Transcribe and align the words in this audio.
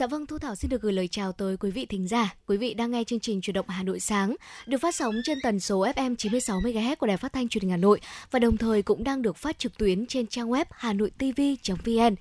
Dạ 0.00 0.06
vâng, 0.06 0.26
Thu 0.26 0.38
Thảo 0.38 0.54
xin 0.54 0.68
được 0.68 0.82
gửi 0.82 0.92
lời 0.92 1.08
chào 1.08 1.32
tới 1.32 1.56
quý 1.56 1.70
vị 1.70 1.86
thính 1.86 2.08
giả. 2.08 2.34
Quý 2.46 2.56
vị 2.56 2.74
đang 2.74 2.90
nghe 2.90 3.04
chương 3.04 3.20
trình 3.20 3.40
Chuyển 3.40 3.54
động 3.54 3.68
Hà 3.68 3.82
Nội 3.82 4.00
sáng, 4.00 4.36
được 4.66 4.78
phát 4.78 4.94
sóng 4.94 5.14
trên 5.24 5.38
tần 5.42 5.60
số 5.60 5.86
FM 5.86 6.16
96 6.16 6.60
MHz 6.60 6.96
của 6.96 7.06
Đài 7.06 7.16
Phát 7.16 7.32
thanh 7.32 7.48
Truyền 7.48 7.62
hình 7.62 7.70
Hà 7.70 7.76
Nội 7.76 8.00
và 8.30 8.38
đồng 8.38 8.56
thời 8.56 8.82
cũng 8.82 9.04
đang 9.04 9.22
được 9.22 9.36
phát 9.36 9.58
trực 9.58 9.78
tuyến 9.78 10.06
trên 10.06 10.26
trang 10.26 10.50
web 10.50 10.64
hanoitv.vn. 10.70 12.14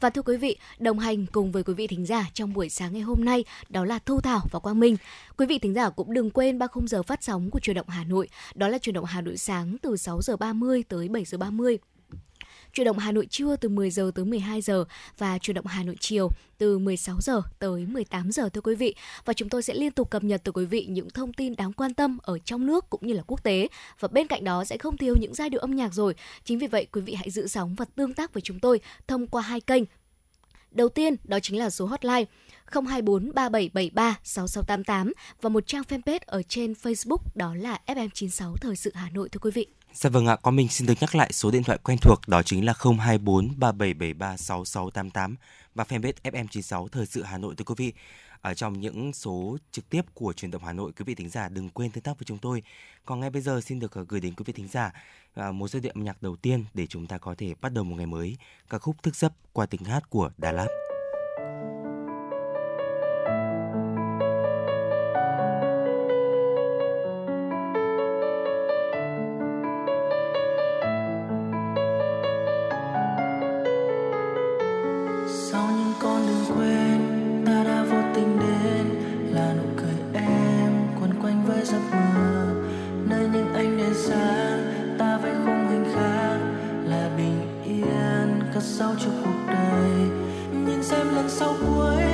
Và 0.00 0.10
thưa 0.10 0.22
quý 0.22 0.36
vị, 0.36 0.56
đồng 0.78 0.98
hành 0.98 1.26
cùng 1.26 1.52
với 1.52 1.62
quý 1.62 1.74
vị 1.74 1.86
thính 1.86 2.06
giả 2.06 2.30
trong 2.34 2.52
buổi 2.52 2.68
sáng 2.68 2.92
ngày 2.92 3.02
hôm 3.02 3.24
nay 3.24 3.44
đó 3.68 3.84
là 3.84 3.98
Thu 3.98 4.20
Thảo 4.20 4.40
và 4.50 4.58
Quang 4.58 4.80
Minh. 4.80 4.96
Quý 5.36 5.46
vị 5.46 5.58
thính 5.58 5.74
giả 5.74 5.90
cũng 5.90 6.14
đừng 6.14 6.30
quên 6.30 6.58
ba 6.58 6.66
khung 6.66 6.88
giờ 6.88 7.02
phát 7.02 7.22
sóng 7.22 7.50
của 7.50 7.60
Truyền 7.60 7.76
động 7.76 7.88
Hà 7.88 8.04
Nội, 8.04 8.28
đó 8.54 8.68
là 8.68 8.78
Truyền 8.78 8.94
động 8.94 9.04
Hà 9.04 9.20
Nội 9.20 9.36
sáng 9.36 9.76
từ 9.82 9.96
6 9.96 10.22
giờ 10.22 10.36
30 10.36 10.84
tới 10.88 11.08
7 11.08 11.24
giờ 11.24 11.38
30 11.38 11.78
Chuyển 12.72 12.84
động 12.84 12.98
Hà 12.98 13.12
Nội 13.12 13.26
trưa 13.26 13.56
từ 13.56 13.68
10 13.68 13.90
giờ 13.90 14.10
tới 14.14 14.24
12 14.24 14.60
giờ 14.60 14.84
và 15.18 15.38
chuyển 15.38 15.54
động 15.54 15.66
Hà 15.66 15.82
Nội 15.82 15.96
chiều 16.00 16.28
từ 16.58 16.78
16 16.78 17.20
giờ 17.20 17.42
tới 17.58 17.86
18 17.86 18.32
giờ, 18.32 18.48
thưa 18.48 18.60
quý 18.60 18.74
vị. 18.74 18.94
Và 19.24 19.32
chúng 19.32 19.48
tôi 19.48 19.62
sẽ 19.62 19.74
liên 19.74 19.92
tục 19.92 20.10
cập 20.10 20.24
nhật 20.24 20.44
tới 20.44 20.52
quý 20.52 20.64
vị 20.64 20.86
những 20.88 21.10
thông 21.10 21.32
tin 21.32 21.56
đáng 21.56 21.72
quan 21.72 21.94
tâm 21.94 22.18
ở 22.22 22.38
trong 22.38 22.66
nước 22.66 22.90
cũng 22.90 23.06
như 23.06 23.14
là 23.14 23.22
quốc 23.26 23.42
tế. 23.42 23.68
Và 24.00 24.08
bên 24.08 24.26
cạnh 24.26 24.44
đó 24.44 24.64
sẽ 24.64 24.78
không 24.78 24.96
thiếu 24.96 25.16
những 25.20 25.34
giai 25.34 25.50
điệu 25.50 25.60
âm 25.60 25.76
nhạc 25.76 25.94
rồi. 25.94 26.14
Chính 26.44 26.58
vì 26.58 26.66
vậy, 26.66 26.86
quý 26.92 27.00
vị 27.00 27.14
hãy 27.14 27.30
giữ 27.30 27.46
sóng 27.46 27.74
và 27.74 27.84
tương 27.94 28.14
tác 28.14 28.34
với 28.34 28.40
chúng 28.40 28.60
tôi 28.60 28.80
thông 29.08 29.26
qua 29.26 29.42
hai 29.42 29.60
kênh. 29.60 29.82
Đầu 30.70 30.88
tiên, 30.88 31.16
đó 31.24 31.38
chính 31.40 31.58
là 31.58 31.70
số 31.70 31.86
hotline 31.86 32.24
024 32.72 33.34
3773 33.34 34.18
6688 34.24 35.12
và 35.40 35.48
một 35.48 35.66
trang 35.66 35.82
fanpage 35.88 36.20
ở 36.26 36.42
trên 36.42 36.72
Facebook, 36.72 37.22
đó 37.34 37.54
là 37.54 37.80
FM96 37.86 38.56
Thời 38.56 38.76
sự 38.76 38.90
Hà 38.94 39.10
Nội, 39.10 39.28
thưa 39.28 39.40
quý 39.42 39.50
vị. 39.50 39.66
Dạ 39.94 40.10
vâng 40.10 40.26
ạ, 40.26 40.36
có 40.42 40.50
mình 40.50 40.68
xin 40.68 40.86
được 40.86 40.94
nhắc 41.00 41.14
lại 41.14 41.32
số 41.32 41.50
điện 41.50 41.62
thoại 41.62 41.78
quen 41.84 41.98
thuộc 42.02 42.20
đó 42.26 42.42
chính 42.42 42.64
là 42.64 42.74
024 42.78 43.48
3773 43.56 44.36
6688 44.36 45.36
và 45.74 45.84
fanpage 45.84 46.12
FM96 46.22 46.88
Thời 46.88 47.06
sự 47.06 47.22
Hà 47.22 47.38
Nội 47.38 47.54
thưa 47.54 47.64
quý 47.64 47.74
vị. 47.78 47.92
Ở 48.40 48.54
trong 48.54 48.80
những 48.80 49.12
số 49.12 49.56
trực 49.72 49.90
tiếp 49.90 50.02
của 50.14 50.32
truyền 50.32 50.50
động 50.50 50.64
Hà 50.64 50.72
Nội, 50.72 50.92
quý 50.98 51.04
vị 51.04 51.14
thính 51.14 51.28
giả 51.28 51.48
đừng 51.48 51.70
quên 51.70 51.90
tương 51.90 52.02
tác 52.02 52.18
với 52.18 52.24
chúng 52.24 52.38
tôi. 52.38 52.62
Còn 53.04 53.20
ngay 53.20 53.30
bây 53.30 53.42
giờ 53.42 53.60
xin 53.60 53.78
được 53.78 53.92
ờ, 53.94 54.04
gửi 54.08 54.20
đến 54.20 54.34
quý 54.34 54.42
vị 54.46 54.52
thính 54.52 54.68
giả 54.68 54.92
à, 55.34 55.52
một 55.52 55.68
giai 55.68 55.80
điệu 55.80 55.92
âm 55.94 56.04
nhạc 56.04 56.22
đầu 56.22 56.36
tiên 56.36 56.64
để 56.74 56.86
chúng 56.86 57.06
ta 57.06 57.18
có 57.18 57.34
thể 57.38 57.54
bắt 57.60 57.72
đầu 57.72 57.84
một 57.84 57.96
ngày 57.96 58.06
mới. 58.06 58.36
Ca 58.70 58.78
khúc 58.78 59.02
thức 59.02 59.16
giấc 59.16 59.32
qua 59.52 59.66
tiếng 59.66 59.84
hát 59.84 60.10
của 60.10 60.30
Đà 60.38 60.52
Lạt. 60.52 60.81
giấc 81.64 81.80
mơ, 81.90 82.46
nơi 83.08 83.28
những 83.32 83.54
anh 83.54 83.76
đèn 83.76 83.94
sáng. 83.94 84.96
Ta 84.98 85.18
vẽ 85.18 85.32
khung 85.44 85.68
hình 85.68 85.84
khác 85.94 86.38
là 86.84 87.10
bình 87.16 87.62
yên, 87.64 88.42
cất 88.54 88.62
sâu 88.62 88.94
trong 89.04 89.22
cuộc 89.24 89.52
đời. 89.52 90.08
Nhìn 90.66 90.82
xem 90.82 91.14
lần 91.14 91.28
sau 91.28 91.54
cuối 91.60 92.11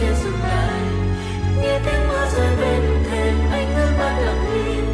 kia 0.00 0.14
dừng 0.24 0.42
lại 0.42 0.80
nghe 1.62 1.80
tiếng 1.84 2.08
mưa 2.08 2.26
rơi 2.36 2.56
bên 2.56 3.04
thềm 3.10 3.34
anh 3.50 3.74
ngước 3.74 3.98
mắt 3.98 4.18
lặng 4.24 4.64
im 4.66 4.84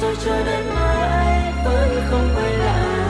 rồi 0.00 0.16
chờ 0.24 0.44
đợi 0.44 0.64
mãi 0.74 1.52
vẫn 1.64 2.00
không 2.10 2.28
quay 2.34 2.52
lại 2.52 3.00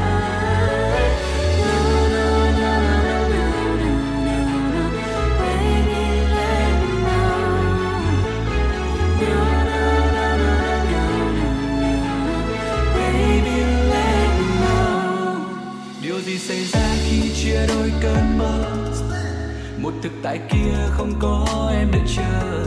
Điều 16.03 16.21
gì 16.21 16.39
xảy 16.39 16.65
ra 16.65 16.97
khi 17.09 17.35
chia 17.35 17.67
đôi 17.69 17.93
cơn 18.03 18.39
mơ 18.39 18.80
một 19.91 19.97
thực 20.03 20.13
tại 20.23 20.39
kia 20.51 20.75
không 20.91 21.13
có 21.19 21.71
em 21.73 21.91
đợi 21.93 22.03
chờ. 22.17 22.61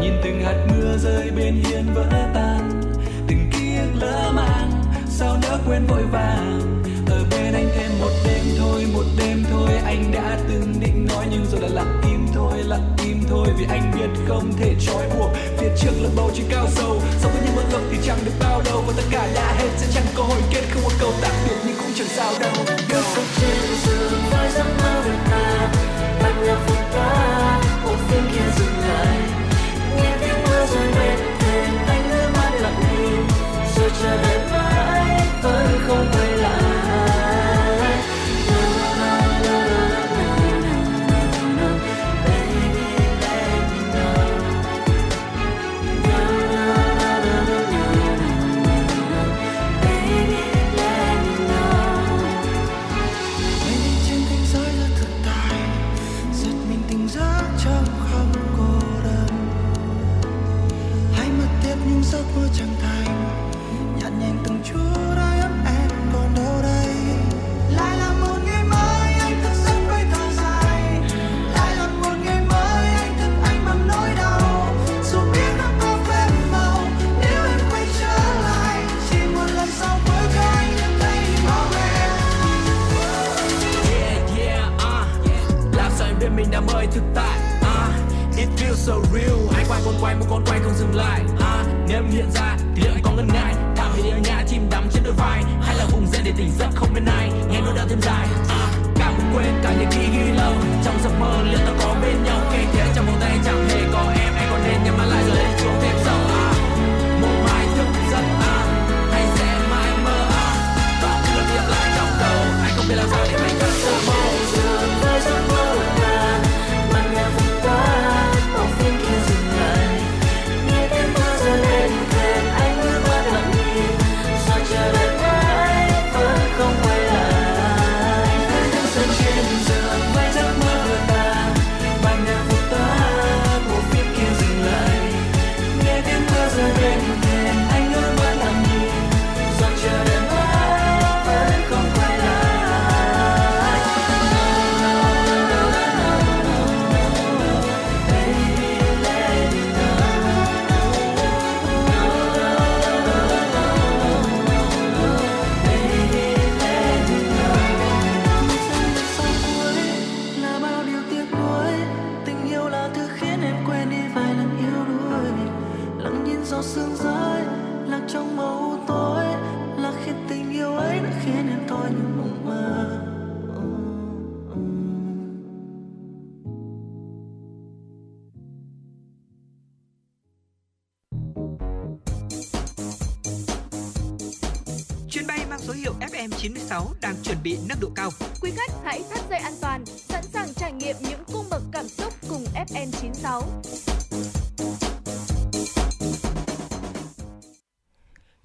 Nhìn 0.00 0.12
từng 0.24 0.42
hạt 0.44 0.66
mưa 0.68 0.96
rơi 0.96 1.30
bên 1.36 1.54
hiên 1.54 1.94
vỡ 1.94 2.06
tan. 2.34 2.82
Từng 3.28 3.50
ký 3.52 3.76
ức 3.76 3.90
lỡ 4.00 4.32
mang, 4.34 4.82
sao 5.08 5.36
nỡ 5.42 5.58
quên 5.66 5.86
vội 5.86 6.02
vàng. 6.02 6.82
Ở 7.10 7.24
bên 7.30 7.54
anh 7.54 7.68
thêm 7.74 7.90
một 8.00 8.10
đêm 8.24 8.44
thôi, 8.58 8.86
một 8.94 9.04
đêm 9.18 9.44
thôi. 9.50 9.68
Anh 9.84 10.12
đã 10.12 10.38
từng 10.48 10.74
định 10.80 11.06
nói 11.08 11.26
nhưng 11.30 11.46
rồi 11.52 11.60
là 11.60 11.68
lặng 11.68 12.00
im 12.04 12.26
thôi, 12.34 12.58
lặng 12.64 12.96
im 13.04 13.22
thôi. 13.28 13.48
Vì 13.58 13.66
anh 13.68 13.92
biết 13.94 14.20
không 14.28 14.52
thể 14.58 14.74
trói 14.80 15.08
buộc. 15.18 15.30
Phía 15.58 15.68
trước 15.80 15.92
là 16.02 16.08
bầu 16.16 16.30
trời 16.34 16.46
cao 16.50 16.66
sâu. 16.70 17.00
So 17.18 17.28
với 17.28 17.42
những 17.44 17.56
bất 17.56 17.64
lực 17.72 17.82
thì 17.90 17.98
chẳng 18.06 18.18
được 18.24 18.32
bao 18.40 18.62
đâu 18.64 18.84
và 18.86 18.92
tất 18.96 19.04
cả 19.10 19.28
đã 19.34 19.54
hết 19.58 19.68
sẽ 19.76 19.86
chẳng 19.94 20.06
có 20.14 20.22
hồi 20.22 20.40
kết. 20.50 20.62
Không 20.70 20.82
có 20.84 20.90
câu 21.00 21.12
tạm 21.22 21.34
biệt 21.44 21.56
nhưng 21.66 21.76
cũng 21.76 21.92
chẳng 21.94 22.08
sao 22.08 22.32
đâu. 22.40 22.52
Đâu 22.88 23.02
trên 23.40 24.50
giấc 24.54 24.66
mơ 24.82 25.02
việt 25.04 25.30
nam. 25.30 25.99
Bánh 26.22 26.42
là 26.42 26.56
phúc 26.66 26.79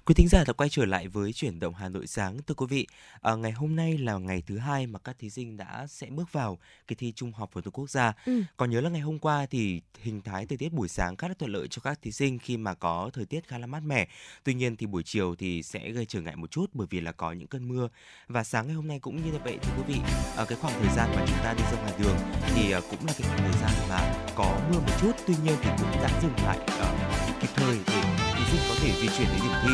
Quý 0.06 0.14
thính 0.14 0.28
giả 0.28 0.44
đã 0.46 0.52
quay 0.52 0.68
trở 0.68 0.84
lại 0.84 1.08
với 1.08 1.32
chuyển 1.32 1.60
động 1.60 1.74
Hà 1.74 1.88
Nội 1.88 2.06
sáng. 2.06 2.38
Thưa 2.46 2.54
quý 2.54 2.66
vị, 2.68 2.86
à, 3.20 3.34
ngày 3.34 3.52
hôm 3.52 3.76
nay 3.76 3.98
là 3.98 4.18
ngày 4.18 4.42
thứ 4.46 4.58
hai 4.58 4.86
mà 4.86 4.98
các 4.98 5.16
thí 5.18 5.30
sinh 5.30 5.56
đã 5.56 5.86
sẽ 5.88 6.06
bước 6.06 6.32
vào 6.32 6.58
kỳ 6.86 6.94
thi 6.94 7.12
Trung 7.16 7.32
học 7.32 7.50
phổ 7.52 7.60
thông 7.60 7.72
quốc 7.72 7.90
gia. 7.90 8.12
Ừ. 8.26 8.42
Còn 8.56 8.70
nhớ 8.70 8.80
là 8.80 8.90
ngày 8.90 9.00
hôm 9.00 9.18
qua 9.18 9.46
thì 9.46 9.82
hình 10.02 10.22
thái 10.22 10.46
thời 10.46 10.58
tiết 10.58 10.72
buổi 10.72 10.88
sáng 10.88 11.16
khá 11.16 11.28
là 11.28 11.34
thuận 11.38 11.52
lợi 11.52 11.68
cho 11.68 11.80
các 11.84 12.02
thí 12.02 12.12
sinh 12.12 12.38
khi 12.38 12.56
mà 12.56 12.74
có 12.74 13.10
thời 13.12 13.24
tiết 13.24 13.48
khá 13.48 13.58
là 13.58 13.66
mát 13.66 13.80
mẻ. 13.80 14.08
Tuy 14.44 14.54
nhiên 14.54 14.76
thì 14.76 14.86
buổi 14.86 15.02
chiều 15.02 15.34
thì 15.38 15.62
sẽ 15.62 15.90
gây 15.90 16.06
trở 16.06 16.20
ngại 16.20 16.36
một 16.36 16.50
chút 16.50 16.70
bởi 16.72 16.86
vì 16.90 17.00
là 17.00 17.12
có 17.12 17.32
những 17.32 17.48
cơn 17.48 17.68
mưa. 17.68 17.88
Và 18.28 18.44
sáng 18.44 18.66
ngày 18.66 18.76
hôm 18.76 18.88
nay 18.88 18.98
cũng 18.98 19.16
như 19.16 19.38
vậy 19.44 19.58
thì 19.62 19.70
quý 19.76 19.94
vị, 19.94 20.00
ở 20.36 20.46
cái 20.48 20.58
khoảng 20.58 20.74
thời 20.80 20.96
gian 20.96 21.10
mà 21.16 21.24
chúng 21.28 21.38
ta 21.38 21.54
đi 21.54 21.62
ra 21.62 21.82
ngoài 21.82 21.92
đường 21.98 22.16
thì 22.54 22.72
à, 22.72 22.80
cũng 22.90 23.06
là 23.06 23.12
cái 23.18 23.28
khoảng 23.28 23.52
thời 23.52 23.60
gian 23.62 23.88
mà 23.88 24.26
có 24.36 24.60
mưa 24.70 24.80
một 24.80 24.92
chút. 25.00 25.15
Tuy 25.26 25.34
nhiên 25.44 25.54
thì 25.62 25.70
cũng 25.78 26.02
đã 26.02 26.08
dừng 26.22 26.32
lại 26.44 26.58
uh, 26.58 27.40
kịp 27.40 27.48
thời 27.56 27.76
để 27.86 28.02
thí 28.36 28.44
sinh 28.50 28.60
có 28.68 28.74
thể 28.82 28.92
di 29.00 29.08
chuyển 29.18 29.28
đến 29.28 29.40
điểm 29.42 29.52
thi 29.62 29.72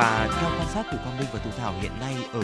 và 0.00 0.28
theo 0.40 0.50
quan 0.58 0.68
sát 0.74 0.86
của 0.90 0.96
Quang 1.04 1.18
Minh 1.18 1.26
và 1.32 1.38
Thu 1.44 1.50
Thảo 1.58 1.74
hiện 1.80 1.92
nay 2.00 2.14
ở 2.32 2.42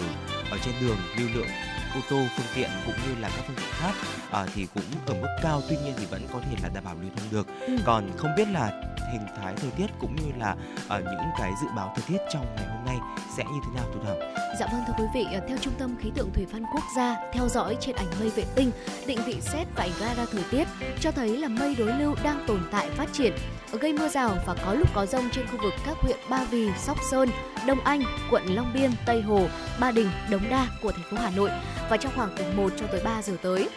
ở 0.51 0.59
trên 0.65 0.75
đường 0.81 0.97
lưu 1.19 1.29
lượng 1.35 1.47
ô 1.95 2.01
tô 2.11 2.17
phương 2.37 2.47
tiện 2.55 2.71
cũng 2.87 2.95
như 2.95 3.21
là 3.21 3.29
các 3.37 3.45
phương 3.47 3.57
tiện 3.57 3.71
khác 3.71 3.93
à, 4.31 4.47
thì 4.55 4.67
cũng 4.75 4.85
ở 5.07 5.15
mức 5.15 5.29
cao 5.43 5.63
tuy 5.69 5.77
nhiên 5.77 5.95
thì 5.99 6.07
vẫn 6.07 6.23
có 6.33 6.41
thể 6.41 6.57
là 6.63 6.69
đảm 6.75 6.85
bảo 6.85 6.95
lưu 7.01 7.11
thông 7.17 7.27
được 7.31 7.47
ừ. 7.67 7.77
còn 7.85 8.11
không 8.17 8.31
biết 8.37 8.49
là 8.49 8.83
hình 9.13 9.27
thái 9.37 9.55
thời 9.57 9.71
tiết 9.71 9.87
cũng 9.99 10.17
như 10.17 10.33
là 10.39 10.53
uh, 10.53 11.05
những 11.05 11.31
cái 11.39 11.53
dự 11.63 11.69
báo 11.77 11.93
thời 11.97 12.05
tiết 12.09 12.25
trong 12.33 12.47
ngày 12.57 12.67
hôm 12.67 12.85
nay 12.87 12.97
sẽ 13.37 13.45
như 13.45 13.61
thế 13.65 13.81
nào 13.81 13.85
Thu 13.95 14.01
Thảo? 14.05 14.17
Dạ 14.61 14.67
vâng 14.73 14.83
thưa 14.87 14.95
quý 14.99 15.05
vị, 15.15 15.27
ờ, 15.33 15.41
theo 15.49 15.59
Trung 15.59 15.75
tâm 15.79 15.97
Khí 16.01 16.11
tượng 16.15 16.31
Thủy 16.35 16.47
văn 16.53 16.63
Quốc 16.75 16.85
gia 16.97 17.17
theo 17.33 17.49
dõi 17.49 17.77
trên 17.81 17.97
ảnh 17.97 18.09
mây 18.21 18.31
vệ 18.31 18.45
tinh, 18.55 18.71
định 19.07 19.19
vị 19.27 19.41
xét 19.41 19.67
và 19.75 19.83
ảnh 19.83 19.93
radar 20.01 20.29
thời 20.33 20.45
tiết 20.51 20.69
cho 21.01 21.11
thấy 21.11 21.37
là 21.39 21.49
mây 21.49 21.75
đối 21.75 21.93
lưu 21.93 22.15
đang 22.25 22.45
tồn 22.47 22.61
tại 22.71 22.91
phát 22.91 23.13
triển 23.13 23.33
gây 23.73 23.93
mưa 23.93 24.09
rào 24.09 24.39
và 24.47 24.55
có 24.65 24.75
lúc 24.75 24.89
có 24.95 25.07
rông 25.07 25.31
trên 25.33 25.47
khu 25.47 25.59
vực 25.63 25.73
các 25.87 25.97
huyện 26.01 26.17
Ba 26.29 26.45
Vì, 26.51 26.71
Sóc 26.79 26.99
Sơn, 27.11 27.29
Đông 27.67 27.81
Anh, 27.81 28.03
quận 28.31 28.43
Long 28.47 28.73
Biên, 28.75 28.91
Tây 29.07 29.23
Hồ, 29.23 29.49
Ba 29.81 29.91
Đình, 29.91 30.11
Đống 30.31 30.51
Đa 30.51 30.67
của 30.83 30.93
thành 30.93 31.05
phố 31.11 31.17
Hà 31.17 31.31
Nội 31.31 31.51
và 31.91 31.97
trong 31.97 32.13
khoảng 32.17 32.35
từ 32.37 32.45
1 32.57 32.73
cho 32.77 32.87
tới 32.87 33.01
3 33.05 33.23
giờ 33.23 33.37
tới. 33.43 33.69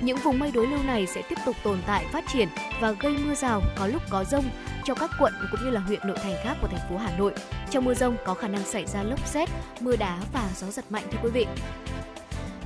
Những 0.00 0.16
vùng 0.16 0.38
mây 0.38 0.50
đối 0.50 0.66
lưu 0.66 0.82
này 0.82 1.06
sẽ 1.06 1.22
tiếp 1.28 1.38
tục 1.46 1.56
tồn 1.62 1.78
tại 1.86 2.04
phát 2.12 2.24
triển 2.32 2.48
và 2.80 2.90
gây 2.90 3.16
mưa 3.18 3.34
rào 3.34 3.62
có 3.76 3.86
lúc 3.86 4.02
có 4.10 4.24
rông 4.24 4.44
cho 4.84 4.94
các 4.94 5.10
quận 5.20 5.32
cũng 5.50 5.60
như 5.64 5.70
là 5.70 5.80
huyện 5.80 6.00
nội 6.04 6.18
thành 6.22 6.34
khác 6.44 6.56
của 6.60 6.68
thành 6.68 6.90
phố 6.90 6.96
Hà 6.96 7.16
Nội. 7.18 7.32
Trong 7.70 7.84
mưa 7.84 7.94
rông 7.94 8.16
có 8.24 8.34
khả 8.34 8.48
năng 8.48 8.64
xảy 8.64 8.86
ra 8.86 9.02
lốc 9.02 9.26
xét, 9.26 9.48
mưa 9.80 9.96
đá 9.96 10.18
và 10.32 10.48
gió 10.56 10.66
giật 10.70 10.84
mạnh 10.90 11.04
thưa 11.12 11.18
quý 11.22 11.30
vị. 11.30 11.46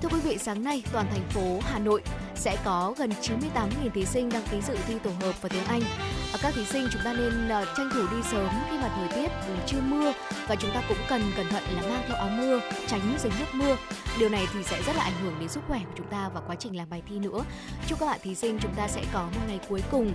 Thưa 0.03 0.09
quý 0.09 0.21
vị, 0.21 0.39
sáng 0.39 0.65
nay 0.65 0.83
toàn 0.93 1.07
thành 1.11 1.29
phố 1.29 1.61
Hà 1.63 1.79
Nội 1.79 2.03
sẽ 2.35 2.57
có 2.65 2.95
gần 2.99 3.11
98.000 3.23 3.91
thí 3.95 4.05
sinh 4.05 4.29
đăng 4.29 4.43
ký 4.51 4.61
dự 4.61 4.77
thi 4.89 4.95
tổ 5.03 5.11
hợp 5.21 5.43
và 5.43 5.49
tiếng 5.49 5.65
Anh. 5.65 5.83
À, 6.32 6.38
các 6.43 6.55
thí 6.55 6.65
sinh 6.65 6.88
chúng 6.93 7.03
ta 7.05 7.12
nên 7.12 7.47
uh, 7.47 7.69
tranh 7.77 7.91
thủ 7.94 8.00
đi 8.11 8.17
sớm 8.31 8.49
khi 8.71 8.79
mà 8.79 8.88
thời 8.97 9.09
tiết 9.09 9.31
ừ, 9.47 9.55
chưa 9.67 9.81
mưa 9.81 10.12
và 10.49 10.55
chúng 10.55 10.71
ta 10.75 10.82
cũng 10.88 10.99
cần 11.09 11.23
cẩn 11.37 11.49
thận 11.49 11.62
là 11.75 11.82
mang 11.82 12.03
theo 12.09 12.17
áo 12.17 12.29
mưa, 12.29 12.61
tránh 12.87 13.17
dính 13.19 13.32
nước 13.38 13.47
mưa. 13.53 13.77
Điều 14.19 14.29
này 14.29 14.47
thì 14.53 14.62
sẽ 14.62 14.82
rất 14.87 14.97
là 14.97 15.03
ảnh 15.03 15.23
hưởng 15.23 15.35
đến 15.41 15.49
sức 15.49 15.61
khỏe 15.69 15.79
của 15.79 15.93
chúng 15.97 16.06
ta 16.06 16.31
và 16.35 16.41
quá 16.47 16.56
trình 16.56 16.77
làm 16.77 16.91
bài 16.91 17.03
thi 17.09 17.19
nữa. 17.19 17.44
Chúc 17.87 18.00
các 18.00 18.06
bạn 18.06 18.19
thí 18.23 18.35
sinh 18.35 18.59
chúng 18.62 18.75
ta 18.75 18.88
sẽ 18.88 19.05
có 19.12 19.23
một 19.23 19.41
ngày 19.49 19.61
cuối 19.69 19.82
cùng 19.91 20.12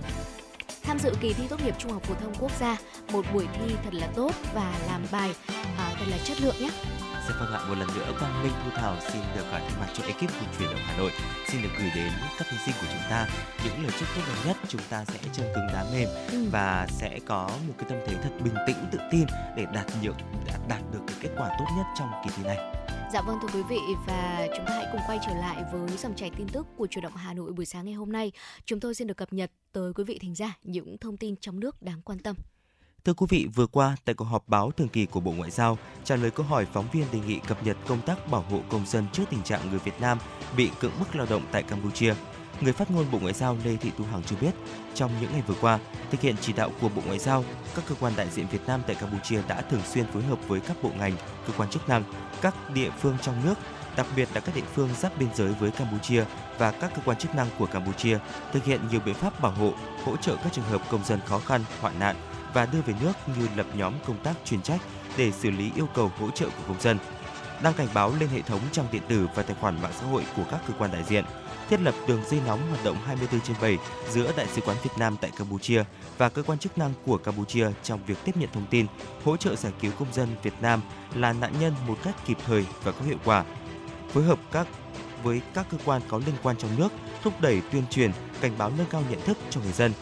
tham 0.82 0.98
dự 0.98 1.12
kỳ 1.20 1.32
thi 1.32 1.44
tốt 1.48 1.64
nghiệp 1.64 1.74
trung 1.78 1.92
học 1.92 2.02
phổ 2.02 2.14
thông 2.14 2.34
quốc 2.40 2.52
gia 2.60 2.76
một 3.12 3.24
buổi 3.32 3.46
thi 3.52 3.74
thật 3.84 3.94
là 3.94 4.06
tốt 4.06 4.30
và 4.54 4.74
làm 4.86 5.02
bài 5.12 5.34
à, 5.78 5.92
thật 5.98 6.04
là 6.10 6.18
chất 6.24 6.40
lượng 6.40 6.54
nhé. 6.60 6.68
Dạ 7.28 7.34
vâng 7.40 7.52
ạ, 7.52 7.60
một 7.68 7.74
lần 7.78 7.88
nữa 7.94 8.14
Quang 8.18 8.42
Minh 8.42 8.52
Thu 8.64 8.70
Thảo 8.74 8.96
xin 9.00 9.22
được 9.34 9.44
thay 9.50 9.62
mặt 9.80 9.88
cho 9.94 10.04
ekip 10.04 10.20
của 10.20 10.46
truyền 10.58 10.68
động 10.68 10.80
Hà 10.86 10.96
Nội 10.98 11.10
xin 11.48 11.62
được 11.62 11.68
gửi 11.78 11.90
đến 11.94 12.12
các 12.38 12.46
thí 12.50 12.56
sinh 12.66 12.74
của 12.80 12.86
chúng 12.92 13.10
ta 13.10 13.28
những 13.64 13.82
lời 13.82 13.92
chúc 14.00 14.08
tốt 14.14 14.22
đẹp 14.28 14.34
nhất. 14.46 14.56
Chúng 14.68 14.80
ta 14.90 15.04
sẽ 15.04 15.18
chân 15.32 15.46
cứng 15.54 15.66
đá 15.66 15.84
mềm 15.92 16.08
ừ. 16.32 16.48
và 16.50 16.86
sẽ 16.90 17.18
có 17.26 17.50
một 17.68 17.74
cái 17.78 17.88
tâm 17.88 17.98
thế 18.06 18.14
thật 18.22 18.30
bình 18.44 18.54
tĩnh, 18.66 18.76
tự 18.92 18.98
tin 19.10 19.26
để 19.56 19.66
đạt 19.74 19.86
được 20.02 20.16
đạt, 20.46 20.60
đạt 20.68 20.82
được 20.92 21.00
cái 21.06 21.16
kết 21.20 21.30
quả 21.36 21.48
tốt 21.58 21.64
nhất 21.76 21.86
trong 21.98 22.08
kỳ 22.24 22.30
thi 22.36 22.42
này. 22.44 22.58
Dạ 23.12 23.22
vâng 23.22 23.38
thưa 23.42 23.48
quý 23.54 23.62
vị 23.68 23.80
và 24.06 24.48
chúng 24.56 24.66
ta 24.66 24.74
hãy 24.74 24.86
cùng 24.92 25.00
quay 25.06 25.18
trở 25.26 25.34
lại 25.34 25.64
với 25.72 25.96
dòng 25.96 26.14
chảy 26.16 26.30
tin 26.36 26.48
tức 26.48 26.66
của 26.76 26.86
chủ 26.86 27.00
động 27.00 27.16
Hà 27.16 27.34
Nội 27.34 27.52
buổi 27.52 27.66
sáng 27.66 27.84
ngày 27.84 27.94
hôm 27.94 28.12
nay. 28.12 28.32
Chúng 28.64 28.80
tôi 28.80 28.94
xin 28.94 29.06
được 29.06 29.16
cập 29.16 29.32
nhật 29.32 29.50
tới 29.72 29.92
quý 29.94 30.04
vị 30.04 30.18
thính 30.20 30.34
giả 30.34 30.56
những 30.62 30.98
thông 30.98 31.16
tin 31.16 31.36
trong 31.36 31.60
nước 31.60 31.82
đáng 31.82 32.02
quan 32.02 32.18
tâm. 32.18 32.36
Thưa 33.06 33.14
quý 33.14 33.26
vị, 33.30 33.48
vừa 33.54 33.66
qua 33.66 33.96
tại 34.04 34.14
cuộc 34.14 34.24
họp 34.24 34.48
báo 34.48 34.70
thường 34.70 34.88
kỳ 34.88 35.06
của 35.06 35.20
Bộ 35.20 35.32
Ngoại 35.32 35.50
giao, 35.50 35.78
trả 36.04 36.16
lời 36.16 36.30
câu 36.30 36.46
hỏi 36.46 36.66
phóng 36.72 36.86
viên 36.92 37.04
đề 37.12 37.18
nghị 37.26 37.38
cập 37.38 37.66
nhật 37.66 37.76
công 37.88 38.00
tác 38.00 38.30
bảo 38.30 38.44
hộ 38.50 38.60
công 38.68 38.86
dân 38.86 39.06
trước 39.12 39.22
tình 39.30 39.42
trạng 39.42 39.70
người 39.70 39.78
Việt 39.78 40.00
Nam 40.00 40.18
bị 40.56 40.70
cưỡng 40.80 40.92
bức 40.98 41.16
lao 41.16 41.26
động 41.30 41.42
tại 41.52 41.62
Campuchia. 41.62 42.14
Người 42.60 42.72
phát 42.72 42.90
ngôn 42.90 43.06
Bộ 43.12 43.18
Ngoại 43.18 43.34
giao 43.34 43.58
Lê 43.64 43.76
Thị 43.76 43.90
Thu 43.98 44.04
Hằng 44.04 44.22
cho 44.22 44.36
biết, 44.40 44.50
trong 44.94 45.10
những 45.20 45.32
ngày 45.32 45.42
vừa 45.46 45.54
qua, 45.60 45.78
thực 46.10 46.20
hiện 46.20 46.34
chỉ 46.40 46.52
đạo 46.52 46.70
của 46.80 46.88
Bộ 46.88 47.02
Ngoại 47.06 47.18
giao, 47.18 47.44
các 47.74 47.84
cơ 47.88 47.94
quan 48.00 48.12
đại 48.16 48.28
diện 48.30 48.46
Việt 48.52 48.66
Nam 48.66 48.82
tại 48.86 48.96
Campuchia 48.96 49.42
đã 49.48 49.60
thường 49.60 49.82
xuyên 49.84 50.06
phối 50.06 50.22
hợp 50.22 50.38
với 50.48 50.60
các 50.60 50.76
bộ 50.82 50.90
ngành, 50.98 51.12
cơ 51.46 51.52
quan 51.56 51.70
chức 51.70 51.88
năng, 51.88 52.04
các 52.40 52.54
địa 52.74 52.90
phương 53.00 53.16
trong 53.22 53.44
nước, 53.44 53.54
đặc 53.96 54.06
biệt 54.16 54.28
là 54.34 54.40
các 54.40 54.54
địa 54.54 54.66
phương 54.74 54.88
giáp 54.98 55.18
biên 55.18 55.28
giới 55.34 55.52
với 55.52 55.70
Campuchia 55.70 56.24
và 56.58 56.70
các 56.70 56.92
cơ 56.96 57.02
quan 57.04 57.18
chức 57.18 57.34
năng 57.34 57.48
của 57.58 57.66
Campuchia 57.66 58.18
thực 58.52 58.64
hiện 58.64 58.80
nhiều 58.90 59.00
biện 59.04 59.14
pháp 59.14 59.40
bảo 59.40 59.52
hộ, 59.52 59.72
hỗ 60.04 60.16
trợ 60.16 60.36
các 60.36 60.52
trường 60.52 60.64
hợp 60.64 60.82
công 60.90 61.04
dân 61.04 61.20
khó 61.26 61.38
khăn, 61.38 61.64
hoạn 61.80 61.98
nạn, 61.98 62.16
và 62.56 62.66
đưa 62.66 62.80
về 62.80 62.94
nước 63.00 63.12
như 63.38 63.48
lập 63.56 63.66
nhóm 63.74 63.94
công 64.06 64.18
tác 64.18 64.34
chuyên 64.44 64.62
trách 64.62 64.80
để 65.16 65.32
xử 65.32 65.50
lý 65.50 65.70
yêu 65.76 65.88
cầu 65.94 66.12
hỗ 66.18 66.30
trợ 66.30 66.46
của 66.46 66.62
công 66.68 66.80
dân, 66.80 66.98
đăng 67.62 67.74
cảnh 67.74 67.88
báo 67.94 68.12
lên 68.20 68.28
hệ 68.28 68.40
thống 68.40 68.60
trang 68.72 68.86
điện 68.92 69.02
tử 69.08 69.28
và 69.34 69.42
tài 69.42 69.56
khoản 69.60 69.82
mạng 69.82 69.92
xã 70.00 70.06
hội 70.06 70.22
của 70.36 70.42
các 70.50 70.60
cơ 70.68 70.74
quan 70.78 70.90
đại 70.92 71.04
diện, 71.04 71.24
thiết 71.70 71.80
lập 71.80 71.94
đường 72.08 72.22
dây 72.30 72.40
nóng 72.46 72.68
hoạt 72.68 72.84
động 72.84 72.96
24 73.04 73.40
trên 73.40 73.56
7 73.62 73.78
giữa 74.10 74.32
Đại 74.36 74.46
sứ 74.46 74.60
quán 74.60 74.76
Việt 74.82 74.90
Nam 74.98 75.16
tại 75.20 75.30
Campuchia 75.38 75.84
và 76.18 76.28
cơ 76.28 76.42
quan 76.42 76.58
chức 76.58 76.78
năng 76.78 76.92
của 77.06 77.16
Campuchia 77.16 77.68
trong 77.82 78.00
việc 78.06 78.18
tiếp 78.24 78.36
nhận 78.36 78.48
thông 78.52 78.66
tin, 78.70 78.86
hỗ 79.24 79.36
trợ 79.36 79.56
giải 79.56 79.72
cứu 79.80 79.92
công 79.98 80.12
dân 80.12 80.28
Việt 80.42 80.54
Nam 80.60 80.80
là 81.14 81.32
nạn 81.32 81.52
nhân 81.60 81.74
một 81.86 81.98
cách 82.04 82.14
kịp 82.26 82.36
thời 82.46 82.66
và 82.82 82.92
có 82.92 83.04
hiệu 83.04 83.18
quả. 83.24 83.44
Phối 84.12 84.24
hợp 84.24 84.38
các 84.52 84.66
với 85.22 85.40
các 85.54 85.66
cơ 85.70 85.78
quan 85.84 86.02
có 86.08 86.18
liên 86.18 86.36
quan 86.42 86.56
trong 86.56 86.70
nước, 86.78 86.88
thúc 87.22 87.40
đẩy 87.40 87.62
tuyên 87.72 87.82
truyền, 87.90 88.10
cảnh 88.40 88.52
báo 88.58 88.72
nâng 88.78 88.86
cao 88.90 89.02
nhận 89.10 89.20
thức 89.20 89.38
cho 89.50 89.60
người 89.60 89.72
dân, 89.72 89.92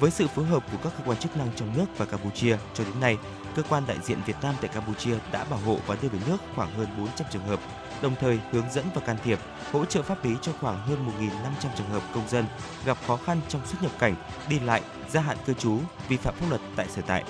với 0.00 0.10
sự 0.10 0.28
phối 0.28 0.44
hợp 0.44 0.64
của 0.72 0.78
các 0.82 0.92
cơ 0.98 1.04
quan 1.06 1.18
chức 1.18 1.36
năng 1.36 1.48
trong 1.56 1.76
nước 1.76 1.84
và 1.96 2.04
Campuchia, 2.04 2.56
cho 2.74 2.84
đến 2.84 3.00
nay, 3.00 3.16
cơ 3.56 3.62
quan 3.68 3.82
đại 3.86 3.96
diện 4.02 4.18
Việt 4.26 4.36
Nam 4.42 4.54
tại 4.60 4.70
Campuchia 4.74 5.14
đã 5.32 5.44
bảo 5.44 5.60
hộ 5.60 5.78
và 5.86 5.96
đưa 6.02 6.08
về 6.08 6.18
nước 6.26 6.36
khoảng 6.56 6.74
hơn 6.74 6.86
400 6.98 7.26
trường 7.32 7.46
hợp, 7.46 7.60
đồng 8.02 8.14
thời 8.20 8.38
hướng 8.52 8.72
dẫn 8.72 8.84
và 8.94 9.00
can 9.00 9.16
thiệp, 9.24 9.38
hỗ 9.72 9.84
trợ 9.84 10.02
pháp 10.02 10.24
lý 10.24 10.30
cho 10.42 10.52
khoảng 10.60 10.78
hơn 10.86 11.06
1.500 11.20 11.68
trường 11.76 11.88
hợp 11.88 12.02
công 12.14 12.28
dân 12.28 12.44
gặp 12.84 12.98
khó 13.06 13.16
khăn 13.16 13.40
trong 13.48 13.66
xuất 13.66 13.82
nhập 13.82 13.92
cảnh, 13.98 14.14
đi 14.48 14.58
lại, 14.60 14.82
gia 15.10 15.20
hạn 15.20 15.36
cư 15.46 15.54
trú, 15.54 15.78
vi 16.08 16.16
phạm 16.16 16.34
pháp 16.34 16.46
luật 16.48 16.60
tại 16.76 16.86
sở 16.88 17.02
tại. 17.06 17.24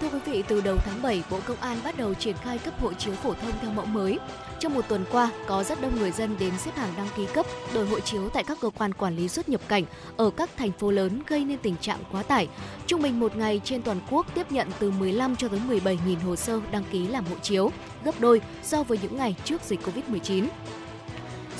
Thưa 0.00 0.08
quý 0.08 0.18
vị, 0.24 0.44
từ 0.48 0.60
đầu 0.60 0.76
tháng 0.76 1.02
7, 1.02 1.22
Bộ 1.30 1.38
Công 1.46 1.56
an 1.56 1.78
bắt 1.84 1.98
đầu 1.98 2.14
triển 2.14 2.36
khai 2.36 2.58
cấp 2.58 2.74
hộ 2.80 2.92
chiếu 2.92 3.14
phổ 3.14 3.34
thông 3.34 3.52
theo 3.60 3.70
mẫu 3.70 3.84
mới. 3.84 4.18
Trong 4.58 4.74
một 4.74 4.88
tuần 4.88 5.04
qua, 5.10 5.30
có 5.46 5.64
rất 5.64 5.80
đông 5.80 5.96
người 5.98 6.10
dân 6.10 6.36
đến 6.38 6.52
xếp 6.58 6.76
hàng 6.76 6.92
đăng 6.96 7.08
ký 7.16 7.26
cấp 7.34 7.46
đổi 7.74 7.86
hộ 7.86 8.00
chiếu 8.00 8.28
tại 8.28 8.44
các 8.44 8.58
cơ 8.60 8.70
quan 8.78 8.94
quản 8.94 9.16
lý 9.16 9.28
xuất 9.28 9.48
nhập 9.48 9.60
cảnh 9.68 9.84
ở 10.16 10.30
các 10.30 10.50
thành 10.56 10.72
phố 10.72 10.90
lớn 10.90 11.22
gây 11.26 11.44
nên 11.44 11.58
tình 11.58 11.76
trạng 11.76 11.98
quá 12.12 12.22
tải. 12.22 12.48
Trung 12.86 13.02
bình 13.02 13.20
một 13.20 13.36
ngày 13.36 13.60
trên 13.64 13.82
toàn 13.82 14.00
quốc 14.10 14.26
tiếp 14.34 14.52
nhận 14.52 14.68
từ 14.78 14.90
15 14.90 15.36
cho 15.36 15.48
tới 15.48 15.60
17 15.66 15.98
000 16.04 16.14
hồ 16.14 16.36
sơ 16.36 16.60
đăng 16.70 16.84
ký 16.90 17.08
làm 17.08 17.24
hộ 17.24 17.36
chiếu, 17.42 17.70
gấp 18.04 18.20
đôi 18.20 18.40
so 18.62 18.82
với 18.82 18.98
những 19.02 19.16
ngày 19.16 19.34
trước 19.44 19.62
dịch 19.62 19.80
Covid-19. 19.82 20.46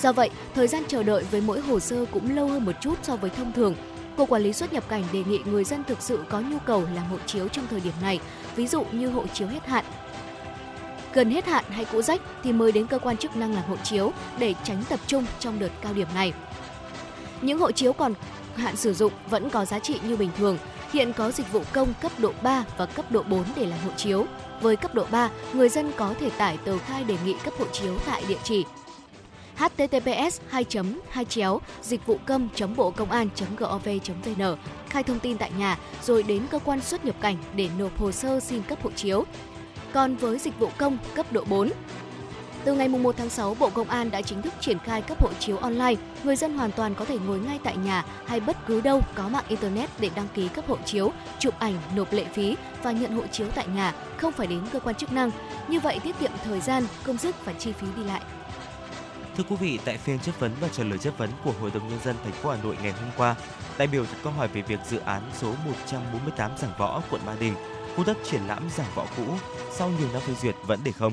Do 0.03 0.13
vậy, 0.13 0.31
thời 0.55 0.69
gian 0.69 0.83
chờ 0.89 1.03
đợi 1.03 1.25
với 1.31 1.41
mỗi 1.41 1.61
hồ 1.61 1.81
sơ 1.81 2.05
cũng 2.13 2.37
lâu 2.37 2.49
hơn 2.49 2.65
một 2.65 2.73
chút 2.81 2.95
so 3.03 3.17
với 3.17 3.31
thông 3.31 3.53
thường. 3.53 3.75
Cục 4.17 4.29
Quản 4.29 4.43
lý 4.43 4.53
xuất 4.53 4.73
nhập 4.73 4.89
cảnh 4.89 5.05
đề 5.13 5.23
nghị 5.27 5.39
người 5.45 5.65
dân 5.65 5.85
thực 5.85 6.03
sự 6.03 6.25
có 6.29 6.41
nhu 6.41 6.59
cầu 6.59 6.85
làm 6.95 7.07
hộ 7.07 7.17
chiếu 7.27 7.49
trong 7.49 7.67
thời 7.71 7.81
điểm 7.81 7.95
này, 8.03 8.21
ví 8.57 8.67
dụ 8.67 8.85
như 8.93 9.09
hộ 9.09 9.27
chiếu 9.27 9.49
hết 9.49 9.67
hạn, 9.67 9.85
gần 11.13 11.31
hết 11.31 11.47
hạn 11.47 11.65
hay 11.69 11.85
cũ 11.85 12.03
rách 12.03 12.21
thì 12.43 12.53
mới 12.53 12.73
đến 12.73 12.87
cơ 12.87 12.99
quan 12.99 13.17
chức 13.17 13.37
năng 13.37 13.55
làm 13.55 13.65
hộ 13.65 13.77
chiếu 13.77 14.13
để 14.39 14.55
tránh 14.65 14.83
tập 14.89 15.01
trung 15.07 15.25
trong 15.39 15.59
đợt 15.59 15.71
cao 15.83 15.93
điểm 15.95 16.09
này. 16.15 16.33
Những 17.41 17.59
hộ 17.59 17.73
chiếu 17.73 17.93
còn 17.93 18.15
hạn 18.57 18.77
sử 18.77 18.95
dụng 18.95 19.13
vẫn 19.31 19.51
có 19.51 19.65
giá 19.65 19.79
trị 19.79 20.01
như 20.09 20.17
bình 20.17 20.31
thường. 20.37 20.59
Hiện 20.93 21.13
có 21.13 21.31
dịch 21.31 21.53
vụ 21.53 21.63
công 21.73 21.95
cấp 22.01 22.13
độ 22.19 22.33
3 22.43 22.65
và 22.77 22.87
cấp 22.87 23.13
độ 23.13 23.23
4 23.23 23.45
để 23.57 23.67
làm 23.67 23.79
hộ 23.85 23.91
chiếu. 23.97 24.27
Với 24.61 24.77
cấp 24.77 24.95
độ 24.95 25.07
3, 25.11 25.31
người 25.53 25.69
dân 25.69 25.93
có 25.97 26.15
thể 26.21 26.31
tải 26.31 26.57
tờ 26.57 26.79
khai 26.79 27.05
đề 27.05 27.17
nghị 27.25 27.35
cấp 27.45 27.55
hộ 27.59 27.65
chiếu 27.73 27.99
tại 28.07 28.23
địa 28.29 28.39
chỉ 28.43 28.65
https 29.61 30.41
2 30.49 30.65
2 31.11 31.25
chéo 31.25 31.61
dịch 31.83 32.07
vụ 32.07 32.19
công 32.27 32.49
bộ 32.77 32.91
công 32.91 33.11
an 33.11 33.29
gov 33.59 33.89
vn 34.25 34.57
khai 34.89 35.03
thông 35.03 35.21
tin 35.21 35.39
tại 35.39 35.51
nhà 35.59 35.79
rồi 36.03 36.23
đến 36.23 36.43
cơ 36.51 36.59
quan 36.59 36.81
xuất 36.81 37.05
nhập 37.05 37.17
cảnh 37.21 37.37
để 37.55 37.69
nộp 37.79 37.99
hồ 37.99 38.13
sơ 38.13 38.41
xin 38.41 38.63
cấp 38.63 38.79
hộ 38.83 38.91
chiếu 38.91 39.25
còn 39.93 40.17
với 40.17 40.39
dịch 40.39 40.59
vụ 40.59 40.69
công 40.79 40.99
cấp 41.15 41.33
độ 41.33 41.45
4, 41.49 41.71
Từ 42.65 42.75
ngày 42.75 42.89
1 42.89 43.17
tháng 43.17 43.31
6, 43.31 43.57
Bộ 43.59 43.71
Công 43.71 43.89
an 43.89 44.11
đã 44.11 44.23
chính 44.23 44.43
thức 44.43 44.53
triển 44.61 44.79
khai 44.79 45.03
cấp 45.03 45.23
hộ 45.23 45.31
chiếu 45.39 45.57
online. 45.57 45.95
Người 46.25 46.37
dân 46.37 46.59
hoàn 46.59 46.73
toàn 46.73 46.95
có 46.95 47.05
thể 47.05 47.19
ngồi 47.27 47.39
ngay 47.39 47.59
tại 47.65 47.77
nhà 47.77 48.05
hay 48.27 48.41
bất 48.41 48.67
cứ 48.67 48.81
đâu 48.81 49.01
có 49.15 49.29
mạng 49.29 49.45
Internet 49.49 49.91
để 50.01 50.11
đăng 50.15 50.29
ký 50.35 50.49
cấp 50.49 50.65
hộ 50.69 50.77
chiếu, 50.85 51.13
chụp 51.39 51.55
ảnh, 51.59 51.75
nộp 51.97 52.13
lệ 52.13 52.25
phí 52.33 52.57
và 52.83 52.93
nhận 52.93 53.13
hộ 53.13 53.27
chiếu 53.27 53.47
tại 53.55 53.67
nhà, 53.75 53.95
không 54.17 54.33
phải 54.33 54.47
đến 54.47 54.61
cơ 54.73 54.81
quan 54.81 54.95
chức 54.95 55.13
năng. 55.13 55.31
Như 55.69 55.81
vậy 55.81 55.99
tiết 56.05 56.19
kiệm 56.21 56.31
thời 56.45 56.61
gian, 56.61 56.85
công 57.05 57.19
sức 57.19 57.45
và 57.45 57.53
chi 57.53 57.73
phí 57.73 57.87
đi 57.97 58.05
lại. 58.05 58.21
Thưa 59.37 59.45
quý 59.49 59.57
vị, 59.61 59.79
tại 59.85 59.99
phiên 59.99 60.19
chất 60.19 60.41
vấn 60.41 60.53
và 60.61 60.69
trả 60.69 60.85
lời 60.85 60.99
chất 60.99 61.19
vấn 61.19 61.31
của 61.45 61.53
Hội 61.61 61.71
đồng 61.75 61.89
nhân 61.89 61.99
dân 62.05 62.17
thành 62.25 62.33
phố 62.33 62.51
Hà 62.51 62.63
Nội 62.63 62.77
ngày 62.83 62.93
hôm 62.93 63.11
qua, 63.17 63.37
đại 63.79 63.89
biểu 63.89 64.03
đặt 64.03 64.19
câu 64.23 64.33
hỏi 64.33 64.49
về 64.49 64.63
việc 64.63 64.79
dự 64.89 64.99
án 64.99 65.23
số 65.39 65.55
148 65.67 66.51
Giảng 66.59 66.73
Võ, 66.79 67.03
quận 67.11 67.23
Ba 67.27 67.35
Đình, 67.41 67.55
khu 67.97 68.05
đất 68.05 68.17
triển 68.31 68.43
lãm 68.47 68.71
Giảng 68.77 68.91
Võ 68.95 69.07
cũ 69.17 69.25
sau 69.73 69.91
nhiều 69.99 70.09
năm 70.13 70.23
phê 70.23 70.35
duyệt 70.43 70.55
vẫn 70.67 70.81
để 70.85 70.93
không. 70.93 71.13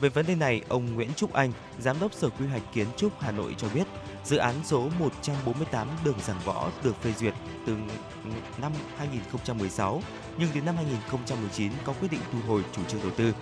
Về 0.00 0.08
vấn 0.08 0.26
đề 0.26 0.34
này, 0.34 0.62
ông 0.68 0.94
Nguyễn 0.94 1.14
Trúc 1.14 1.32
Anh, 1.32 1.52
Giám 1.78 2.00
đốc 2.00 2.12
Sở 2.12 2.28
Quy 2.28 2.46
hoạch 2.46 2.62
Kiến 2.72 2.86
trúc 2.96 3.20
Hà 3.20 3.30
Nội 3.30 3.54
cho 3.58 3.68
biết, 3.74 3.86
dự 4.24 4.36
án 4.36 4.54
số 4.64 4.88
148 4.98 5.88
đường 6.04 6.18
Giảng 6.26 6.40
Võ 6.44 6.70
được 6.84 7.02
phê 7.02 7.12
duyệt 7.18 7.34
từ 7.66 7.76
năm 8.60 8.72
2016, 8.98 10.02
nhưng 10.38 10.48
đến 10.54 10.64
năm 10.64 10.76
2019 10.76 11.72
có 11.84 11.92
quyết 12.00 12.10
định 12.10 12.20
thu 12.32 12.38
hồi 12.48 12.64
chủ 12.72 12.82
trương 12.88 13.02
đầu 13.02 13.10
tư. 13.16 13.34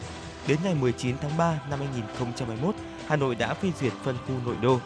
Đến 0.46 0.58
ngày 0.64 0.74
19 0.74 1.16
tháng 1.22 1.36
3 1.36 1.60
năm 1.70 1.78
2021, 1.78 2.74
Hà 3.08 3.16
Nội 3.16 3.34
đã 3.34 3.54
phê 3.54 3.72
duyệt 3.80 3.92
phân 4.02 4.16
khu 4.26 4.34
nội 4.44 4.56
đô. 4.62 4.80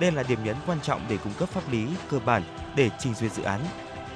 Đây 0.00 0.12
là 0.12 0.22
điểm 0.22 0.44
nhấn 0.44 0.56
quan 0.66 0.80
trọng 0.80 1.00
để 1.08 1.18
cung 1.24 1.32
cấp 1.38 1.48
pháp 1.48 1.72
lý 1.72 1.86
cơ 2.10 2.18
bản 2.18 2.42
để 2.76 2.90
trình 2.98 3.14
duyệt 3.14 3.32
dự 3.32 3.42
án. 3.42 3.60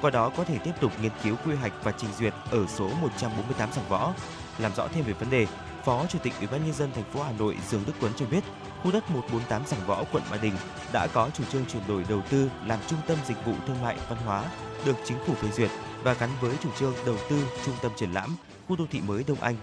Qua 0.01 0.09
đó 0.09 0.31
có 0.37 0.43
thể 0.43 0.57
tiếp 0.57 0.71
tục 0.81 0.91
nghiên 1.01 1.11
cứu 1.23 1.35
quy 1.45 1.55
hoạch 1.55 1.73
và 1.83 1.91
trình 1.91 2.09
duyệt 2.19 2.33
ở 2.51 2.65
số 2.67 2.89
148 3.01 3.71
Giảng 3.71 3.89
Võ. 3.89 4.13
Làm 4.59 4.75
rõ 4.75 4.87
thêm 4.87 5.03
về 5.03 5.13
vấn 5.13 5.29
đề, 5.29 5.47
Phó 5.85 6.05
Chủ 6.09 6.19
tịch 6.23 6.33
Ủy 6.39 6.47
ban 6.47 6.65
nhân 6.65 6.73
dân 6.73 6.91
thành 6.95 7.03
phố 7.03 7.23
Hà 7.23 7.31
Nội 7.31 7.57
Dương 7.69 7.83
Đức 7.87 7.93
Tuấn 7.99 8.11
cho 8.17 8.25
biết, 8.25 8.43
khu 8.83 8.91
đất 8.91 9.11
148 9.11 9.61
Giảng 9.67 9.87
Võ, 9.87 10.03
quận 10.11 10.23
Ba 10.31 10.37
Đình 10.37 10.53
đã 10.93 11.07
có 11.13 11.29
chủ 11.33 11.43
trương 11.51 11.65
chuyển 11.65 11.83
đổi 11.87 12.05
đầu 12.09 12.21
tư 12.29 12.49
làm 12.65 12.79
trung 12.87 12.99
tâm 13.07 13.17
dịch 13.27 13.45
vụ 13.45 13.53
thương 13.67 13.81
mại 13.81 13.97
văn 14.09 14.17
hóa, 14.25 14.43
được 14.85 14.95
chính 15.05 15.17
phủ 15.25 15.33
phê 15.33 15.47
duyệt 15.51 15.69
và 16.03 16.13
gắn 16.13 16.29
với 16.41 16.55
chủ 16.63 16.69
trương 16.79 16.93
đầu 17.05 17.15
tư 17.29 17.43
trung 17.65 17.75
tâm 17.81 17.91
triển 17.95 18.11
lãm, 18.11 18.35
khu 18.67 18.75
đô 18.75 18.85
thị 18.91 19.01
mới 19.07 19.23
Đông 19.27 19.41
Anh. 19.41 19.55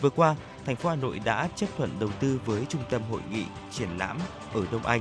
Vừa 0.00 0.10
qua, 0.10 0.36
thành 0.68 0.76
phố 0.76 0.88
Hà 0.88 0.96
Nội 0.96 1.20
đã 1.24 1.48
chấp 1.56 1.66
thuận 1.76 1.90
đầu 2.00 2.10
tư 2.20 2.40
với 2.44 2.64
trung 2.68 2.82
tâm 2.90 3.02
hội 3.10 3.20
nghị 3.30 3.44
triển 3.70 3.88
lãm 3.98 4.18
ở 4.54 4.62
Đông 4.72 4.86
Anh. 4.86 5.00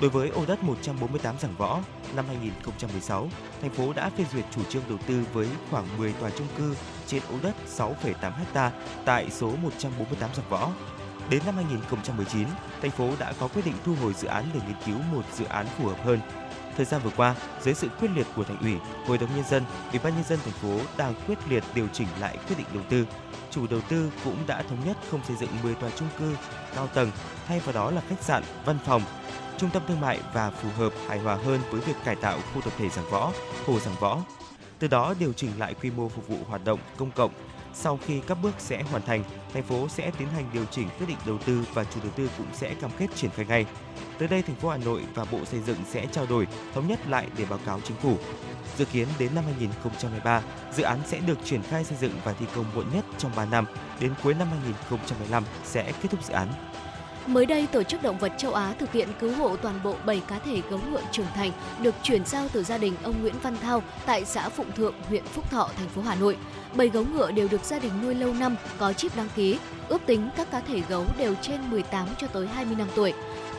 Đối 0.00 0.10
với 0.10 0.28
ô 0.28 0.44
đất 0.46 0.62
148 0.62 1.38
Giảng 1.38 1.54
Võ, 1.58 1.80
năm 2.16 2.24
2016, 2.28 3.28
thành 3.60 3.70
phố 3.70 3.92
đã 3.92 4.10
phê 4.10 4.24
duyệt 4.32 4.44
chủ 4.54 4.64
trương 4.64 4.82
đầu 4.88 4.98
tư 5.06 5.24
với 5.32 5.48
khoảng 5.70 5.98
10 5.98 6.12
tòa 6.12 6.30
chung 6.30 6.46
cư 6.58 6.74
trên 7.06 7.22
ô 7.30 7.34
đất 7.42 7.54
6,8 7.78 8.32
ha 8.54 8.72
tại 9.04 9.30
số 9.30 9.52
148 9.62 10.30
Giảng 10.34 10.48
Võ. 10.48 10.70
Đến 11.30 11.42
năm 11.46 11.56
2019, 11.56 12.48
thành 12.82 12.90
phố 12.90 13.10
đã 13.18 13.32
có 13.40 13.48
quyết 13.48 13.64
định 13.64 13.76
thu 13.84 13.94
hồi 14.02 14.14
dự 14.14 14.28
án 14.28 14.44
để 14.54 14.60
nghiên 14.66 14.76
cứu 14.86 14.96
một 15.12 15.22
dự 15.34 15.44
án 15.44 15.66
phù 15.78 15.88
hợp 15.88 16.04
hơn. 16.04 16.20
Thời 16.76 16.86
gian 16.86 17.00
vừa 17.04 17.12
qua, 17.16 17.34
dưới 17.62 17.74
sự 17.74 17.88
quyết 18.00 18.08
liệt 18.16 18.26
của 18.36 18.44
thành 18.44 18.58
ủy, 18.60 18.74
hội 19.06 19.18
đồng 19.18 19.36
nhân 19.36 19.44
dân, 19.50 19.62
ủy 19.90 20.00
ban 20.04 20.14
nhân 20.14 20.24
dân 20.24 20.38
thành 20.44 20.54
phố 20.54 20.78
đang 20.96 21.14
quyết 21.26 21.38
liệt 21.48 21.64
điều 21.74 21.88
chỉnh 21.92 22.08
lại 22.20 22.38
quyết 22.48 22.58
định 22.58 22.66
đầu 22.74 22.82
tư. 22.88 23.06
Chủ 23.52 23.66
đầu 23.66 23.80
tư 23.88 24.10
cũng 24.24 24.36
đã 24.46 24.62
thống 24.62 24.78
nhất 24.86 24.96
không 25.10 25.20
xây 25.28 25.36
dựng 25.36 25.50
10 25.62 25.74
tòa 25.74 25.90
chung 25.96 26.08
cư 26.18 26.36
cao 26.74 26.86
tầng, 26.86 27.10
thay 27.46 27.60
vào 27.60 27.72
đó 27.72 27.90
là 27.90 28.02
khách 28.08 28.22
sạn, 28.22 28.42
văn 28.64 28.78
phòng, 28.84 29.02
trung 29.58 29.70
tâm 29.70 29.82
thương 29.88 30.00
mại 30.00 30.20
và 30.34 30.50
phù 30.50 30.68
hợp 30.76 30.92
hài 31.08 31.18
hòa 31.18 31.34
hơn 31.34 31.60
với 31.70 31.80
việc 31.80 31.96
cải 32.04 32.16
tạo 32.16 32.38
khu 32.54 32.60
tập 32.60 32.72
thể 32.78 32.88
Giảng 32.88 33.10
Võ, 33.10 33.32
Hồ 33.66 33.78
Giảng 33.78 33.94
Võ. 34.00 34.18
Từ 34.78 34.88
đó 34.88 35.14
điều 35.18 35.32
chỉnh 35.32 35.50
lại 35.58 35.74
quy 35.74 35.90
mô 35.90 36.08
phục 36.08 36.28
vụ 36.28 36.36
hoạt 36.48 36.64
động 36.64 36.80
công 36.96 37.10
cộng. 37.10 37.32
Sau 37.74 37.98
khi 38.06 38.20
các 38.26 38.38
bước 38.42 38.54
sẽ 38.58 38.82
hoàn 38.82 39.02
thành, 39.02 39.24
thành 39.54 39.62
phố 39.62 39.88
sẽ 39.88 40.10
tiến 40.18 40.28
hành 40.28 40.50
điều 40.52 40.64
chỉnh 40.64 40.88
quyết 40.98 41.06
định 41.08 41.16
đầu 41.26 41.38
tư 41.46 41.64
và 41.74 41.84
chủ 41.84 42.00
đầu 42.02 42.12
tư 42.16 42.30
cũng 42.38 42.46
sẽ 42.52 42.74
cam 42.74 42.90
kết 42.98 43.06
triển 43.14 43.30
khai 43.30 43.46
ngay. 43.48 43.66
Tới 44.18 44.28
đây, 44.28 44.42
thành 44.42 44.56
phố 44.56 44.68
Hà 44.68 44.76
Nội 44.76 45.02
và 45.14 45.24
Bộ 45.32 45.44
Xây 45.44 45.60
dựng 45.60 45.78
sẽ 45.90 46.06
trao 46.06 46.26
đổi, 46.26 46.46
thống 46.74 46.88
nhất 46.88 47.00
lại 47.08 47.26
để 47.36 47.44
báo 47.50 47.58
cáo 47.66 47.80
chính 47.84 47.96
phủ. 47.96 48.16
Dự 48.78 48.84
kiến 48.84 49.08
đến 49.18 49.34
năm 49.34 49.44
2023, 49.44 50.42
dự 50.72 50.82
án 50.82 50.98
sẽ 51.06 51.18
được 51.18 51.38
triển 51.44 51.62
khai 51.62 51.84
xây 51.84 51.98
dựng 52.00 52.12
và 52.24 52.32
thi 52.32 52.46
công 52.54 52.64
muộn 52.74 52.86
nhất 52.94 53.04
trong 53.18 53.32
3 53.36 53.44
năm, 53.44 53.64
đến 54.00 54.12
cuối 54.22 54.34
năm 54.34 54.48
2025 54.50 55.44
sẽ 55.64 55.92
kết 56.02 56.08
thúc 56.10 56.24
dự 56.24 56.34
án. 56.34 56.48
Mới 57.26 57.46
đây, 57.46 57.66
Tổ 57.72 57.82
chức 57.82 58.02
Động 58.02 58.18
vật 58.18 58.32
châu 58.38 58.54
Á 58.54 58.74
thực 58.78 58.92
hiện 58.92 59.08
cứu 59.20 59.32
hộ 59.32 59.56
toàn 59.56 59.80
bộ 59.84 59.96
7 60.06 60.22
cá 60.28 60.38
thể 60.38 60.62
gấu 60.70 60.80
ngựa 60.90 61.02
trưởng 61.12 61.26
thành 61.34 61.50
được 61.82 61.94
chuyển 62.02 62.24
giao 62.24 62.48
từ 62.52 62.62
gia 62.62 62.78
đình 62.78 62.94
ông 63.02 63.22
Nguyễn 63.22 63.34
Văn 63.42 63.56
Thao 63.62 63.82
tại 64.06 64.24
xã 64.24 64.48
Phụng 64.48 64.72
Thượng, 64.72 64.94
huyện 65.08 65.24
Phúc 65.24 65.50
Thọ, 65.50 65.70
thành 65.76 65.88
phố 65.88 66.02
Hà 66.02 66.14
Nội. 66.14 66.36
7 66.74 66.88
gấu 66.88 67.04
ngựa 67.04 67.30
đều 67.30 67.48
được 67.48 67.64
gia 67.64 67.78
đình 67.78 67.92
nuôi 68.02 68.14
lâu 68.14 68.34
năm, 68.34 68.56
có 68.78 68.92
chip 68.92 69.16
đăng 69.16 69.28
ký. 69.36 69.58
Ước 69.88 70.00
tính 70.06 70.28
các 70.36 70.50
cá 70.50 70.60
thể 70.60 70.82
gấu 70.88 71.04
đều 71.18 71.34
trên 71.42 71.70
18 71.70 72.08
cho 72.18 72.26
tới 72.26 72.46
20 72.46 72.76
năm 72.78 72.88
tuổi. 72.94 73.12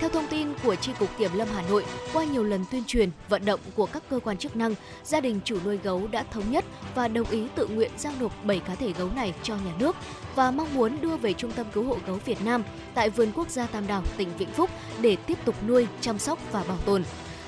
Theo 0.04 0.10
thông 0.10 0.28
tin 0.28 0.48
của 0.64 0.76
Tri 0.76 0.92
Cục 1.00 1.10
Kiểm 1.18 1.32
Lâm 1.34 1.48
Hà 1.56 1.62
Nội, 1.62 1.86
qua 2.14 2.24
nhiều 2.24 2.44
lần 2.44 2.66
tuyên 2.72 2.84
truyền, 2.88 3.10
vận 3.30 3.46
động 3.46 3.60
của 3.76 3.86
các 3.86 4.04
cơ 4.10 4.20
quan 4.20 4.38
chức 4.38 4.56
năng, 4.56 4.76
gia 5.04 5.22
đình 5.22 5.40
chủ 5.46 5.58
nuôi 5.66 5.78
gấu 5.78 6.08
đã 6.08 6.24
thống 6.32 6.52
nhất 6.52 6.66
và 6.96 7.08
đồng 7.08 7.30
ý 7.30 7.48
tự 7.56 7.68
nguyện 7.68 7.92
giao 7.98 8.14
nộp 8.20 8.46
7 8.46 8.60
cá 8.60 8.76
thể 8.76 8.94
gấu 8.98 9.10
này 9.16 9.34
cho 9.44 9.56
nhà 9.56 9.74
nước 9.80 9.96
và 10.36 10.52
mong 10.52 10.74
muốn 10.74 11.02
đưa 11.02 11.18
về 11.18 11.34
Trung 11.34 11.52
tâm 11.52 11.68
Cứu 11.74 11.84
hộ 11.84 11.98
Gấu 12.08 12.20
Việt 12.26 12.42
Nam 12.46 12.64
tại 12.94 13.10
Vườn 13.10 13.32
Quốc 13.36 13.50
gia 13.50 13.68
Tam 13.68 13.88
Đảo, 13.88 14.04
tỉnh 14.18 14.30
Vĩnh 14.38 14.52
Phúc 14.52 14.70
để 15.02 15.16
tiếp 15.16 15.38
tục 15.46 15.56
nuôi, 15.68 15.88
chăm 16.02 16.20
sóc 16.20 16.40
và 16.52 16.64
bảo 16.68 16.78
tồn. 16.86 17.04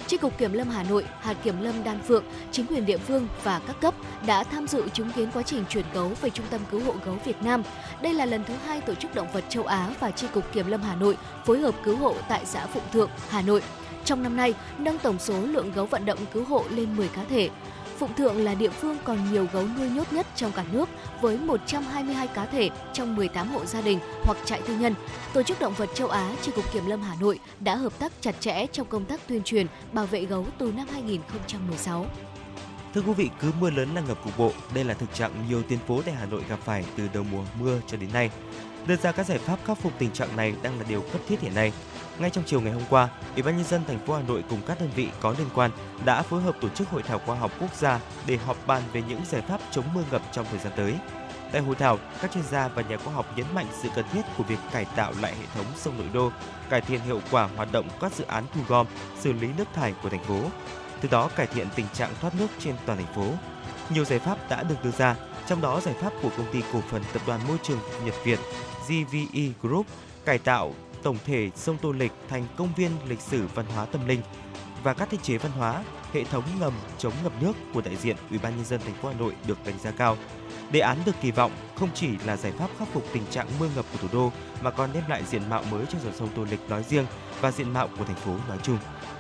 Tri 0.08 0.18
cục 0.18 0.38
Kiểm 0.38 0.54
lâm 0.54 0.70
Hà 0.70 0.84
Nội, 0.84 1.06
hạt 1.20 1.36
Kiểm 1.44 1.62
lâm 1.62 1.84
Đan 1.84 2.00
Phượng, 2.02 2.24
chính 2.52 2.66
quyền 2.66 2.86
địa 2.86 2.98
phương 2.98 3.28
và 3.44 3.62
các 3.68 3.82
cấp 3.82 3.94
đã 4.26 4.44
tham 4.44 4.68
dự 4.68 4.90
chứng 4.94 5.12
kiến 5.12 5.30
quá 5.34 5.44
trình 5.44 5.64
chuyển 5.70 5.86
gấu 5.94 6.12
về 6.22 6.30
Trung 6.30 6.46
tâm 6.50 6.62
Cứu 6.72 6.82
hộ 6.82 6.94
Gấu 7.06 7.18
Việt 7.26 7.42
Nam. 7.42 7.64
Đây 8.02 8.14
là 8.14 8.26
lần 8.26 8.44
thứ 8.44 8.54
hai 8.66 8.82
Tổ 8.82 8.96
chức 8.96 9.16
Động 9.16 9.28
vật 9.34 9.44
châu 9.50 9.64
Á 9.64 9.90
và 10.00 10.12
Tri 10.12 10.28
cục 10.28 10.52
Kiểm 10.54 10.68
lâm 10.68 10.82
Hà 10.82 10.96
Nội 10.96 11.18
phối 11.46 11.60
hợp 11.60 11.76
cứu 11.84 11.98
hộ 11.98 12.16
tại 12.30 12.46
xã 12.46 12.66
Phụng 12.66 12.84
Thượng, 12.92 13.10
Hà 13.30 13.42
Nội. 13.42 13.62
Trong 14.06 14.24
năm 14.24 14.38
nay, 14.38 14.54
nâng 14.78 14.98
tổng 14.98 15.20
số 15.20 15.42
lượng 15.42 15.72
gấu 15.76 15.86
vận 15.86 16.06
động 16.06 16.20
cứu 16.34 16.46
hộ 16.46 16.64
lên 16.70 16.98
10 16.98 17.08
cá 17.08 17.24
thể. 17.24 17.50
Phụng 18.00 18.14
Thượng 18.14 18.38
là 18.38 18.54
địa 18.54 18.70
phương 18.70 18.98
còn 19.04 19.32
nhiều 19.32 19.48
gấu 19.54 19.68
nuôi 19.78 19.90
nhốt 19.90 20.14
nhất 20.14 20.28
trong 20.36 20.52
cả 20.52 20.64
nước 20.72 20.90
với 21.22 21.38
122 21.38 22.28
cá 22.28 22.46
thể 22.46 22.70
trong 22.94 23.16
18 23.16 23.48
hộ 23.48 23.66
gia 23.66 23.82
đình 23.82 24.00
hoặc 24.24 24.38
trại 24.46 24.62
tư 24.62 24.76
nhân. 24.76 24.94
Tổ 25.34 25.44
chức 25.44 25.60
Động 25.60 25.74
vật 25.78 25.90
châu 25.94 26.08
Á, 26.08 26.36
Chi 26.42 26.52
cục 26.56 26.74
Kiểm 26.74 26.86
lâm 26.86 27.02
Hà 27.02 27.16
Nội 27.20 27.40
đã 27.60 27.76
hợp 27.76 28.00
tác 28.00 28.12
chặt 28.22 28.36
chẽ 28.40 28.68
trong 28.68 28.88
công 28.88 29.06
tác 29.06 29.28
tuyên 29.28 29.44
truyền 29.44 29.68
bảo 29.92 30.06
vệ 30.06 30.26
gấu 30.26 30.46
từ 30.58 30.72
năm 30.72 30.88
2016. 30.94 32.06
Thưa 32.94 33.02
quý 33.02 33.14
vị, 33.14 33.30
cứ 33.42 33.52
mưa 33.60 33.70
lớn 33.70 33.90
là 33.96 34.02
ngập 34.02 34.24
cục 34.24 34.38
bộ. 34.38 34.52
Đây 34.74 34.84
là 34.84 34.94
thực 34.94 35.14
trạng 35.14 35.32
nhiều 35.50 35.64
tuyến 35.64 35.80
phố 35.80 36.02
tại 36.06 36.16
Hà 36.16 36.26
Nội 36.26 36.44
gặp 36.50 36.60
phải 36.66 36.86
từ 36.98 37.04
đầu 37.14 37.24
mùa 37.32 37.44
mưa 37.60 37.80
cho 37.88 37.98
đến 37.98 38.10
nay. 38.14 38.30
Đưa 38.88 38.96
ra 38.96 39.12
các 39.12 39.26
giải 39.26 39.38
pháp 39.38 39.60
khắc 39.66 39.78
phục 39.78 39.92
tình 40.00 40.12
trạng 40.12 40.36
này 40.36 40.54
đang 40.64 40.80
là 40.80 40.86
điều 40.90 41.02
cấp 41.02 41.22
thiết 41.28 41.42
hiện 41.42 41.56
nay. 41.56 41.72
Ngay 42.20 42.30
trong 42.30 42.44
chiều 42.48 42.62
ngày 42.62 42.74
hôm 42.74 42.84
qua, 42.90 43.10
Ủy 43.34 43.44
ban 43.44 43.58
nhân 43.58 43.66
dân 43.66 43.82
thành 43.88 44.00
phố 44.00 44.14
Hà 44.14 44.22
Nội 44.22 44.44
cùng 44.50 44.62
các 44.68 44.80
đơn 44.80 44.90
vị 44.96 45.10
có 45.22 45.36
liên 45.38 45.48
quan 45.56 45.72
đã 46.06 46.22
phối 46.22 46.42
hợp 46.42 46.56
tổ 46.62 46.70
chức 46.70 46.90
hội 46.90 47.04
thảo 47.04 47.20
khoa 47.26 47.36
học 47.36 47.52
quốc 47.60 47.76
gia 47.76 48.00
để 48.28 48.38
họp 48.38 48.68
bàn 48.68 48.82
về 48.94 49.02
những 49.10 49.22
giải 49.26 49.42
pháp 49.42 49.62
chống 49.72 49.86
mưa 49.94 50.04
ngập 50.12 50.22
trong 50.32 50.46
thời 50.50 50.60
gian 50.60 50.74
tới. 50.76 50.94
Tại 51.52 51.62
hội 51.62 51.76
thảo, 51.76 52.00
các 52.22 52.32
chuyên 52.32 52.44
gia 52.44 52.68
và 52.68 52.82
nhà 52.82 52.98
khoa 52.98 53.14
học 53.14 53.26
nhấn 53.38 53.46
mạnh 53.54 53.66
sự 53.82 53.90
cần 53.96 54.06
thiết 54.14 54.22
của 54.38 54.44
việc 54.44 54.60
cải 54.72 54.86
tạo 54.86 55.14
lại 55.22 55.36
hệ 55.36 55.46
thống 55.56 55.66
sông 55.76 55.98
nội 55.98 56.08
đô, 56.14 56.32
cải 56.70 56.82
thiện 56.82 57.02
hiệu 57.02 57.22
quả 57.32 57.50
hoạt 57.56 57.72
động 57.72 57.88
các 58.02 58.14
dự 58.14 58.24
án 58.28 58.44
thu 58.54 58.62
gom, 58.68 58.88
xử 59.20 59.34
lý 59.34 59.48
nước 59.58 59.68
thải 59.74 59.94
của 60.04 60.10
thành 60.10 60.24
phố, 60.24 60.40
từ 61.02 61.10
đó 61.10 61.30
cải 61.36 61.48
thiện 61.48 61.68
tình 61.76 61.88
trạng 61.94 62.10
thoát 62.22 62.36
nước 62.40 62.48
trên 62.60 62.76
toàn 62.86 62.98
thành 62.98 63.16
phố. 63.16 63.28
Nhiều 63.90 64.06
giải 64.06 64.20
pháp 64.20 64.50
đã 64.50 64.64
được 64.64 64.76
đưa 64.84 64.92
ra, 64.92 65.16
trong 65.48 65.62
đó 65.62 65.80
giải 65.80 65.96
pháp 66.02 66.14
của 66.22 66.30
công 66.38 66.54
ty 66.54 66.62
cổ 66.74 66.82
phần 66.92 67.04
tập 67.14 67.22
đoàn 67.28 67.40
môi 67.48 67.58
trường 67.64 67.80
Nhật 68.06 68.16
Việt 68.24 68.40
GVE 68.88 69.48
Group 69.62 69.86
cải 70.26 70.38
tạo 70.38 70.74
tổng 71.06 71.18
thể 71.26 71.52
sông 71.56 71.78
Tô 71.82 71.92
Lịch 71.92 72.12
thành 72.30 72.46
công 72.56 72.74
viên 72.76 72.92
lịch 73.08 73.22
sử 73.22 73.48
văn 73.56 73.66
hóa 73.66 73.86
tâm 73.86 74.08
linh 74.08 74.22
và 74.84 74.94
các 74.94 75.10
thiết 75.10 75.24
chế 75.24 75.38
văn 75.38 75.52
hóa, 75.52 75.84
hệ 76.14 76.24
thống 76.24 76.44
ngầm 76.60 76.74
chống 76.98 77.14
ngập 77.24 77.32
nước 77.42 77.54
của 77.74 77.82
đại 77.82 77.96
diện 77.96 78.16
Ủy 78.30 78.40
ban 78.40 78.56
nhân 78.56 78.66
dân 78.66 78.82
thành 78.86 78.94
phố 78.94 79.10
Hà 79.10 79.16
Nội 79.16 79.36
được 79.48 79.58
đánh 79.66 79.80
giá 79.80 79.92
cao. 79.92 80.18
Đề 80.72 80.80
án 80.80 80.98
được 81.06 81.12
kỳ 81.22 81.32
vọng 81.32 81.52
không 81.76 81.90
chỉ 81.94 82.10
là 82.26 82.38
giải 82.38 82.52
pháp 82.52 82.70
khắc 82.80 82.88
phục 82.94 83.04
tình 83.14 83.24
trạng 83.32 83.48
mưa 83.60 83.70
ngập 83.76 83.86
của 83.92 83.98
thủ 83.98 84.08
đô 84.14 84.32
mà 84.62 84.72
còn 84.72 84.90
đem 84.94 85.04
lại 85.10 85.24
diện 85.26 85.50
mạo 85.50 85.64
mới 85.72 85.86
cho 85.86 86.00
dòng 86.04 86.16
sông 86.16 86.30
Tô 86.36 86.46
Lịch 86.52 86.70
nói 86.70 86.84
riêng 86.84 87.06
và 87.42 87.52
diện 87.52 87.74
mạo 87.74 87.90
của 87.98 88.06
thành 88.06 88.16
phố 88.16 88.36
nói 88.48 88.58
chung. 88.64 88.78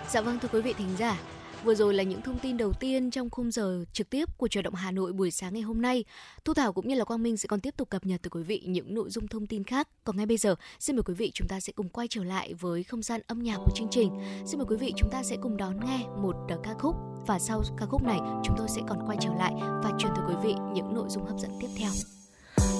Dạ 0.09 0.21
vâng 0.21 0.39
thưa 0.39 0.47
quý 0.47 0.61
vị 0.61 0.73
thính 0.77 0.95
giả, 0.97 1.17
Vừa 1.65 1.75
rồi 1.75 1.93
là 1.93 2.03
những 2.03 2.21
thông 2.21 2.39
tin 2.39 2.57
đầu 2.57 2.73
tiên 2.73 3.11
trong 3.11 3.29
khung 3.29 3.51
giờ 3.51 3.85
trực 3.93 4.09
tiếp 4.09 4.37
của 4.37 4.47
truyền 4.47 4.63
động 4.63 4.75
Hà 4.75 4.91
Nội 4.91 5.13
buổi 5.13 5.31
sáng 5.31 5.53
ngày 5.53 5.61
hôm 5.61 5.81
nay. 5.81 6.03
Thu 6.45 6.53
Thảo 6.53 6.73
cũng 6.73 6.87
như 6.87 6.95
là 6.95 7.05
Quang 7.05 7.23
Minh 7.23 7.37
sẽ 7.37 7.47
còn 7.47 7.59
tiếp 7.59 7.73
tục 7.77 7.89
cập 7.89 8.05
nhật 8.05 8.21
từ 8.23 8.29
quý 8.29 8.43
vị 8.43 8.63
những 8.65 8.93
nội 8.95 9.09
dung 9.09 9.27
thông 9.27 9.47
tin 9.47 9.63
khác. 9.63 9.87
Còn 10.03 10.17
ngay 10.17 10.25
bây 10.25 10.37
giờ, 10.37 10.55
xin 10.79 10.95
mời 10.95 11.03
quý 11.03 11.13
vị 11.13 11.31
chúng 11.33 11.47
ta 11.47 11.59
sẽ 11.59 11.73
cùng 11.73 11.89
quay 11.89 12.07
trở 12.07 12.23
lại 12.23 12.53
với 12.53 12.83
không 12.83 13.01
gian 13.01 13.21
âm 13.27 13.43
nhạc 13.43 13.57
của 13.65 13.71
chương 13.75 13.87
trình. 13.91 14.09
Xin 14.45 14.59
mời 14.59 14.65
quý 14.69 14.77
vị 14.77 14.93
chúng 14.97 15.09
ta 15.11 15.23
sẽ 15.23 15.35
cùng 15.41 15.57
đón 15.57 15.85
nghe 15.85 15.99
một 16.21 16.35
ờ, 16.49 16.59
ca 16.63 16.73
khúc 16.79 16.95
và 17.27 17.39
sau 17.39 17.63
ca 17.77 17.85
khúc 17.85 18.03
này 18.03 18.19
chúng 18.43 18.55
tôi 18.57 18.67
sẽ 18.69 18.81
còn 18.87 18.99
quay 19.07 19.17
trở 19.21 19.29
lại 19.39 19.53
và 19.59 19.91
truyền 19.99 20.11
tới 20.15 20.25
quý 20.29 20.35
vị 20.43 20.53
những 20.73 20.93
nội 20.93 21.05
dung 21.09 21.25
hấp 21.25 21.39
dẫn 21.39 21.51
tiếp 21.61 21.67
theo. 21.77 21.91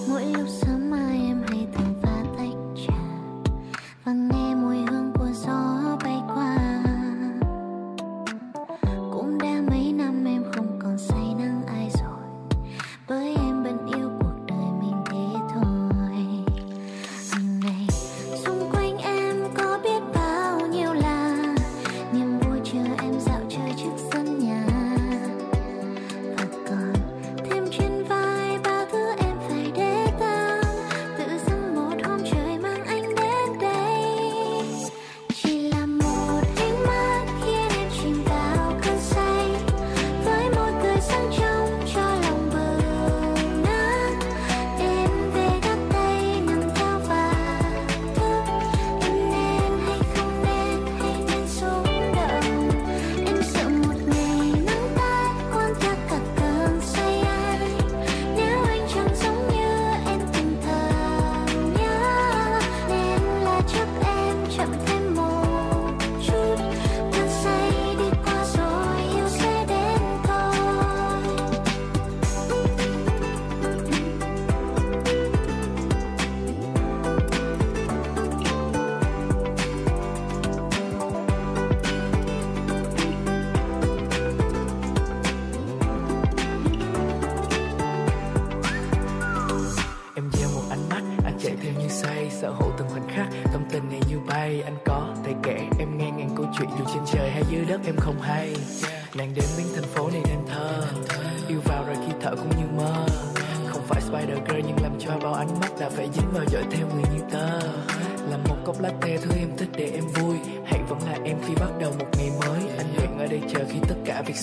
Mỗi 0.09 0.25
lúc 0.25 0.47
sớm 0.47 0.89
mai 0.89 1.19
em 1.27 1.41
hay 1.47 1.67
thường 1.73 1.93
pha 2.03 2.23
tách 2.37 2.85
trà 2.87 3.03
và 4.03 4.13
nghe 4.13 4.55
mùi 4.55 4.77
hương 4.77 5.11
của 5.15 5.29
gió 5.33 5.84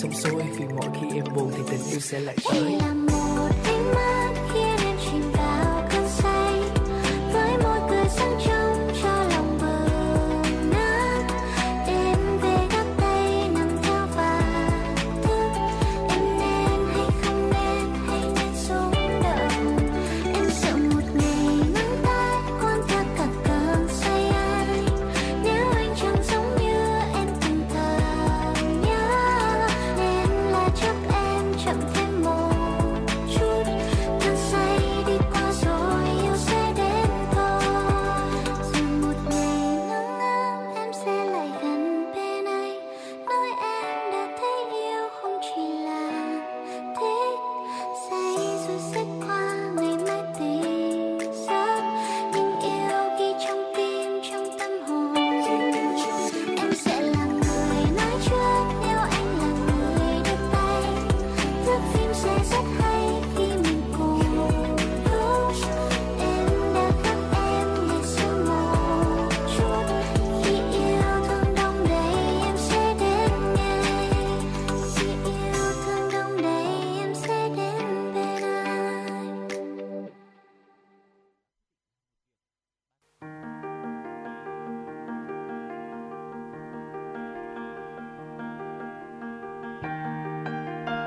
xong 0.02 0.12
xuôi 0.12 0.42
vì 0.58 0.64
mỗi 0.74 0.90
khi 0.94 1.16
em 1.16 1.24
buồn 1.36 1.50
thì 1.56 1.62
tình 1.70 1.80
yêu 1.90 2.00
sẽ 2.00 2.20
lại 2.20 2.36
tới 2.52 3.01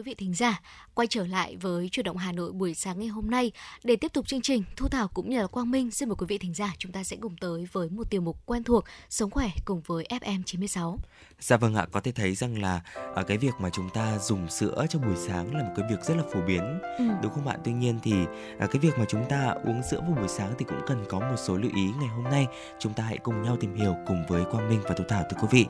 quý 0.00 0.04
vị 0.04 0.14
thính 0.14 0.34
giả, 0.34 0.60
quay 0.94 1.06
trở 1.06 1.26
lại 1.26 1.56
với 1.56 1.88
chuyển 1.88 2.04
động 2.04 2.16
Hà 2.16 2.32
Nội 2.32 2.52
buổi 2.52 2.74
sáng 2.74 2.98
ngày 2.98 3.08
hôm 3.08 3.30
nay 3.30 3.52
để 3.84 3.96
tiếp 3.96 4.12
tục 4.12 4.26
chương 4.26 4.40
trình 4.40 4.64
Thu 4.76 4.88
Thảo 4.88 5.08
cũng 5.08 5.30
như 5.30 5.40
là 5.40 5.46
Quang 5.46 5.70
Minh 5.70 5.90
xin 5.90 6.08
mời 6.08 6.16
quý 6.18 6.26
vị 6.28 6.38
thính 6.38 6.54
giả 6.54 6.74
chúng 6.78 6.92
ta 6.92 7.04
sẽ 7.04 7.16
cùng 7.20 7.36
tới 7.40 7.68
với 7.72 7.88
một 7.90 8.10
tiểu 8.10 8.20
mục 8.20 8.46
quen 8.46 8.64
thuộc 8.64 8.84
Sống 9.10 9.30
khỏe 9.30 9.50
cùng 9.64 9.80
với 9.86 10.06
FM 10.10 10.42
96. 10.46 10.98
Dạ 11.40 11.56
vâng 11.56 11.74
ạ, 11.74 11.86
có 11.92 12.00
thể 12.00 12.12
thấy 12.12 12.34
rằng 12.34 12.62
là 12.62 12.80
à, 13.14 13.22
cái 13.22 13.38
việc 13.38 13.54
mà 13.58 13.70
chúng 13.70 13.90
ta 13.90 14.18
dùng 14.18 14.48
sữa 14.48 14.86
cho 14.88 14.98
buổi 14.98 15.16
sáng 15.16 15.54
là 15.54 15.62
một 15.62 15.70
cái 15.76 15.86
việc 15.90 16.04
rất 16.04 16.16
là 16.16 16.22
phổ 16.34 16.40
biến, 16.46 16.78
Ừ. 16.98 17.04
đúng 17.22 17.32
không 17.32 17.44
bạn? 17.44 17.60
Tuy 17.64 17.72
nhiên 17.72 17.98
thì 18.02 18.12
à, 18.58 18.66
cái 18.66 18.78
việc 18.80 18.98
mà 18.98 19.04
chúng 19.08 19.24
ta 19.28 19.54
uống 19.64 19.82
sữa 19.90 20.00
vào 20.00 20.16
buổi 20.18 20.28
sáng 20.28 20.52
thì 20.58 20.64
cũng 20.68 20.80
cần 20.86 21.04
có 21.08 21.20
một 21.20 21.36
số 21.36 21.56
lưu 21.56 21.70
ý 21.74 21.82
ngày 22.00 22.08
hôm 22.08 22.24
nay. 22.24 22.46
Chúng 22.78 22.92
ta 22.92 23.04
hãy 23.04 23.18
cùng 23.18 23.42
nhau 23.42 23.56
tìm 23.60 23.74
hiểu 23.74 23.96
cùng 24.06 24.24
với 24.28 24.44
Quang 24.50 24.68
Minh 24.68 24.80
và 24.84 24.94
Thu 24.94 25.04
Thảo 25.08 25.22
thưa 25.30 25.36
quý 25.40 25.48
vị. 25.50 25.66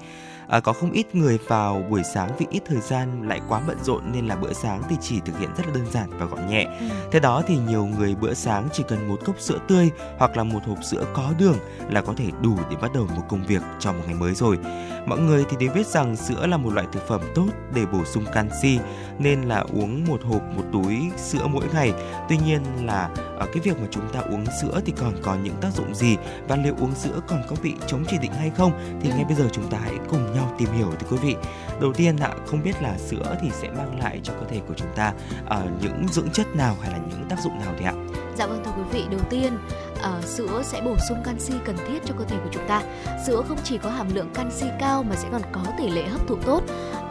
À, 0.48 0.60
có 0.60 0.72
không 0.72 0.92
ít 0.92 1.14
người 1.14 1.38
vào 1.48 1.82
buổi 1.90 2.02
sáng 2.14 2.30
vì 2.38 2.46
ít 2.50 2.62
thời 2.66 2.80
gian 2.80 3.28
lại 3.28 3.40
quá 3.48 3.60
bận 3.66 3.78
rộn 3.84 4.12
nên 4.12 4.26
là 4.26 4.36
bữa 4.36 4.52
sáng 4.52 4.82
thì 4.88 4.96
chỉ 5.00 5.20
thực 5.24 5.38
hiện 5.38 5.50
rất 5.56 5.66
là 5.66 5.72
đơn 5.74 5.86
giản 5.90 6.10
và 6.18 6.26
gọn 6.26 6.46
nhẹ. 6.48 6.64
Ừ. 6.64 6.86
Thế 7.12 7.20
đó 7.20 7.42
thì 7.46 7.56
nhiều 7.56 7.86
người 7.86 8.14
bữa 8.14 8.34
sáng 8.34 8.68
chỉ 8.72 8.82
cần 8.88 9.08
một 9.08 9.18
cốc 9.24 9.40
sữa 9.40 9.58
tươi 9.68 9.90
hoặc 10.18 10.36
là 10.36 10.44
một 10.44 10.60
hộp 10.66 10.84
sữa 10.84 11.04
có 11.14 11.32
đường 11.38 11.56
là 11.90 12.02
có 12.02 12.12
thể 12.16 12.26
đủ 12.40 12.58
để 12.70 12.76
bắt 12.82 12.90
đầu 12.94 13.06
một 13.16 13.22
công 13.28 13.42
việc 13.46 13.62
cho 13.80 13.92
một 13.92 14.02
ngày 14.06 14.14
mới 14.14 14.34
rồi. 14.34 14.58
Mọi 15.06 15.18
người 15.18 15.44
thì 15.50 15.56
đều 15.60 15.70
biết 15.74 15.86
rằng 15.86 16.16
sữa 16.16 16.46
là 16.46 16.56
một 16.56 16.72
loại 16.72 16.86
thực 16.92 17.08
phẩm 17.08 17.20
tốt 17.34 17.48
để 17.74 17.86
bổ 17.92 18.04
sung 18.04 18.24
canxi 18.32 18.78
nên 19.18 19.42
là 19.42 19.64
uống 19.72 20.04
một 20.04 20.22
hộp 20.22 20.42
một 20.56 20.62
túi 20.72 21.10
sữa 21.16 21.46
mỗi 21.50 21.64
ngày. 21.72 21.92
Tuy 22.28 22.36
nhiên 22.36 22.62
là 22.84 23.10
ở 23.38 23.46
cái 23.46 23.60
việc 23.62 23.80
mà 23.80 23.86
chúng 23.90 24.08
ta 24.12 24.20
uống 24.20 24.44
sữa 24.62 24.80
thì 24.86 24.92
còn 24.96 25.12
có 25.22 25.36
những 25.42 25.54
tác 25.60 25.72
dụng 25.74 25.94
gì 25.94 26.16
và 26.48 26.56
liệu 26.56 26.74
uống 26.80 26.94
sữa 26.94 27.20
còn 27.26 27.42
có 27.48 27.56
bị 27.62 27.74
chống 27.86 28.04
chỉ 28.10 28.18
định 28.18 28.32
hay 28.32 28.50
không 28.50 28.98
thì 29.02 29.08
ngay 29.08 29.24
bây 29.24 29.34
giờ 29.34 29.48
chúng 29.52 29.70
ta 29.70 29.78
hãy 29.82 29.94
cùng 30.10 30.32
nhau 30.34 30.54
tìm 30.58 30.68
hiểu 30.72 30.92
thưa 31.00 31.06
quý 31.10 31.16
vị. 31.22 31.36
Đầu 31.80 31.92
tiên 31.92 32.16
ạ, 32.16 32.30
không 32.46 32.62
biết 32.62 32.82
là 32.82 32.98
sữa 32.98 33.36
thì 33.42 33.50
sẽ 33.50 33.70
mang 33.70 33.98
lại 33.98 34.20
cho 34.22 34.32
cơ 34.32 34.46
thể 34.48 34.60
của 34.68 34.74
chúng 34.76 34.92
ta 34.96 35.12
ờ, 35.46 35.66
những 35.82 36.06
dưỡng 36.12 36.30
chất 36.30 36.56
nào 36.56 36.76
hay 36.82 36.90
là 36.90 36.98
những 37.10 37.28
tác 37.28 37.36
dụng 37.44 37.58
nào 37.58 37.74
thì 37.78 37.84
ạ? 37.84 37.92
Dạ 38.36 38.46
vâng 38.46 38.62
thưa 38.64 38.70
quý 38.76 38.82
vị, 38.92 39.04
đầu 39.10 39.20
tiên 39.30 39.58
uh, 40.00 40.24
sữa 40.24 40.62
sẽ 40.64 40.80
bổ 40.80 40.96
sung 41.08 41.18
canxi 41.24 41.52
cần 41.64 41.76
thiết 41.88 41.98
cho 42.04 42.14
cơ 42.18 42.24
thể 42.24 42.36
của 42.44 42.50
chúng 42.52 42.68
ta. 42.68 42.82
Sữa 43.26 43.42
không 43.48 43.58
chỉ 43.64 43.78
có 43.78 43.90
hàm 43.90 44.14
lượng 44.14 44.30
canxi 44.34 44.66
cao 44.80 45.02
mà 45.02 45.16
sẽ 45.16 45.28
còn 45.32 45.42
có 45.52 45.60
tỷ 45.78 45.90
lệ 45.90 46.02
hấp 46.02 46.26
thụ 46.28 46.36
tốt. 46.36 46.62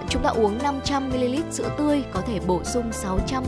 Chúng 0.10 0.23
ta 0.23 0.30
uống 0.30 0.58
500 0.63 1.10
ml 1.10 1.36
sữa 1.52 1.69
tươi 1.78 2.04
có 2.13 2.21
thể 2.21 2.39
bổ 2.47 2.63
sung 2.63 2.91
600 2.91 3.43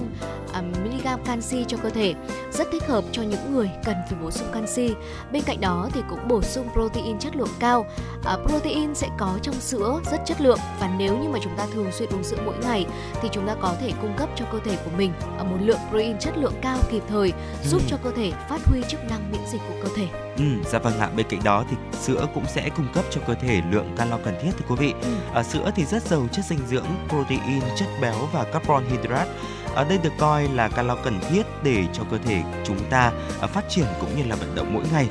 mg 0.61 1.23
canxi 1.25 1.65
cho 1.67 1.77
cơ 1.77 1.89
thể, 1.89 2.13
rất 2.51 2.67
thích 2.71 2.83
hợp 2.87 3.03
cho 3.11 3.21
những 3.21 3.53
người 3.53 3.69
cần 3.85 3.95
phải 4.09 4.19
bổ 4.23 4.31
sung 4.31 4.47
canxi. 4.53 4.89
Bên 5.31 5.43
cạnh 5.43 5.61
đó 5.61 5.89
thì 5.93 6.01
cũng 6.09 6.27
bổ 6.27 6.41
sung 6.41 6.67
protein 6.73 7.19
chất 7.19 7.35
lượng 7.35 7.49
cao. 7.59 7.85
À, 8.25 8.37
protein 8.47 8.95
sẽ 8.95 9.07
có 9.17 9.39
trong 9.41 9.55
sữa 9.55 9.99
rất 10.11 10.21
chất 10.25 10.41
lượng 10.41 10.59
và 10.79 10.89
nếu 10.97 11.17
như 11.17 11.29
mà 11.29 11.39
chúng 11.43 11.55
ta 11.57 11.65
thường 11.73 11.91
xuyên 11.91 12.09
uống 12.09 12.23
sữa 12.23 12.37
mỗi 12.45 12.55
ngày 12.61 12.85
thì 13.21 13.29
chúng 13.31 13.47
ta 13.47 13.55
có 13.61 13.75
thể 13.81 13.91
cung 14.01 14.13
cấp 14.17 14.29
cho 14.35 14.45
cơ 14.51 14.59
thể 14.65 14.77
của 14.85 14.91
mình 14.97 15.13
à, 15.37 15.43
một 15.43 15.57
lượng 15.59 15.79
protein 15.89 16.19
chất 16.19 16.37
lượng 16.37 16.53
cao 16.61 16.77
kịp 16.91 17.03
thời 17.09 17.33
giúp 17.63 17.81
Ừ. 17.81 17.87
cho 17.89 17.97
cơ 18.03 18.11
thể 18.15 18.31
phát 18.49 18.59
huy 18.65 18.81
chức 18.89 18.99
năng 19.09 19.31
miễn 19.31 19.41
dịch 19.51 19.61
của 19.67 19.75
cơ 19.83 19.89
thể. 19.95 20.07
Ừ, 20.37 20.43
dạ 20.71 20.79
vâng 20.79 20.99
ạ. 20.99 21.09
Bên 21.15 21.25
cạnh 21.29 21.39
đó 21.43 21.65
thì 21.69 21.75
sữa 22.01 22.25
cũng 22.33 22.45
sẽ 22.47 22.69
cung 22.77 22.87
cấp 22.93 23.05
cho 23.09 23.21
cơ 23.27 23.33
thể 23.35 23.61
lượng 23.71 23.95
calo 23.97 24.17
cần 24.25 24.35
thiết 24.41 24.51
thưa 24.57 24.65
quý 24.69 24.75
vị. 24.79 24.93
Ừ. 25.01 25.09
À, 25.33 25.43
sữa 25.43 25.71
thì 25.75 25.85
rất 25.85 26.03
giàu 26.03 26.27
chất 26.31 26.45
dinh 26.45 26.59
dưỡng, 26.67 26.85
protein, 27.09 27.61
chất 27.75 27.87
béo 28.01 28.15
và 28.33 28.43
carbon 28.43 28.83
hydrate. 28.89 29.31
Ở 29.75 29.85
đây 29.89 29.97
được 29.97 30.13
coi 30.17 30.47
là 30.47 30.67
calo 30.67 30.95
cần 30.95 31.19
thiết 31.29 31.43
để 31.63 31.85
cho 31.93 32.03
cơ 32.11 32.17
thể 32.17 32.43
chúng 32.65 32.89
ta 32.89 33.11
à, 33.41 33.47
phát 33.47 33.69
triển 33.69 33.85
cũng 33.99 34.17
như 34.17 34.23
là 34.23 34.35
vận 34.35 34.55
động 34.55 34.73
mỗi 34.73 34.83
ngày. 34.93 35.07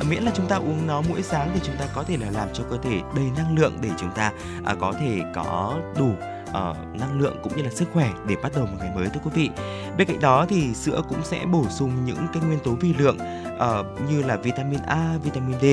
À, 0.00 0.02
miễn 0.08 0.22
là 0.22 0.32
chúng 0.34 0.46
ta 0.46 0.56
uống 0.56 0.86
nó 0.86 1.02
mỗi 1.08 1.22
sáng 1.22 1.50
thì 1.54 1.60
chúng 1.62 1.76
ta 1.76 1.86
có 1.94 2.02
thể 2.02 2.16
là 2.16 2.30
làm 2.30 2.48
cho 2.52 2.64
cơ 2.70 2.76
thể 2.82 3.00
đầy 3.16 3.26
năng 3.36 3.58
lượng 3.58 3.78
để 3.82 3.88
chúng 3.98 4.10
ta 4.16 4.32
à, 4.64 4.74
có 4.80 4.92
thể 5.00 5.20
có 5.34 5.78
đủ 5.98 6.10
ờ, 6.52 6.74
năng 6.98 7.20
lượng 7.20 7.36
cũng 7.42 7.56
như 7.56 7.62
là 7.62 7.70
sức 7.70 7.88
khỏe 7.92 8.10
để 8.26 8.36
bắt 8.42 8.52
đầu 8.56 8.66
một 8.66 8.76
ngày 8.78 8.90
mới 8.94 9.06
thưa 9.06 9.20
quý 9.24 9.30
vị. 9.34 9.50
Bên 9.98 10.08
cạnh 10.08 10.20
đó 10.20 10.46
thì 10.48 10.74
sữa 10.74 11.02
cũng 11.08 11.24
sẽ 11.24 11.44
bổ 11.52 11.64
sung 11.70 12.04
những 12.04 12.26
cái 12.32 12.42
nguyên 12.42 12.58
tố 12.58 12.72
vi 12.72 12.94
lượng 12.94 13.18
ờ, 13.58 13.84
như 14.08 14.22
là 14.22 14.36
vitamin 14.36 14.80
A, 14.80 15.18
vitamin 15.24 15.60
D. 15.60 15.64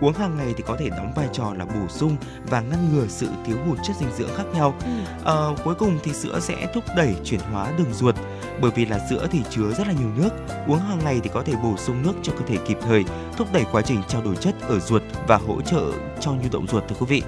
Uống 0.00 0.12
hàng 0.12 0.36
ngày 0.36 0.54
thì 0.56 0.64
có 0.66 0.76
thể 0.78 0.90
đóng 0.90 1.12
vai 1.16 1.28
trò 1.32 1.54
là 1.54 1.64
bổ 1.64 1.88
sung 1.88 2.16
và 2.46 2.60
ngăn 2.60 2.94
ngừa 2.94 3.06
sự 3.08 3.28
thiếu 3.46 3.56
hụt 3.66 3.78
chất 3.82 3.96
dinh 3.96 4.12
dưỡng 4.16 4.30
khác 4.36 4.44
nhau. 4.54 4.74
Ờ, 5.24 5.56
cuối 5.64 5.74
cùng 5.74 5.98
thì 6.02 6.12
sữa 6.12 6.40
sẽ 6.40 6.70
thúc 6.74 6.84
đẩy 6.96 7.14
chuyển 7.24 7.40
hóa 7.40 7.72
đường 7.78 7.92
ruột 7.92 8.14
bởi 8.60 8.70
vì 8.70 8.86
là 8.86 8.98
sữa 9.10 9.26
thì 9.30 9.40
chứa 9.50 9.72
rất 9.78 9.86
là 9.86 9.92
nhiều 9.92 10.08
nước. 10.16 10.30
Uống 10.66 10.78
hàng 10.78 10.98
ngày 11.04 11.20
thì 11.22 11.30
có 11.34 11.42
thể 11.42 11.52
bổ 11.62 11.76
sung 11.76 12.02
nước 12.02 12.12
cho 12.22 12.32
cơ 12.32 12.44
thể 12.46 12.56
kịp 12.66 12.78
thời, 12.80 13.04
thúc 13.36 13.48
đẩy 13.52 13.64
quá 13.72 13.82
trình 13.82 14.02
trao 14.08 14.22
đổi 14.22 14.36
chất 14.36 14.54
ở 14.68 14.78
ruột 14.78 15.02
và 15.28 15.36
hỗ 15.36 15.62
trợ 15.62 15.82
cho 16.20 16.32
nhu 16.32 16.48
động 16.52 16.66
ruột 16.66 16.88
thưa 16.88 16.96
quý 17.00 17.06
vị. 17.08 17.22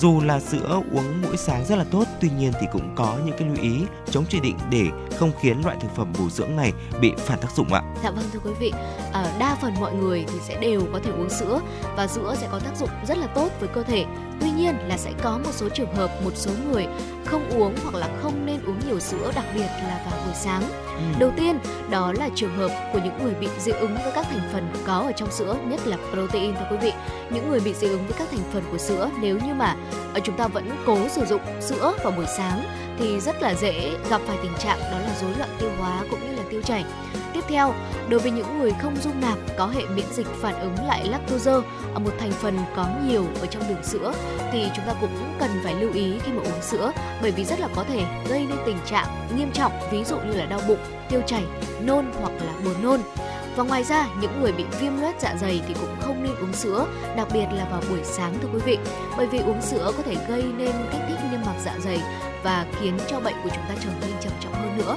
Dù 0.00 0.20
là 0.20 0.40
sữa 0.40 0.80
uống 0.92 1.22
mỗi 1.22 1.36
sáng 1.36 1.64
rất 1.64 1.76
là 1.76 1.84
tốt, 1.90 2.04
tuy 2.20 2.30
nhiên 2.38 2.52
thì 2.60 2.66
cũng 2.72 2.94
có 2.96 3.16
những 3.24 3.36
cái 3.38 3.48
lưu 3.48 3.56
ý 3.62 3.82
chống 4.10 4.24
chỉ 4.28 4.40
định 4.40 4.56
để 4.70 4.86
không 5.16 5.32
khiến 5.40 5.64
loại 5.64 5.76
thực 5.80 5.94
phẩm 5.96 6.12
bổ 6.18 6.30
dưỡng 6.30 6.56
này 6.56 6.72
bị 7.00 7.12
phản 7.16 7.38
tác 7.38 7.50
dụng 7.56 7.72
ạ. 7.72 7.82
Dạ 8.04 8.10
vâng 8.10 8.24
thưa 8.32 8.38
quý 8.44 8.50
vị, 8.60 8.72
à, 9.12 9.36
đa 9.38 9.56
phần 9.62 9.74
mọi 9.80 9.94
người 9.94 10.24
thì 10.28 10.38
sẽ 10.42 10.60
đều 10.60 10.82
có 10.92 11.00
thể 11.04 11.10
uống 11.10 11.30
sữa 11.30 11.60
và 11.96 12.06
sữa 12.06 12.34
sẽ 12.38 12.48
có 12.50 12.58
tác 12.58 12.76
dụng 12.76 12.88
rất 13.08 13.18
là 13.18 13.26
tốt 13.26 13.48
với 13.60 13.68
cơ 13.68 13.82
thể. 13.82 14.04
Tuy 14.40 14.50
nhiên 14.50 14.74
là 14.88 14.96
sẽ 14.96 15.12
có 15.22 15.38
một 15.44 15.50
số 15.52 15.68
trường 15.68 15.94
hợp 15.94 16.10
một 16.24 16.32
số 16.34 16.50
người 16.70 16.86
không 17.24 17.50
uống 17.50 17.74
hoặc 17.82 17.94
là 17.94 18.08
không 18.22 18.46
nên 18.46 18.60
uống 18.66 18.78
nhiều 18.88 19.00
sữa 19.00 19.32
đặc 19.34 19.44
biệt 19.54 19.60
là 19.60 20.02
vào 20.10 20.20
buổi 20.24 20.34
sáng. 20.34 20.62
Ừ. 20.96 21.18
Đầu 21.18 21.32
tiên 21.36 21.58
đó 21.90 22.12
là 22.12 22.28
trường 22.34 22.56
hợp 22.56 22.90
của 22.92 23.00
những 23.04 23.24
người 23.24 23.34
bị 23.34 23.48
dị 23.58 23.72
ứng 23.72 23.94
với 23.94 24.12
các 24.14 24.26
thành 24.30 24.48
phần 24.52 24.70
có 24.86 24.94
ở 24.94 25.12
trong 25.12 25.30
sữa, 25.30 25.56
nhất 25.64 25.86
là 25.86 25.96
protein 26.12 26.54
thưa 26.54 26.66
quý 26.70 26.76
vị. 26.76 26.92
Những 27.30 27.50
người 27.50 27.60
bị 27.60 27.74
dị 27.74 27.86
ứng 27.86 28.06
với 28.06 28.18
các 28.18 28.28
thành 28.30 28.50
phần 28.52 28.62
của 28.70 28.78
sữa 28.78 29.10
nếu 29.20 29.38
như 29.46 29.54
mà 29.54 29.76
ờ, 30.14 30.20
chúng 30.24 30.36
ta 30.36 30.48
vẫn 30.48 30.70
cố 30.86 31.08
sử 31.08 31.24
dụng 31.24 31.40
sữa 31.60 31.94
vào 32.04 32.12
buổi 32.16 32.26
sáng 32.36 32.87
thì 32.98 33.20
rất 33.20 33.42
là 33.42 33.54
dễ 33.54 33.90
gặp 34.10 34.20
phải 34.26 34.38
tình 34.42 34.52
trạng 34.58 34.78
đó 34.80 34.98
là 34.98 35.14
rối 35.20 35.30
loạn 35.38 35.50
tiêu 35.58 35.70
hóa 35.78 36.04
cũng 36.10 36.20
như 36.20 36.36
là 36.36 36.42
tiêu 36.50 36.62
chảy. 36.62 36.84
Tiếp 37.32 37.44
theo, 37.48 37.74
đối 38.08 38.20
với 38.20 38.30
những 38.30 38.58
người 38.58 38.72
không 38.82 38.96
dung 38.96 39.20
nạp 39.20 39.38
có 39.58 39.66
hệ 39.66 39.82
miễn 39.86 40.06
dịch 40.12 40.26
phản 40.40 40.60
ứng 40.60 40.86
lại 40.86 41.04
lactose, 41.08 41.52
ở 41.94 41.98
một 41.98 42.10
thành 42.18 42.32
phần 42.32 42.58
có 42.76 42.86
nhiều 43.06 43.26
ở 43.40 43.46
trong 43.46 43.68
đường 43.68 43.84
sữa 43.84 44.12
thì 44.52 44.68
chúng 44.76 44.84
ta 44.86 44.94
cũng 45.00 45.34
cần 45.38 45.50
phải 45.64 45.74
lưu 45.74 45.92
ý 45.92 46.12
khi 46.24 46.32
mà 46.32 46.42
uống 46.42 46.62
sữa 46.62 46.92
bởi 47.22 47.30
vì 47.30 47.44
rất 47.44 47.60
là 47.60 47.68
có 47.76 47.84
thể 47.84 48.04
gây 48.28 48.46
nên 48.48 48.58
tình 48.66 48.78
trạng 48.86 49.06
nghiêm 49.36 49.50
trọng 49.52 49.72
ví 49.90 50.04
dụ 50.04 50.16
như 50.16 50.32
là 50.32 50.46
đau 50.46 50.60
bụng, 50.68 50.80
tiêu 51.08 51.20
chảy, 51.26 51.44
nôn 51.80 52.04
hoặc 52.20 52.32
là 52.32 52.52
buồn 52.64 52.82
nôn. 52.82 53.00
Và 53.56 53.64
ngoài 53.64 53.84
ra, 53.84 54.06
những 54.20 54.40
người 54.40 54.52
bị 54.52 54.64
viêm 54.80 55.00
loét 55.00 55.20
dạ 55.20 55.34
dày 55.40 55.60
thì 55.68 55.74
cũng 55.74 55.96
không 56.00 56.22
nên 56.22 56.32
uống 56.40 56.52
sữa, 56.52 56.86
đặc 57.16 57.28
biệt 57.32 57.46
là 57.52 57.66
vào 57.70 57.82
buổi 57.90 58.00
sáng 58.04 58.34
thưa 58.42 58.48
quý 58.54 58.60
vị. 58.64 58.78
Bởi 59.16 59.26
vì 59.26 59.38
uống 59.38 59.62
sữa 59.62 59.92
có 59.96 60.02
thể 60.02 60.16
gây 60.28 60.42
nên 60.42 60.72
kích 60.92 61.00
thích 61.08 61.18
niêm 61.30 61.40
mạc 61.46 61.54
dạ 61.64 61.74
dày 61.84 62.00
và 62.42 62.66
khiến 62.80 62.98
cho 63.08 63.20
bệnh 63.20 63.34
của 63.42 63.50
chúng 63.54 63.64
ta 63.68 63.74
trở 63.84 63.90
nên 64.00 64.10
trầm 64.20 64.32
trọng 64.40 64.52
hơn 64.52 64.78
nữa. 64.78 64.96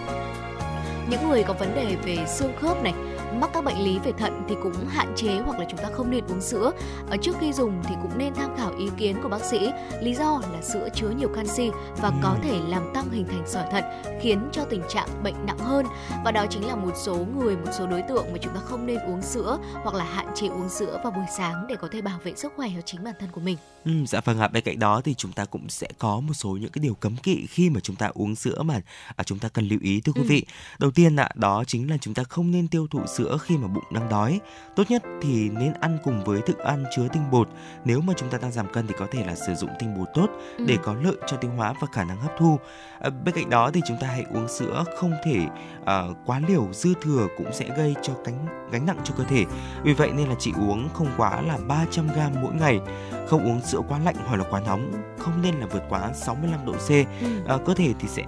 Những 1.10 1.30
người 1.30 1.44
có 1.44 1.54
vấn 1.54 1.76
đề 1.76 1.96
về 2.06 2.26
xương 2.28 2.54
khớp 2.62 2.84
này 2.84 2.94
mắc 3.40 3.50
các 3.54 3.64
bệnh 3.64 3.84
lý 3.84 4.00
về 4.00 4.12
thận 4.18 4.44
thì 4.50 4.56
cũng 4.64 4.74
hạn 4.90 5.14
chế 5.16 5.40
hoặc 5.46 5.60
là 5.60 5.66
chúng 5.70 5.80
ta 5.80 5.90
không 5.94 6.10
nên 6.12 6.24
uống 6.28 6.42
sữa 6.42 6.72
ở 7.10 7.18
trước 7.22 7.36
khi 7.40 7.54
dùng 7.54 7.84
thì 7.84 7.96
cũng 8.02 8.18
nên 8.18 8.34
tham 8.34 8.58
khảo 8.58 8.72
ý 8.80 8.86
kiến 8.98 9.18
của 9.24 9.30
bác 9.30 9.44
sĩ 9.46 9.70
lý 10.02 10.14
do 10.16 10.42
là 10.54 10.62
sữa 10.62 10.88
chứa 10.96 11.10
nhiều 11.10 11.30
canxi 11.36 11.70
và 12.02 12.12
có 12.24 12.38
thể 12.44 12.60
làm 12.68 12.84
tăng 12.94 13.10
hình 13.12 13.26
thành 13.28 13.44
sỏi 13.48 13.66
thận 13.72 13.84
khiến 14.22 14.40
cho 14.52 14.64
tình 14.66 14.82
trạng 14.90 15.24
bệnh 15.24 15.46
nặng 15.46 15.58
hơn 15.60 15.86
và 16.26 16.32
đó 16.32 16.46
chính 16.50 16.68
là 16.68 16.76
một 16.76 16.94
số 16.96 17.16
người 17.38 17.56
một 17.58 17.72
số 17.78 17.88
đối 17.88 18.02
tượng 18.02 18.26
mà 18.34 18.38
chúng 18.42 18.54
ta 18.54 18.60
không 18.60 18.86
nên 18.86 18.98
uống 19.08 19.22
sữa 19.22 19.58
hoặc 19.84 19.96
là 19.96 20.04
hạn 20.04 20.28
chế 20.36 20.48
uống 20.48 20.70
sữa 20.70 21.00
vào 21.04 21.12
buổi 21.12 21.26
sáng 21.38 21.66
để 21.70 21.76
có 21.76 21.88
thể 21.92 22.02
bảo 22.02 22.20
vệ 22.24 22.34
sức 22.36 22.54
khỏe 22.56 22.70
cho 22.76 22.82
chính 22.82 23.04
bản 23.04 23.14
thân 23.20 23.30
của 23.32 23.42
mình 23.42 23.58
Ừ, 23.86 23.92
dạ 24.08 24.22
vâng 24.26 24.40
ạ. 24.40 24.48
Bên 24.48 24.64
cạnh 24.64 24.80
đó 24.80 25.02
thì 25.06 25.14
chúng 25.14 25.32
ta 25.32 25.46
cũng 25.46 25.70
sẽ 25.70 25.88
có 25.98 26.20
một 26.20 26.34
số 26.34 26.50
những 26.50 26.72
cái 26.72 26.80
điều 26.84 26.94
cấm 26.94 27.18
kỵ 27.18 27.46
khi 27.50 27.70
mà 27.70 27.80
chúng 27.80 27.96
ta 27.96 28.08
uống 28.14 28.36
sữa 28.36 28.62
mà 28.64 28.82
à, 29.16 29.24
chúng 29.24 29.40
ta 29.40 29.50
cần 29.50 29.68
lưu 29.68 29.80
ý 29.82 30.02
thưa 30.02 30.12
quý 30.12 30.22
Ừ. 30.22 30.28
vị. 30.30 30.46
Đầu 30.80 30.92
tiên 30.92 31.16
ạ, 31.16 31.30
đó 31.36 31.64
chính 31.68 31.90
là 31.90 31.98
chúng 32.02 32.14
ta 32.14 32.24
không 32.24 32.52
nên 32.52 32.68
tiêu 32.68 32.88
thụ 32.92 33.00
sữa 33.18 33.21
khi 33.42 33.58
mà 33.58 33.68
bụng 33.68 33.84
đang 33.92 34.10
đói. 34.10 34.40
Tốt 34.76 34.84
nhất 34.90 35.04
thì 35.22 35.50
nên 35.50 35.74
ăn 35.74 35.98
cùng 36.04 36.24
với 36.24 36.42
thức 36.42 36.58
ăn 36.60 36.84
chứa 36.96 37.08
tinh 37.14 37.24
bột. 37.32 37.50
Nếu 37.86 38.02
mà 38.02 38.14
chúng 38.18 38.30
ta 38.30 38.38
đang 38.42 38.52
giảm 38.52 38.68
cân 38.74 38.88
thì 38.88 38.94
có 39.00 39.08
thể 39.12 39.26
là 39.26 39.36
sử 39.36 39.56
dụng 39.56 39.70
tinh 39.80 39.98
bột 40.00 40.08
tốt 40.14 40.28
Ừ. 40.58 40.66
để 40.68 40.78
có 40.84 40.94
lợi 41.04 41.16
cho 41.28 41.38
tiêu 41.38 41.52
hóa 41.58 41.74
và 41.82 41.88
khả 41.94 42.04
năng 42.04 42.18
hấp 42.18 42.32
thu. 42.38 42.60
À, 43.00 43.10
bên 43.10 43.36
cạnh 43.36 43.50
đó 43.50 43.72
thì 43.74 43.82
chúng 43.88 43.98
ta 44.02 44.08
hãy 44.08 44.26
uống 44.34 44.48
sữa 44.48 44.84
không 45.00 45.14
thể 45.26 45.48
à, 45.86 46.02
quá 46.26 46.42
liều 46.48 46.68
dư 46.72 46.94
thừa 47.02 47.28
cũng 47.38 47.54
sẽ 47.54 47.70
gây 47.78 47.96
cho 48.02 48.14
cánh 48.26 48.46
gánh 48.72 48.86
nặng 48.86 48.98
cho 49.04 49.14
cơ 49.18 49.24
thể. 49.24 49.46
Vì 49.84 49.94
vậy 49.94 50.12
nên 50.16 50.28
là 50.30 50.36
chỉ 50.40 50.54
uống 50.58 50.90
không 50.94 51.08
quá 51.18 51.42
là 51.42 51.58
300 51.68 52.08
g 52.08 52.18
mỗi 52.42 52.54
ngày 52.54 52.80
không 53.28 53.44
uống 53.46 53.62
sữa 53.62 53.80
quá 53.90 54.00
lạnh 54.06 54.16
hoặc 54.26 54.36
là 54.38 54.44
quá 54.50 54.62
nóng 54.66 54.92
không 55.20 55.42
nên 55.42 55.56
là 55.56 55.66
vượt 55.72 55.84
quá 55.90 56.14
65 56.14 56.66
độ 56.66 56.74
C 56.74 56.90
Ừ. 57.22 57.28
à, 57.48 57.58
cơ 57.66 57.74
thể 57.74 57.94
thì 58.00 58.08
sẽ 58.08 58.24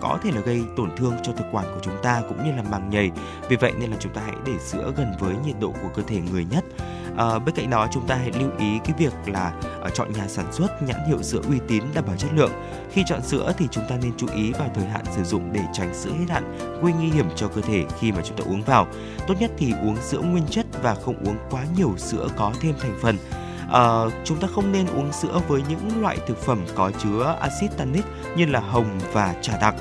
có 0.00 0.18
thể 0.22 0.30
là 0.32 0.40
gây 0.40 0.64
tổn 0.76 0.96
thương 0.96 1.14
cho 1.22 1.32
thực 1.32 1.46
quản 1.52 1.64
của 1.74 1.80
chúng 1.82 1.96
ta 2.02 2.22
cũng 2.28 2.44
như 2.44 2.52
là 2.56 2.62
màng 2.70 2.90
nhầy. 2.90 3.10
Vì 3.48 3.56
vậy 3.56 3.72
nên 3.80 3.90
là 3.90 3.96
chúng 4.00 4.12
ta 4.12 4.20
hãy 4.24 4.34
để 4.46 4.58
sữa 4.58 4.92
gần 4.96 5.12
với 5.20 5.34
nhiệt 5.46 5.56
độ 5.60 5.72
của 5.82 5.88
cơ 5.94 6.02
thể 6.06 6.20
người 6.32 6.44
nhất. 6.50 6.64
À, 7.16 7.38
bên 7.38 7.54
cạnh 7.54 7.70
đó 7.70 7.88
chúng 7.92 8.06
ta 8.06 8.14
hãy 8.14 8.32
lưu 8.40 8.50
ý 8.58 8.78
cái 8.84 8.94
việc 8.98 9.12
là 9.26 9.52
ờ, 9.80 9.90
chọn 9.90 10.12
nhà 10.12 10.28
sản 10.28 10.52
xuất 10.52 10.82
nhãn 10.82 11.00
hiệu 11.08 11.22
sữa 11.22 11.40
uy 11.48 11.58
tín 11.68 11.82
đảm 11.94 12.04
bảo 12.06 12.16
chất 12.16 12.30
lượng. 12.34 12.52
Khi 12.92 13.02
chọn 13.06 13.22
sữa 13.22 13.54
thì 13.58 13.68
chúng 13.70 13.84
ta 13.88 13.96
nên 14.02 14.12
chú 14.16 14.26
ý 14.34 14.52
vào 14.52 14.68
thời 14.74 14.84
hạn 14.84 15.04
sử 15.16 15.24
dụng 15.24 15.52
để 15.52 15.60
tránh 15.72 15.94
sữa 15.94 16.10
hết 16.18 16.26
hạn 16.28 16.58
gây 16.82 16.92
nguy 16.92 17.08
hiểm 17.08 17.26
cho 17.36 17.48
cơ 17.48 17.60
thể 17.60 17.84
khi 18.00 18.12
mà 18.12 18.22
chúng 18.24 18.36
ta 18.36 18.44
uống 18.44 18.62
vào. 18.62 18.86
Tốt 19.26 19.34
nhất 19.40 19.50
thì 19.58 19.72
uống 19.82 19.96
sữa 19.96 20.20
nguyên 20.20 20.46
chất 20.50 20.66
và 20.82 20.94
không 20.94 21.24
uống 21.24 21.36
quá 21.50 21.64
nhiều 21.76 21.94
sữa 21.96 22.28
có 22.36 22.52
thêm 22.60 22.74
thành 22.80 22.98
phần 23.02 23.16
à, 23.72 24.04
chúng 24.24 24.38
ta 24.40 24.48
không 24.54 24.72
nên 24.72 24.86
uống 24.86 25.12
sữa 25.12 25.40
với 25.48 25.62
những 25.68 26.02
loại 26.02 26.18
thực 26.26 26.38
phẩm 26.38 26.64
có 26.74 26.90
chứa 27.02 27.36
axit 27.40 27.70
tannic 27.76 28.04
như 28.36 28.46
là 28.46 28.60
hồng 28.60 28.98
và 29.12 29.34
trà 29.42 29.58
đặc. 29.60 29.74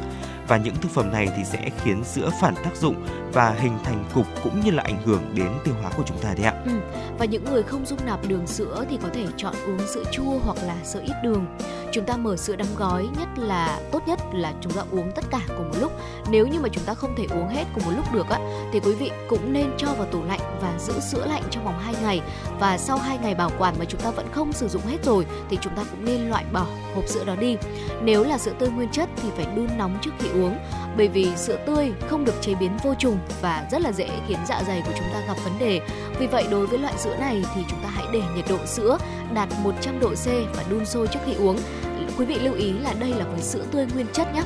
Và 0.47 0.57
những 0.57 0.75
thực 0.75 0.91
phẩm 0.91 1.11
này 1.11 1.27
thì 1.37 1.43
sẽ 1.43 1.69
khiến 1.83 2.03
sữa 2.03 2.29
phản 2.41 2.55
tác 2.55 2.75
dụng 2.75 2.95
và 3.35 3.55
hình 3.59 3.77
thành 3.83 4.05
cục 4.13 4.25
cũng 4.43 4.61
như 4.65 4.71
là 4.71 4.83
ảnh 4.83 5.01
hưởng 5.05 5.21
đến 5.33 5.51
tiêu 5.63 5.73
hóa 5.81 5.91
của 5.97 6.03
chúng 6.05 6.17
ta 6.17 6.33
đấy 6.33 6.45
ạ. 6.45 6.53
Ừ, 6.65 6.71
và 7.17 7.25
những 7.25 7.43
người 7.43 7.63
không 7.63 7.85
dung 7.85 7.99
nạp 8.05 8.27
đường 8.27 8.47
sữa 8.47 8.85
thì 8.89 8.97
có 9.03 9.09
thể 9.13 9.25
chọn 9.37 9.53
uống 9.67 9.87
sữa 9.87 10.03
chua 10.11 10.39
hoặc 10.45 10.57
là 10.65 10.75
sữa 10.83 11.01
ít 11.05 11.13
đường. 11.23 11.45
Chúng 11.91 12.05
ta 12.05 12.17
mở 12.17 12.37
sữa 12.37 12.55
đóng 12.55 12.75
gói, 12.77 13.07
nhất 13.19 13.27
là, 13.37 13.79
tốt 13.91 14.07
nhất 14.07 14.19
là 14.33 14.53
chúng 14.61 14.73
ta 14.73 14.83
uống 14.91 15.11
tất 15.15 15.25
cả 15.31 15.39
cùng 15.47 15.69
một 15.69 15.75
lúc. 15.79 15.91
Nếu 16.29 16.47
như 16.47 16.59
mà 16.59 16.69
chúng 16.69 16.83
ta 16.83 16.93
không 16.93 17.15
thể 17.17 17.25
uống 17.31 17.47
hết 17.47 17.63
cùng 17.73 17.85
một 17.85 17.91
lúc 17.95 18.13
được 18.13 18.29
á, 18.29 18.39
thì 18.73 18.79
quý 18.79 18.93
vị 18.93 19.11
cũng 19.29 19.53
nên 19.53 19.71
cho 19.77 19.87
vào 19.97 20.07
tủ 20.11 20.23
lạnh 20.23 20.59
và 20.61 20.73
giữ 20.79 20.99
sữa 20.99 21.25
lạnh 21.29 21.43
trong 21.49 21.65
vòng 21.65 21.79
2 21.79 21.95
ngày 22.01 22.21
và 22.59 22.77
sau 22.77 22.97
2 22.97 23.17
ngày 23.17 23.35
bảo 23.35 23.51
quản 23.57 23.75
mà 23.79 23.85
chúng 23.85 24.01
ta 24.01 24.11
vẫn 24.11 24.27
không 24.31 24.53
sử 24.53 24.67
dụng 24.67 24.81
hết 24.81 24.97
rồi, 25.03 25.25
thì 25.49 25.57
chúng 25.61 25.75
ta 25.75 25.83
cũng 25.91 26.05
nên 26.05 26.29
loại 26.29 26.45
bỏ 26.53 26.65
hộp 26.95 27.07
sữa 27.07 27.23
đó 27.25 27.35
đi. 27.35 27.57
Nếu 28.01 28.23
là 28.23 28.37
sữa 28.37 28.53
tươi 28.59 28.69
nguyên 28.69 28.89
chất 28.89 29.09
thì 29.15 29.29
phải 29.35 29.47
đun 29.55 29.67
nóng 29.77 29.97
trước 30.01 30.11
khi 30.19 30.29
uống 30.29 30.57
bởi 30.97 31.07
vì 31.07 31.35
sữa 31.35 31.57
tươi 31.65 31.91
không 32.07 32.25
được 32.25 32.33
chế 32.41 32.55
biến 32.55 32.71
vô 32.83 32.93
trùng 32.99 33.17
và 33.41 33.67
rất 33.71 33.81
là 33.81 33.91
dễ 33.91 34.09
khiến 34.27 34.39
dạ 34.47 34.61
dày 34.67 34.81
của 34.85 34.91
chúng 34.95 35.07
ta 35.13 35.21
gặp 35.27 35.37
vấn 35.43 35.59
đề. 35.59 35.81
Vì 36.19 36.27
vậy, 36.27 36.47
đối 36.51 36.67
với 36.67 36.79
loại 36.79 36.93
sữa 36.97 37.15
này 37.19 37.43
thì 37.55 37.61
chúng 37.69 37.79
ta 37.83 37.89
hãy 37.89 38.05
để 38.13 38.21
nhiệt 38.35 38.45
độ 38.49 38.65
sữa 38.65 38.97
đạt 39.33 39.49
100 39.63 39.99
độ 39.99 40.09
C 40.09 40.27
và 40.27 40.63
đun 40.69 40.85
sôi 40.85 41.07
trước 41.07 41.19
khi 41.25 41.33
uống. 41.33 41.57
Quý 42.17 42.25
vị 42.25 42.39
lưu 42.39 42.53
ý 42.53 42.73
là 42.73 42.93
đây 42.99 43.09
là 43.09 43.25
với 43.25 43.41
sữa 43.41 43.65
tươi 43.71 43.87
nguyên 43.93 44.07
chất 44.13 44.27
nhé. 44.33 44.43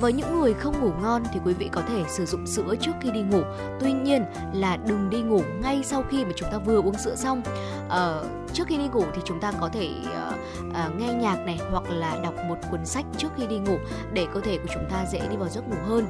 Với 0.00 0.12
những 0.12 0.40
người 0.40 0.54
không 0.54 0.80
ngủ 0.80 0.92
ngon 1.02 1.22
thì 1.32 1.40
quý 1.44 1.54
vị 1.54 1.68
có 1.72 1.82
thể 1.88 2.04
sử 2.08 2.26
dụng 2.26 2.46
sữa 2.46 2.74
trước 2.80 2.92
khi 3.00 3.10
đi 3.10 3.20
ngủ. 3.20 3.42
Tuy 3.80 3.92
nhiên 3.92 4.24
là 4.54 4.76
đừng 4.76 5.10
đi 5.10 5.20
ngủ 5.20 5.42
ngay 5.62 5.82
sau 5.84 6.04
khi 6.10 6.24
mà 6.24 6.30
chúng 6.36 6.48
ta 6.52 6.58
vừa 6.58 6.82
uống 6.82 6.98
sữa 6.98 7.14
xong. 7.16 7.42
Ờ, 7.88 8.24
trước 8.52 8.64
khi 8.66 8.78
đi 8.78 8.88
ngủ 8.88 9.04
thì 9.14 9.22
chúng 9.24 9.40
ta 9.40 9.52
có 9.60 9.68
thể 9.68 9.90
ờ, 10.14 10.32
ờ, 10.74 10.90
nghe 10.98 11.12
nhạc 11.12 11.36
này 11.46 11.60
hoặc 11.70 11.90
là 11.90 12.18
đọc 12.22 12.34
một 12.48 12.56
cuốn 12.70 12.86
sách 12.86 13.04
trước 13.16 13.28
khi 13.36 13.46
đi 13.46 13.58
ngủ 13.58 13.78
để 14.12 14.26
cơ 14.34 14.40
thể 14.40 14.58
của 14.58 14.68
chúng 14.74 14.84
ta 14.90 15.06
dễ 15.12 15.20
đi 15.30 15.36
vào 15.36 15.48
giấc 15.48 15.68
ngủ 15.68 15.76
hơn. 15.88 16.06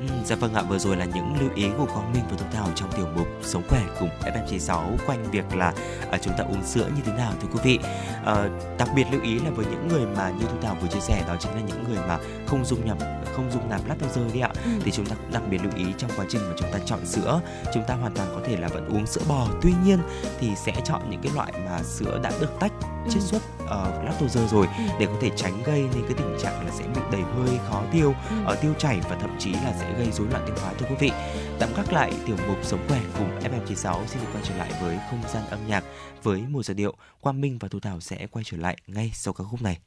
Ừ, 0.00 0.06
dạ 0.24 0.36
vâng 0.36 0.54
ạ, 0.54 0.62
vừa 0.62 0.78
rồi 0.78 0.96
là 0.96 1.04
những 1.04 1.34
lưu 1.40 1.50
ý 1.54 1.66
của 1.78 1.86
Quang 1.86 2.12
Minh 2.12 2.22
và 2.30 2.36
Thu 2.38 2.46
Thảo 2.52 2.68
trong 2.74 2.92
tiểu 2.92 3.06
mục 3.16 3.26
Sống 3.42 3.62
khỏe 3.68 3.82
cùng 4.00 4.08
FM96 4.20 4.96
quanh 5.06 5.30
việc 5.30 5.56
là 5.56 5.72
à, 6.10 6.18
chúng 6.22 6.34
ta 6.38 6.44
uống 6.44 6.64
sữa 6.64 6.88
như 6.96 7.02
thế 7.06 7.12
nào 7.12 7.32
thưa 7.42 7.48
quý 7.52 7.60
vị. 7.62 7.78
Ờ, 8.24 8.48
đặc 8.78 8.88
biệt 8.96 9.04
lưu 9.12 9.20
ý 9.22 9.38
là 9.38 9.50
với 9.50 9.66
những 9.66 9.88
người 9.88 10.06
mà 10.16 10.30
như 10.30 10.44
Thu 10.50 10.56
Thảo 10.62 10.76
vừa 10.82 10.88
chia 10.88 11.00
sẻ 11.00 11.24
đó 11.28 11.36
chính 11.40 11.54
là 11.54 11.60
những 11.60 11.84
người 11.88 11.98
mà 12.08 12.18
không 12.46 12.64
dung 12.64 12.86
nhập 12.86 12.96
không 13.36 13.50
dung 13.50 13.68
nạp 13.68 13.80
lactose 13.88 14.20
đi 14.32 14.40
ạ 14.40 14.50
Ừ. 14.64 14.70
thì 14.84 14.90
chúng 14.90 15.06
ta 15.06 15.14
cũng 15.14 15.32
đặc 15.32 15.42
biệt 15.50 15.58
lưu 15.62 15.72
ý 15.76 15.84
trong 15.98 16.10
quá 16.16 16.24
trình 16.28 16.40
mà 16.48 16.54
chúng 16.58 16.72
ta 16.72 16.78
chọn 16.86 17.06
sữa 17.06 17.40
chúng 17.74 17.84
ta 17.86 17.94
hoàn 17.94 18.14
toàn 18.14 18.28
có 18.34 18.40
thể 18.46 18.56
là 18.56 18.68
vẫn 18.68 18.88
uống 18.88 19.06
sữa 19.06 19.20
bò 19.28 19.46
tuy 19.62 19.72
nhiên 19.84 19.98
thì 20.40 20.50
sẽ 20.56 20.72
chọn 20.84 21.10
những 21.10 21.20
cái 21.22 21.32
loại 21.34 21.52
mà 21.70 21.82
sữa 21.82 22.20
đã 22.22 22.32
được 22.40 22.50
tách 22.60 22.72
chiết 23.08 23.14
Ừ. 23.22 23.26
xuất 23.26 23.42
uh, 23.64 24.04
lactose 24.04 24.46
rồi 24.46 24.66
Ừ. 24.78 24.84
để 24.98 25.06
có 25.06 25.12
thể 25.20 25.30
tránh 25.36 25.62
gây 25.62 25.80
nên 25.94 26.02
cái 26.02 26.14
tình 26.16 26.36
trạng 26.42 26.66
là 26.66 26.72
sẽ 26.72 26.84
bị 26.84 27.00
đầy 27.12 27.22
hơi 27.22 27.58
khó 27.70 27.82
tiêu 27.92 28.14
Ừ. 28.30 28.36
ở 28.46 28.54
tiêu 28.54 28.72
chảy 28.78 29.00
và 29.10 29.16
thậm 29.20 29.30
chí 29.38 29.52
là 29.52 29.72
sẽ 29.80 29.89
gây 29.98 30.12
rối 30.12 30.26
loạn 30.30 30.42
tiêu 30.46 30.56
hóa 30.60 30.72
thưa 30.78 30.86
quý 30.90 30.96
vị. 30.98 31.10
Tạm 31.58 31.68
gác 31.76 31.92
lại 31.92 32.12
tiểu 32.26 32.36
mục 32.48 32.58
sống 32.62 32.84
khỏe 32.88 33.00
cùng 33.18 33.40
FM96 33.40 34.06
xin 34.06 34.22
được 34.22 34.28
quay 34.32 34.44
trở 34.48 34.56
lại 34.56 34.72
với 34.82 34.98
không 35.10 35.20
gian 35.28 35.42
âm 35.50 35.66
nhạc 35.66 35.84
với 36.22 36.42
một 36.48 36.62
giờ 36.64 36.74
điệu. 36.74 36.94
Quang 37.20 37.40
Minh 37.40 37.58
và 37.60 37.68
Thu 37.68 37.80
Thảo 37.80 38.00
sẽ 38.00 38.26
quay 38.26 38.44
trở 38.44 38.56
lại 38.56 38.76
ngay 38.86 39.10
sau 39.14 39.34
ca 39.34 39.44
khúc 39.44 39.62
này. 39.62 39.78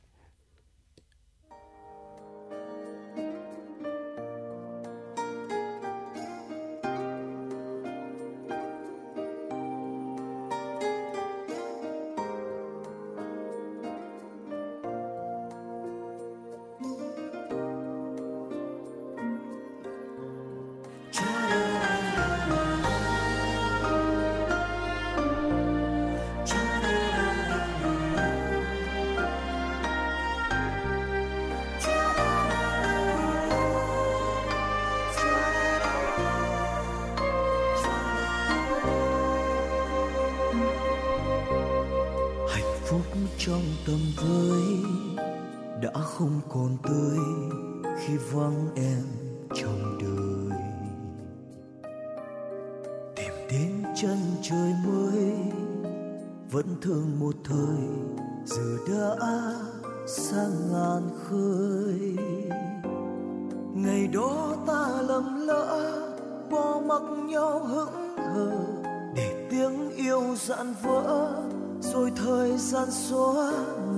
Xóa 72.94 73.52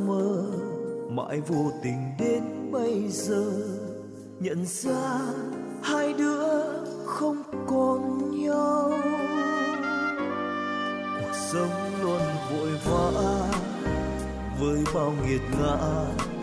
mờ, 0.08 0.43
mãi 1.10 1.41
vô 1.47 1.71
tình 1.84 2.15
đến 2.19 2.71
bây 2.71 3.08
giờ. 3.10 3.51
Nhận 4.39 4.65
ra 4.65 5.19
hai 5.84 6.13
đứa 6.13 6.63
không 7.05 7.43
còn 7.67 8.31
nhau. 8.41 8.91
Cuộc 11.19 11.36
sống 11.51 12.01
luôn 12.01 12.21
vội 12.51 12.69
vã, 12.86 13.12
với 14.60 14.84
bao 14.93 15.13
nghiệt 15.27 15.41
ngã, 15.60 15.77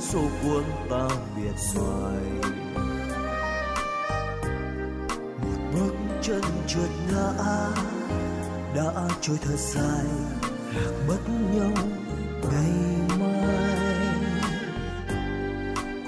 số 0.01 0.21
cuốn 0.43 0.65
ta 0.91 1.09
biệt 1.37 1.57
hoài 1.75 2.53
một 5.43 5.59
bước 5.75 5.95
chân 6.23 6.43
trượt 6.67 6.91
ngã, 7.13 7.33
đã 8.77 9.09
trôi 9.21 9.37
thật 9.43 9.59
dài, 9.59 10.07
lạc 10.75 10.93
mất 11.09 11.19
nhau 11.55 12.02
ngày 12.53 13.19
mai. 13.21 14.09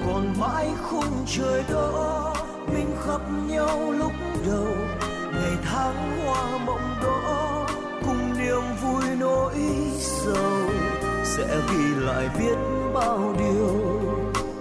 Còn 0.06 0.34
mãi 0.40 0.68
khung 0.82 1.26
trời 1.26 1.64
đó, 1.72 2.34
mình 2.72 2.96
khắp 3.06 3.20
nhau 3.48 3.92
lúc 3.92 4.12
đầu. 4.46 4.76
Ngày 5.32 5.56
tháng 5.64 6.24
hoa 6.26 6.58
mộng 6.66 6.94
đó, 7.02 7.66
cùng 8.06 8.38
niềm 8.38 8.62
vui 8.82 9.16
nỗi 9.18 9.54
sầu. 9.98 10.70
Sẽ 11.24 11.60
ghi 11.70 11.94
lại 11.94 12.28
biết 12.38 12.56
bao 12.94 13.34
điều 13.38 14.00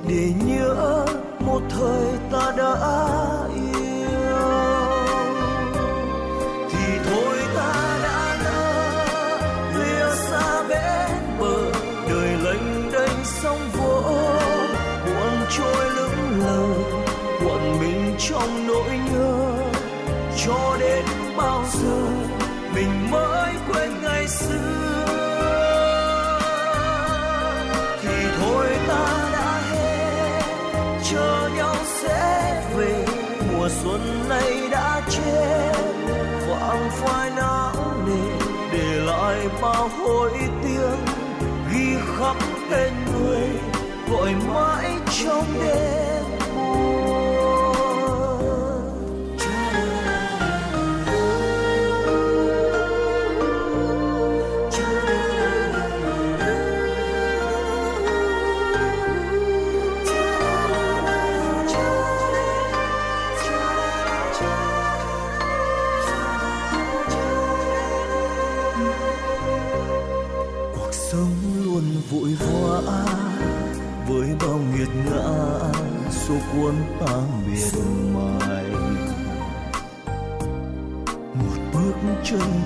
để 0.08 0.34
nhớ 0.46 1.06
một 1.39 1.62
thời 1.69 2.08
ta 2.32 2.54
đã 2.58 2.76
yêu. 3.56 3.62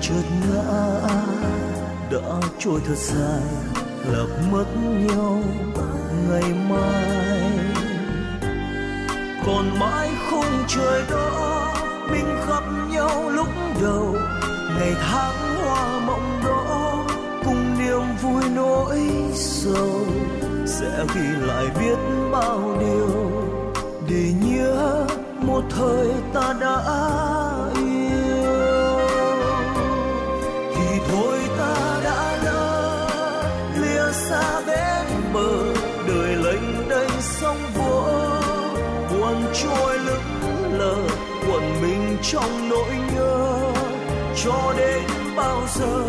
Chợt 0.08 0.24
ngã. 0.52 0.62
Đã 2.10 2.48
trôi 2.58 2.80
thật 2.86 2.94
dài 2.96 3.42
lạc 4.06 4.26
mất 4.52 4.64
nhau 5.06 5.42
ngày 6.30 6.54
mai. 6.68 7.50
Còn 9.46 9.78
mãi 9.80 10.10
khung 10.30 10.64
trời 10.68 11.02
đó 11.10 11.74
mình 12.10 12.36
gặp 12.48 12.62
nhau 12.90 13.30
lúc 13.30 13.48
đầu. 13.82 14.16
Ngày 14.78 14.94
tháng 15.00 15.56
hoa 15.64 16.00
mộng 16.06 16.40
đó 16.44 17.04
cùng 17.44 17.78
niềm 17.78 18.02
vui 18.22 18.42
nỗi 18.54 19.00
sầu. 19.34 20.00
Sẽ 20.66 21.04
ghi 21.14 21.46
lại 21.46 21.66
biết 21.80 21.98
bao 22.32 22.76
điều 22.80 23.30
để 24.08 24.32
nhớ 24.42 25.06
một 25.40 25.62
thời 25.70 26.08
ta 26.34 26.54
đã 26.60 27.07
bao 45.78 46.07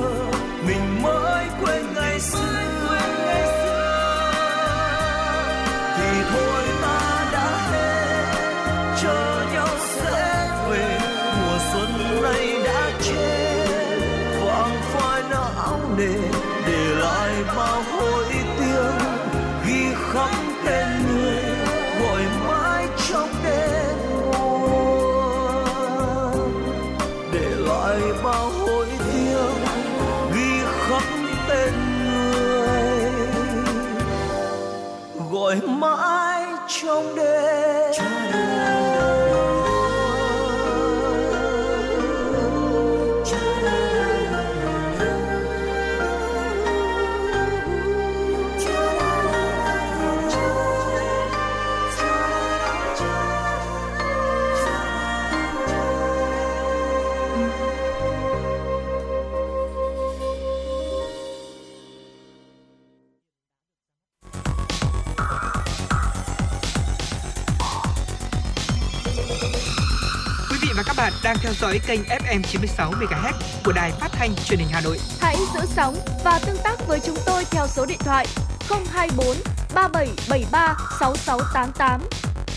đang 71.30 71.38
theo 71.42 71.54
dõi 71.54 71.80
kênh 71.88 72.02
FM 72.04 72.42
96 72.42 72.92
MHz 72.92 73.34
của 73.66 73.72
đài 73.72 73.92
phát 73.92 74.10
thanh 74.12 74.36
truyền 74.36 74.60
hình 74.60 74.68
Hà 74.72 74.82
Nội. 74.82 75.00
Hãy 75.20 75.36
giữ 75.54 75.60
sóng 75.76 75.96
và 76.24 76.40
tương 76.46 76.58
tác 76.64 76.88
với 76.88 77.00
chúng 77.06 77.16
tôi 77.26 77.44
theo 77.52 77.68
số 77.68 77.86
điện 77.86 77.98
thoại 78.00 78.28
024 78.70 79.38
3773 79.74 80.78
6688. 81.00 82.02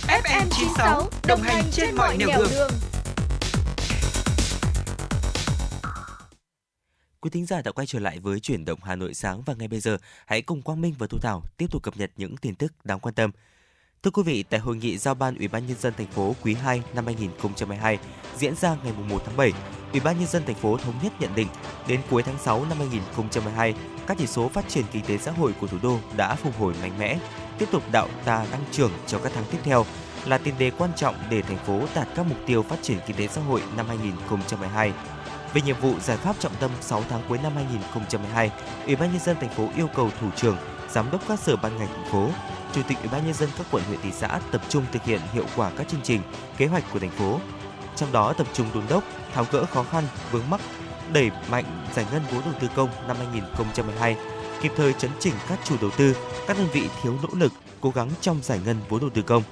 FM 0.06 0.46
96 0.50 1.10
đồng 1.26 1.42
hành 1.42 1.64
trên 1.72 1.94
mọi 1.94 2.16
nẻo 2.16 2.28
đường. 2.38 2.70
Quý 7.20 7.30
thính 7.30 7.46
giả 7.46 7.62
đã 7.62 7.72
quay 7.72 7.86
trở 7.86 7.98
lại 7.98 8.18
với 8.18 8.40
chuyển 8.40 8.64
động 8.64 8.78
Hà 8.82 8.96
Nội 8.96 9.14
sáng 9.14 9.42
và 9.42 9.54
ngay 9.54 9.68
bây 9.68 9.80
giờ 9.80 9.98
hãy 10.26 10.42
cùng 10.42 10.62
Quang 10.62 10.80
Minh 10.80 10.94
và 10.98 11.06
Thu 11.06 11.18
Thảo 11.18 11.42
tiếp 11.56 11.66
tục 11.70 11.82
cập 11.82 11.96
nhật 11.96 12.10
những 12.16 12.36
tin 12.36 12.54
tức 12.54 12.72
đáng 12.84 13.00
quan 13.00 13.14
tâm. 13.14 13.30
Thưa 14.02 14.10
quý 14.10 14.22
vị, 14.22 14.42
tại 14.42 14.60
hội 14.60 14.76
nghị 14.76 14.98
giao 14.98 15.14
ban 15.14 15.38
Ủy 15.38 15.48
ban 15.48 15.66
nhân 15.66 15.76
dân 15.80 15.92
thành 15.96 16.06
phố 16.06 16.34
quý 16.42 16.54
2 16.54 16.82
năm 16.94 17.06
2022 17.06 17.98
diễn 18.36 18.54
ra 18.56 18.76
ngày 18.84 18.92
1 19.10 19.22
tháng 19.26 19.36
7, 19.36 19.52
Ủy 19.92 20.00
ban 20.00 20.18
nhân 20.18 20.28
dân 20.28 20.42
thành 20.46 20.54
phố 20.54 20.76
thống 20.76 20.94
nhất 21.02 21.12
nhận 21.20 21.34
định 21.34 21.48
đến 21.88 22.00
cuối 22.10 22.22
tháng 22.22 22.38
6 22.38 22.64
năm 22.68 22.78
2022, 22.78 23.74
các 24.06 24.16
chỉ 24.18 24.26
số 24.26 24.48
phát 24.48 24.68
triển 24.68 24.84
kinh 24.92 25.04
tế 25.04 25.18
xã 25.18 25.30
hội 25.30 25.54
của 25.60 25.66
thủ 25.66 25.76
đô 25.82 25.98
đã 26.16 26.34
phục 26.34 26.58
hồi 26.58 26.74
mạnh 26.82 26.98
mẽ, 26.98 27.18
tiếp 27.58 27.66
tục 27.72 27.82
đạo 27.92 28.08
đà 28.26 28.44
tăng 28.44 28.64
trưởng 28.70 28.90
trong 29.06 29.22
các 29.22 29.32
tháng 29.34 29.44
tiếp 29.50 29.58
theo 29.64 29.84
là 30.26 30.38
tiền 30.38 30.54
đề 30.58 30.70
quan 30.78 30.90
trọng 30.96 31.14
để 31.30 31.42
thành 31.42 31.58
phố 31.66 31.80
đạt 31.94 32.08
các 32.16 32.26
mục 32.28 32.38
tiêu 32.46 32.62
phát 32.62 32.82
triển 32.82 32.98
kinh 33.06 33.16
tế 33.16 33.26
xã 33.26 33.40
hội 33.40 33.62
năm 33.76 33.86
2022. 33.88 34.92
Về 35.54 35.60
nhiệm 35.62 35.76
vụ 35.80 35.94
giải 36.00 36.16
pháp 36.16 36.36
trọng 36.38 36.52
tâm 36.60 36.70
6 36.80 37.02
tháng 37.08 37.22
cuối 37.28 37.38
năm 37.42 37.52
2022, 37.54 38.50
Ủy 38.86 38.96
ban 38.96 39.12
nhân 39.12 39.20
dân 39.20 39.36
thành 39.40 39.54
phố 39.54 39.68
yêu 39.76 39.88
cầu 39.94 40.10
thủ 40.20 40.30
trưởng, 40.36 40.56
giám 40.90 41.10
đốc 41.10 41.28
các 41.28 41.40
sở 41.40 41.56
ban 41.56 41.78
ngành 41.78 41.88
thành 41.88 42.12
phố, 42.12 42.28
chủ 42.72 42.82
tịch 42.88 42.98
Ủy 42.98 43.08
ban 43.12 43.24
nhân 43.24 43.34
dân 43.34 43.48
các 43.58 43.66
quận 43.70 43.82
huyện 43.84 44.00
thị 44.02 44.10
xã 44.12 44.40
tập 44.52 44.62
trung 44.68 44.84
thực 44.92 45.04
hiện 45.04 45.20
hiệu 45.32 45.44
quả 45.56 45.70
các 45.76 45.88
chương 45.88 46.00
trình, 46.02 46.20
kế 46.56 46.66
hoạch 46.66 46.84
của 46.92 46.98
thành 46.98 47.10
phố. 47.10 47.40
Trong 47.96 48.12
đó 48.12 48.32
tập 48.32 48.46
trung 48.52 48.66
đôn 48.74 48.84
đốc, 48.88 49.04
tháo 49.34 49.46
gỡ 49.52 49.64
khó 49.64 49.82
khăn, 49.82 50.04
vướng 50.30 50.50
mắc, 50.50 50.60
đẩy 51.12 51.30
mạnh 51.50 51.64
giải 51.94 52.06
ngân 52.12 52.22
vốn 52.32 52.42
đầu 52.44 52.54
tư 52.60 52.68
công 52.74 52.88
năm 53.08 53.16
2022, 53.16 54.16
kịp 54.62 54.72
thời 54.76 54.92
chấn 54.92 55.10
chỉnh 55.18 55.34
các 55.48 55.58
chủ 55.64 55.76
đầu 55.80 55.90
tư, 55.90 56.16
các 56.46 56.58
đơn 56.58 56.68
vị 56.72 56.88
thiếu 57.02 57.16
nỗ 57.22 57.28
lực, 57.32 57.52
cố 57.80 57.90
gắng 57.90 58.10
trong 58.20 58.38
giải 58.42 58.60
ngân 58.64 58.76
vốn 58.88 59.00
đầu 59.00 59.10
tư 59.10 59.22
công, 59.22 59.42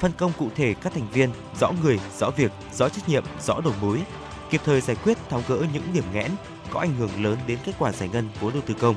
phân 0.00 0.12
công 0.18 0.32
cụ 0.38 0.48
thể 0.56 0.74
các 0.74 0.92
thành 0.92 1.10
viên, 1.12 1.30
rõ 1.60 1.72
người, 1.82 2.00
rõ 2.18 2.30
việc, 2.30 2.52
rõ 2.74 2.88
trách 2.88 3.08
nhiệm, 3.08 3.24
rõ 3.46 3.60
đầu 3.64 3.72
mối, 3.80 4.02
kịp 4.50 4.60
thời 4.64 4.80
giải 4.80 4.96
quyết 5.04 5.18
tháo 5.30 5.42
gỡ 5.48 5.62
những 5.72 5.82
điểm 5.92 6.04
nghẽn 6.12 6.30
có 6.70 6.80
ảnh 6.80 6.96
hưởng 6.96 7.24
lớn 7.24 7.38
đến 7.46 7.58
kết 7.64 7.72
quả 7.78 7.92
giải 7.92 8.08
ngân 8.12 8.28
vốn 8.40 8.52
đầu 8.52 8.62
tư 8.66 8.74
công. 8.80 8.94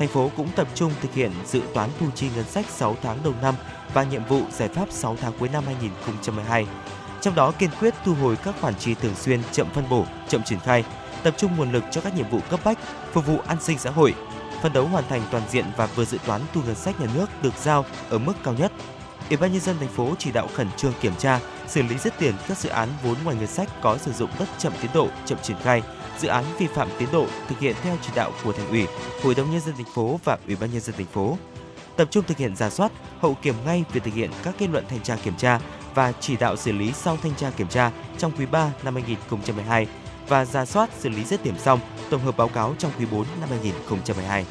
Thành 0.00 0.08
phố 0.08 0.30
cũng 0.36 0.48
tập 0.56 0.68
trung 0.74 0.92
thực 1.02 1.14
hiện 1.14 1.30
dự 1.46 1.62
toán 1.74 1.90
thu 2.00 2.06
chi 2.14 2.28
ngân 2.36 2.44
sách 2.44 2.66
6 2.68 2.96
tháng 3.02 3.18
đầu 3.24 3.34
năm 3.42 3.54
và 3.94 4.04
nhiệm 4.04 4.24
vụ 4.24 4.42
giải 4.50 4.68
pháp 4.68 4.86
6 4.90 5.16
tháng 5.20 5.32
cuối 5.38 5.48
năm 5.48 5.64
2012. 5.66 6.66
Trong 7.20 7.34
đó 7.34 7.52
kiên 7.58 7.70
quyết 7.80 7.94
thu 8.04 8.14
hồi 8.14 8.36
các 8.36 8.54
khoản 8.60 8.74
chi 8.74 8.94
thường 8.94 9.14
xuyên 9.14 9.40
chậm 9.52 9.66
phân 9.74 9.88
bổ, 9.88 10.04
chậm 10.28 10.42
triển 10.42 10.58
khai, 10.58 10.84
tập 11.22 11.34
trung 11.36 11.56
nguồn 11.56 11.72
lực 11.72 11.84
cho 11.90 12.00
các 12.00 12.16
nhiệm 12.16 12.30
vụ 12.30 12.40
cấp 12.50 12.60
bách, 12.64 12.78
phục 13.12 13.26
vụ 13.26 13.38
an 13.46 13.60
sinh 13.60 13.78
xã 13.78 13.90
hội, 13.90 14.14
phân 14.62 14.72
đấu 14.72 14.86
hoàn 14.86 15.04
thành 15.08 15.22
toàn 15.30 15.42
diện 15.50 15.64
và 15.76 15.86
vừa 15.86 16.04
dự 16.04 16.18
toán 16.26 16.40
thu 16.54 16.60
ngân 16.66 16.74
sách 16.74 17.00
nhà 17.00 17.06
nước 17.14 17.26
được 17.42 17.54
giao 17.62 17.84
ở 18.10 18.18
mức 18.18 18.34
cao 18.44 18.54
nhất. 18.54 18.72
Ủy 19.28 19.36
ban 19.36 19.52
nhân 19.52 19.60
dân 19.60 19.76
thành 19.78 19.88
phố 19.88 20.14
chỉ 20.18 20.32
đạo 20.32 20.48
khẩn 20.54 20.68
trương 20.76 20.92
kiểm 21.00 21.14
tra, 21.18 21.40
xử 21.68 21.82
lý 21.82 21.98
dứt 21.98 22.14
tiền 22.18 22.34
các 22.48 22.58
dự 22.58 22.68
án 22.68 22.88
vốn 23.02 23.16
ngoài 23.24 23.36
ngân 23.36 23.46
sách 23.46 23.68
có 23.82 23.98
sử 23.98 24.12
dụng 24.12 24.30
đất 24.38 24.48
chậm 24.58 24.72
tiến 24.82 24.90
độ, 24.94 25.08
chậm 25.26 25.38
triển 25.42 25.56
khai, 25.62 25.82
dự 26.20 26.28
án 26.28 26.44
vi 26.58 26.66
phạm 26.66 26.88
tiến 26.98 27.08
độ 27.12 27.26
thực 27.48 27.58
hiện 27.58 27.76
theo 27.82 27.96
chỉ 28.02 28.12
đạo 28.14 28.32
của 28.44 28.52
thành 28.52 28.68
ủy, 28.68 28.86
hội 29.22 29.34
đồng 29.34 29.50
nhân 29.50 29.60
dân 29.60 29.74
thành 29.76 29.94
phố 29.94 30.20
và 30.24 30.38
ủy 30.46 30.56
ban 30.56 30.72
nhân 30.72 30.80
dân 30.80 30.94
thành 30.96 31.06
phố. 31.06 31.36
Tập 31.96 32.08
trung 32.10 32.24
thực 32.24 32.36
hiện 32.36 32.56
giả 32.56 32.70
soát, 32.70 32.92
hậu 33.20 33.34
kiểm 33.34 33.54
ngay 33.64 33.84
việc 33.92 34.04
thực 34.04 34.14
hiện 34.14 34.30
các 34.42 34.54
kết 34.58 34.68
luận 34.72 34.84
thanh 34.88 35.00
tra 35.00 35.16
kiểm 35.16 35.34
tra 35.36 35.60
và 35.94 36.12
chỉ 36.12 36.36
đạo 36.36 36.56
xử 36.56 36.72
lý 36.72 36.92
sau 36.92 37.16
thanh 37.22 37.34
tra 37.34 37.50
kiểm 37.50 37.68
tra 37.68 37.90
trong 38.18 38.32
quý 38.38 38.46
3 38.46 38.72
năm 38.82 38.94
2012 38.94 39.86
và 40.28 40.44
ra 40.44 40.64
soát 40.64 40.90
xử 40.98 41.08
lý 41.08 41.24
dứt 41.24 41.44
điểm 41.44 41.58
xong, 41.58 41.80
tổng 42.10 42.20
hợp 42.20 42.36
báo 42.36 42.48
cáo 42.48 42.74
trong 42.78 42.92
quý 42.98 43.06
4 43.12 43.26
năm 43.40 43.48
2012. 43.48 44.44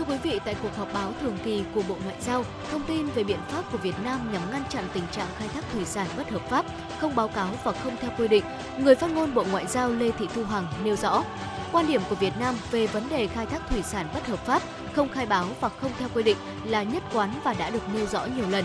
Thưa 0.00 0.06
quý 0.12 0.18
vị, 0.22 0.40
tại 0.44 0.56
cuộc 0.62 0.76
họp 0.76 0.92
báo 0.94 1.12
thường 1.20 1.38
kỳ 1.44 1.64
của 1.74 1.82
Bộ 1.88 1.96
Ngoại 2.04 2.16
giao, 2.20 2.44
thông 2.70 2.82
tin 2.82 3.06
về 3.06 3.24
biện 3.24 3.38
pháp 3.48 3.72
của 3.72 3.78
Việt 3.78 3.94
Nam 4.04 4.32
nhằm 4.32 4.42
ngăn 4.50 4.62
chặn 4.68 4.84
tình 4.92 5.02
trạng 5.12 5.26
khai 5.38 5.48
thác 5.48 5.64
thủy 5.72 5.84
sản 5.84 6.06
bất 6.16 6.30
hợp 6.30 6.48
pháp, 6.48 6.64
không 6.98 7.14
báo 7.14 7.28
cáo 7.28 7.48
và 7.64 7.72
không 7.72 7.96
theo 8.00 8.10
quy 8.18 8.28
định, 8.28 8.44
người 8.78 8.94
phát 8.94 9.10
ngôn 9.10 9.34
Bộ 9.34 9.44
Ngoại 9.50 9.66
giao 9.66 9.90
Lê 9.90 10.10
Thị 10.10 10.26
Thu 10.34 10.44
Hằng 10.44 10.66
nêu 10.84 10.96
rõ, 10.96 11.24
quan 11.72 11.86
điểm 11.86 12.00
của 12.08 12.14
Việt 12.14 12.32
Nam 12.40 12.54
về 12.70 12.86
vấn 12.86 13.08
đề 13.08 13.26
khai 13.26 13.46
thác 13.46 13.70
thủy 13.70 13.82
sản 13.82 14.06
bất 14.14 14.26
hợp 14.26 14.46
pháp, 14.46 14.62
không 14.92 15.08
khai 15.08 15.26
báo 15.26 15.46
và 15.60 15.68
không 15.68 15.90
theo 15.98 16.08
quy 16.14 16.22
định 16.22 16.36
là 16.64 16.82
nhất 16.82 17.02
quán 17.12 17.30
và 17.44 17.54
đã 17.54 17.70
được 17.70 17.82
nêu 17.94 18.06
rõ 18.06 18.26
nhiều 18.36 18.48
lần. 18.50 18.64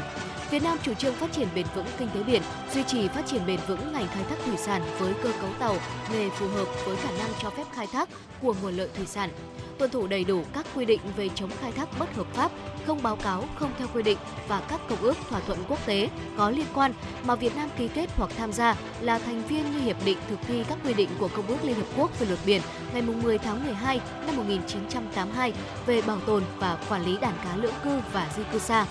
Việt 0.56 0.64
Nam 0.64 0.78
chủ 0.84 0.94
trương 0.94 1.14
phát 1.14 1.32
triển 1.32 1.48
bền 1.56 1.66
vững 1.76 1.86
kinh 1.98 2.10
tế 2.14 2.24
biển, 2.24 2.42
duy 2.74 2.84
trì 2.84 3.08
phát 3.08 3.26
triển 3.26 3.46
bền 3.48 3.60
vững 3.68 3.94
ngành 3.94 4.08
khai 4.08 4.24
thác 4.30 4.36
thủy 4.46 4.58
sản 4.58 4.82
với 5.00 5.14
cơ 5.24 5.32
cấu 5.42 5.50
tàu, 5.60 5.78
nghề 6.12 6.30
phù 6.30 6.48
hợp 6.48 6.68
với 6.86 6.96
khả 6.96 7.12
năng 7.12 7.30
cho 7.42 7.50
phép 7.50 7.64
khai 7.74 7.88
thác 7.88 8.10
của 8.42 8.56
nguồn 8.62 8.74
lợi 8.74 8.90
thủy 8.96 9.06
sản 9.06 9.30
tuân 9.78 9.92
thủ 9.92 10.08
đầy 10.08 10.24
đủ 10.24 10.44
các 10.54 10.66
quy 10.76 10.86
định 10.86 11.00
về 11.18 11.30
chống 11.36 11.50
khai 11.62 11.72
thác 11.72 12.00
bất 12.00 12.16
hợp 12.16 12.28
pháp, 12.34 12.52
không 12.86 13.04
báo 13.04 13.16
cáo, 13.16 13.44
không 13.56 13.72
theo 13.78 13.88
quy 13.94 14.04
định 14.04 14.18
và 14.48 14.62
các 14.70 14.82
công 14.90 15.02
ước 15.02 15.18
thỏa 15.30 15.40
thuận 15.40 15.60
quốc 15.70 15.86
tế 15.86 16.10
có 16.38 16.50
liên 16.50 16.66
quan 16.74 16.94
mà 17.26 17.36
Việt 17.36 17.56
Nam 17.56 17.70
ký 17.78 17.88
kết 17.88 18.10
hoặc 18.16 18.32
tham 18.38 18.54
gia 18.54 18.76
là 19.02 19.20
thành 19.20 19.44
viên 19.48 19.72
như 19.72 19.80
hiệp 19.80 20.06
định 20.06 20.18
thực 20.30 20.40
thi 20.48 20.64
các 20.70 20.78
quy 20.86 20.94
định 20.94 21.10
của 21.20 21.30
Công 21.36 21.48
ước 21.48 21.64
Liên 21.64 21.76
Hợp 21.76 21.88
Quốc 21.98 22.20
về 22.20 22.28
luật 22.28 22.40
biển 22.46 22.62
ngày 22.94 23.02
10 23.02 23.38
tháng 23.38 23.64
12 23.64 24.02
năm 24.26 24.36
1982 24.36 25.54
về 25.86 26.02
bảo 26.02 26.20
tồn 26.20 26.44
và 26.60 26.78
quản 26.90 27.06
lý 27.06 27.18
đàn 27.22 27.34
cá 27.44 27.56
lưỡng 27.56 27.76
cư 27.84 28.00
và 28.14 28.30
di 28.38 28.44
cư 28.52 28.60
xa. 28.60 28.86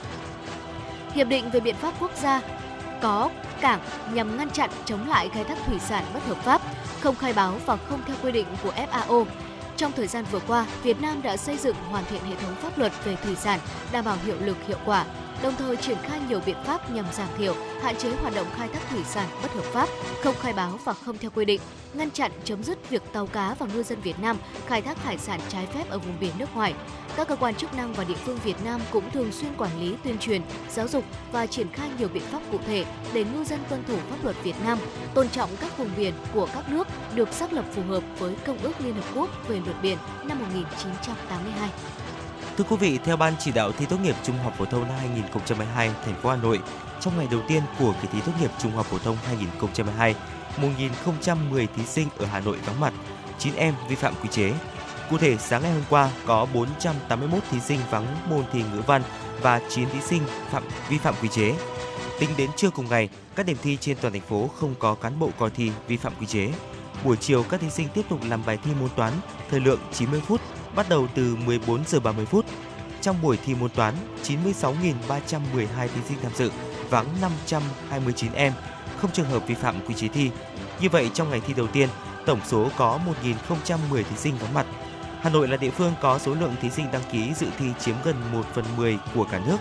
Hiệp 1.15 1.29
định 1.29 1.51
về 1.51 1.61
biện 1.61 1.75
pháp 1.75 1.95
quốc 2.01 2.11
gia 2.23 2.41
có 3.03 3.31
cảng 3.61 3.81
nhằm 4.13 4.37
ngăn 4.37 4.51
chặn 4.51 4.71
chống 4.85 5.09
lại 5.09 5.29
khai 5.29 5.45
thác 5.45 5.59
thủy 5.67 5.79
sản 5.79 6.05
bất 6.15 6.27
hợp 6.27 6.37
pháp, 6.45 6.61
không 7.01 7.17
khai 7.17 7.33
báo 7.33 7.59
và 7.67 7.77
không 7.77 8.01
theo 8.07 8.17
quy 8.23 8.33
định 8.33 8.47
của 8.63 8.73
FAO 8.93 9.25
trong 9.77 9.93
thời 9.93 10.07
gian 10.07 10.25
vừa 10.31 10.41
qua, 10.41 10.67
Việt 10.83 11.01
Nam 11.01 11.23
đã 11.23 11.37
xây 11.37 11.57
dựng 11.57 11.77
hoàn 11.91 12.05
thiện 12.05 12.21
hệ 12.25 12.37
thống 12.37 12.55
pháp 12.55 12.79
luật 12.79 12.93
về 13.05 13.17
thủy 13.17 13.37
sản, 13.37 13.61
đảm 13.93 14.05
bảo 14.05 14.17
hiệu 14.27 14.37
lực 14.41 14.57
hiệu 14.69 14.79
quả, 14.85 15.05
đồng 15.45 15.57
thời 15.57 15.77
triển 15.77 15.97
khai 16.03 16.21
nhiều 16.29 16.41
biện 16.47 16.57
pháp 16.65 16.91
nhằm 16.91 17.05
giảm 17.13 17.29
thiểu, 17.39 17.55
hạn 17.83 17.97
chế 17.97 18.11
hoạt 18.11 18.35
động 18.35 18.47
khai 18.57 18.69
thác 18.69 18.81
thủy 18.91 19.01
sản 19.05 19.29
bất 19.43 19.53
hợp 19.53 19.65
pháp, 19.65 19.89
không 20.23 20.35
khai 20.41 20.53
báo 20.53 20.79
và 20.85 20.93
không 20.93 21.19
theo 21.19 21.31
quy 21.35 21.45
định, 21.45 21.61
ngăn 21.95 22.11
chặn 22.11 22.33
chấm 22.45 22.63
dứt 22.63 22.91
việc 22.91 23.03
tàu 23.13 23.27
cá 23.27 23.55
và 23.59 23.67
ngư 23.67 23.83
dân 23.83 24.01
Việt 24.01 24.21
Nam 24.21 24.37
khai 24.67 24.83
thác 24.83 25.05
hải 25.05 25.19
sản 25.19 25.41
trái 25.49 25.67
phép 25.67 25.91
ở 25.91 25.99
vùng 25.99 26.21
biển 26.21 26.31
nước 26.39 26.55
ngoài. 26.55 26.75
Các 27.17 27.29
cơ 27.29 27.37
quan 27.37 27.55
chức 27.55 27.75
năng 27.75 27.93
và 27.93 28.05
địa 28.05 28.15
phương 28.15 28.39
Việt 28.45 28.65
Nam 28.65 28.81
cũng 28.93 29.11
thường 29.11 29.33
xuyên 29.33 29.55
quản 29.57 29.81
lý, 29.81 29.95
tuyên 30.05 30.19
truyền, 30.19 30.43
giáo 30.71 30.89
dục 30.89 31.05
và 31.33 31.47
triển 31.47 31.73
khai 31.73 31.89
nhiều 31.99 32.09
biện 32.09 32.23
pháp 32.23 32.41
cụ 32.53 32.59
thể 32.67 32.85
để 33.13 33.25
ngư 33.25 33.45
dân 33.45 33.61
tuân 33.69 33.85
thủ 33.85 33.97
pháp 34.11 34.25
luật 34.25 34.37
Việt 34.43 34.57
Nam, 34.65 34.79
tôn 35.15 35.29
trọng 35.29 35.51
các 35.61 35.79
vùng 35.79 35.91
biển 35.97 36.15
của 36.35 36.49
các 36.55 36.69
nước 36.69 36.89
được 37.15 37.33
xác 37.33 37.53
lập 37.53 37.65
phù 37.75 37.83
hợp 37.83 38.03
với 38.19 38.35
Công 38.47 38.59
ước 38.63 38.81
Liên 38.81 38.95
Hợp 38.95 39.05
Quốc 39.15 39.31
về 39.49 39.61
luật 39.67 39.77
biển 39.83 39.99
năm 40.25 40.39
1982. 40.39 41.71
Thưa 42.59 42.65
quý 42.65 42.77
vị, 42.77 42.99
theo 43.05 43.17
Ban 43.17 43.35
chỉ 43.39 43.53
đạo 43.53 43.73
thi 43.73 43.87
tốt 43.87 43.97
nghiệp 44.03 44.15
trung 44.23 44.37
học 44.39 44.55
phổ 44.59 44.65
thông 44.65 44.89
năm 44.89 44.99
2022 44.99 45.91
thành 46.05 46.15
phố 46.15 46.31
Hà 46.31 46.37
Nội, 46.37 46.61
trong 47.01 47.17
ngày 47.17 47.29
đầu 47.31 47.41
tiên 47.49 47.63
của 47.79 47.95
kỳ 48.03 48.09
thi 48.13 48.19
tốt 48.27 48.33
nghiệp 48.41 48.51
trung 48.63 48.73
học 48.73 48.87
phổ 48.87 48.99
thông 48.99 49.17
2022, 49.27 50.15
1.010 50.57 51.67
thí 51.77 51.87
sinh 51.87 52.09
ở 52.19 52.27
Hà 52.27 52.41
Nội 52.41 52.59
vắng 52.67 52.81
mặt, 52.81 52.93
9 53.39 53.55
em 53.55 53.75
vi 53.89 53.95
phạm 53.95 54.15
quy 54.23 54.29
chế. 54.29 54.53
Cụ 55.11 55.19
thể, 55.19 55.37
sáng 55.37 55.63
ngày 55.63 55.73
hôm 55.73 55.83
qua 55.91 56.11
có 56.27 56.47
481 56.55 57.43
thí 57.51 57.61
sinh 57.61 57.81
vắng 57.91 58.17
môn 58.31 58.45
thi 58.53 58.63
ngữ 58.73 58.83
văn 58.87 59.03
và 59.41 59.61
9 59.69 59.89
thí 59.91 60.01
sinh 60.01 60.23
phạm 60.51 60.63
vi 60.89 60.99
phạm 60.99 61.15
quy 61.23 61.29
chế. 61.29 61.55
Tính 62.21 62.31
đến 62.37 62.51
trưa 62.57 62.71
cùng 62.71 62.89
ngày, 62.89 63.09
các 63.37 63.47
điểm 63.47 63.57
thi 63.63 63.79
trên 63.81 63.97
toàn 64.01 64.13
thành 64.13 64.23
phố 64.23 64.51
không 64.61 64.75
có 64.79 64.95
cán 64.95 65.19
bộ 65.19 65.31
coi 65.39 65.51
thi 65.51 65.71
vi 65.89 65.97
phạm 65.97 66.13
quy 66.21 66.27
chế. 66.27 66.53
Buổi 67.05 67.17
chiều 67.17 67.45
các 67.51 67.61
thí 67.61 67.71
sinh 67.71 67.89
tiếp 67.95 68.03
tục 68.09 68.21
làm 68.29 68.43
bài 68.47 68.59
thi 68.65 68.71
môn 68.81 68.89
toán, 68.97 69.13
thời 69.51 69.61
lượng 69.61 69.81
90 69.93 70.23
phút, 70.27 70.41
bắt 70.77 70.89
đầu 70.89 71.07
từ 71.15 71.37
14 71.37 71.85
giờ 71.87 72.01
30 72.01 72.27
phút. 72.27 72.47
Trong 73.01 73.23
buổi 73.23 73.37
thi 73.45 73.55
môn 73.55 73.71
toán, 73.71 73.95
96.312 74.25 75.89
thí 75.95 76.01
sinh 76.09 76.19
tham 76.23 76.33
dự, 76.37 76.51
vắng 76.91 77.07
529 77.21 78.33
em, 78.33 78.53
không 78.97 79.11
trường 79.13 79.27
hợp 79.27 79.47
vi 79.47 79.55
phạm 79.55 79.87
quy 79.87 79.95
chế 79.95 80.09
thi. 80.09 80.31
Như 80.81 80.89
vậy, 80.89 81.11
trong 81.15 81.31
ngày 81.31 81.41
thi 81.47 81.55
đầu 81.55 81.67
tiên, 81.67 81.89
tổng 82.27 82.41
số 82.47 82.69
có 82.77 82.99
1.010 83.23 84.03
thí 84.03 84.17
sinh 84.17 84.37
vắng 84.39 84.55
mặt. 84.55 84.67
Hà 85.21 85.31
Nội 85.31 85.49
là 85.49 85.57
địa 85.57 85.71
phương 85.71 85.93
có 86.01 86.19
số 86.19 86.35
lượng 86.35 86.55
thí 86.61 86.71
sinh 86.71 86.87
đăng 86.93 87.03
ký 87.13 87.35
dự 87.35 87.47
thi 87.59 87.67
chiếm 87.81 87.95
gần 88.05 88.17
1 88.33 88.43
phần 88.55 88.65
10 88.77 88.99
của 89.15 89.25
cả 89.25 89.41
nước. 89.47 89.57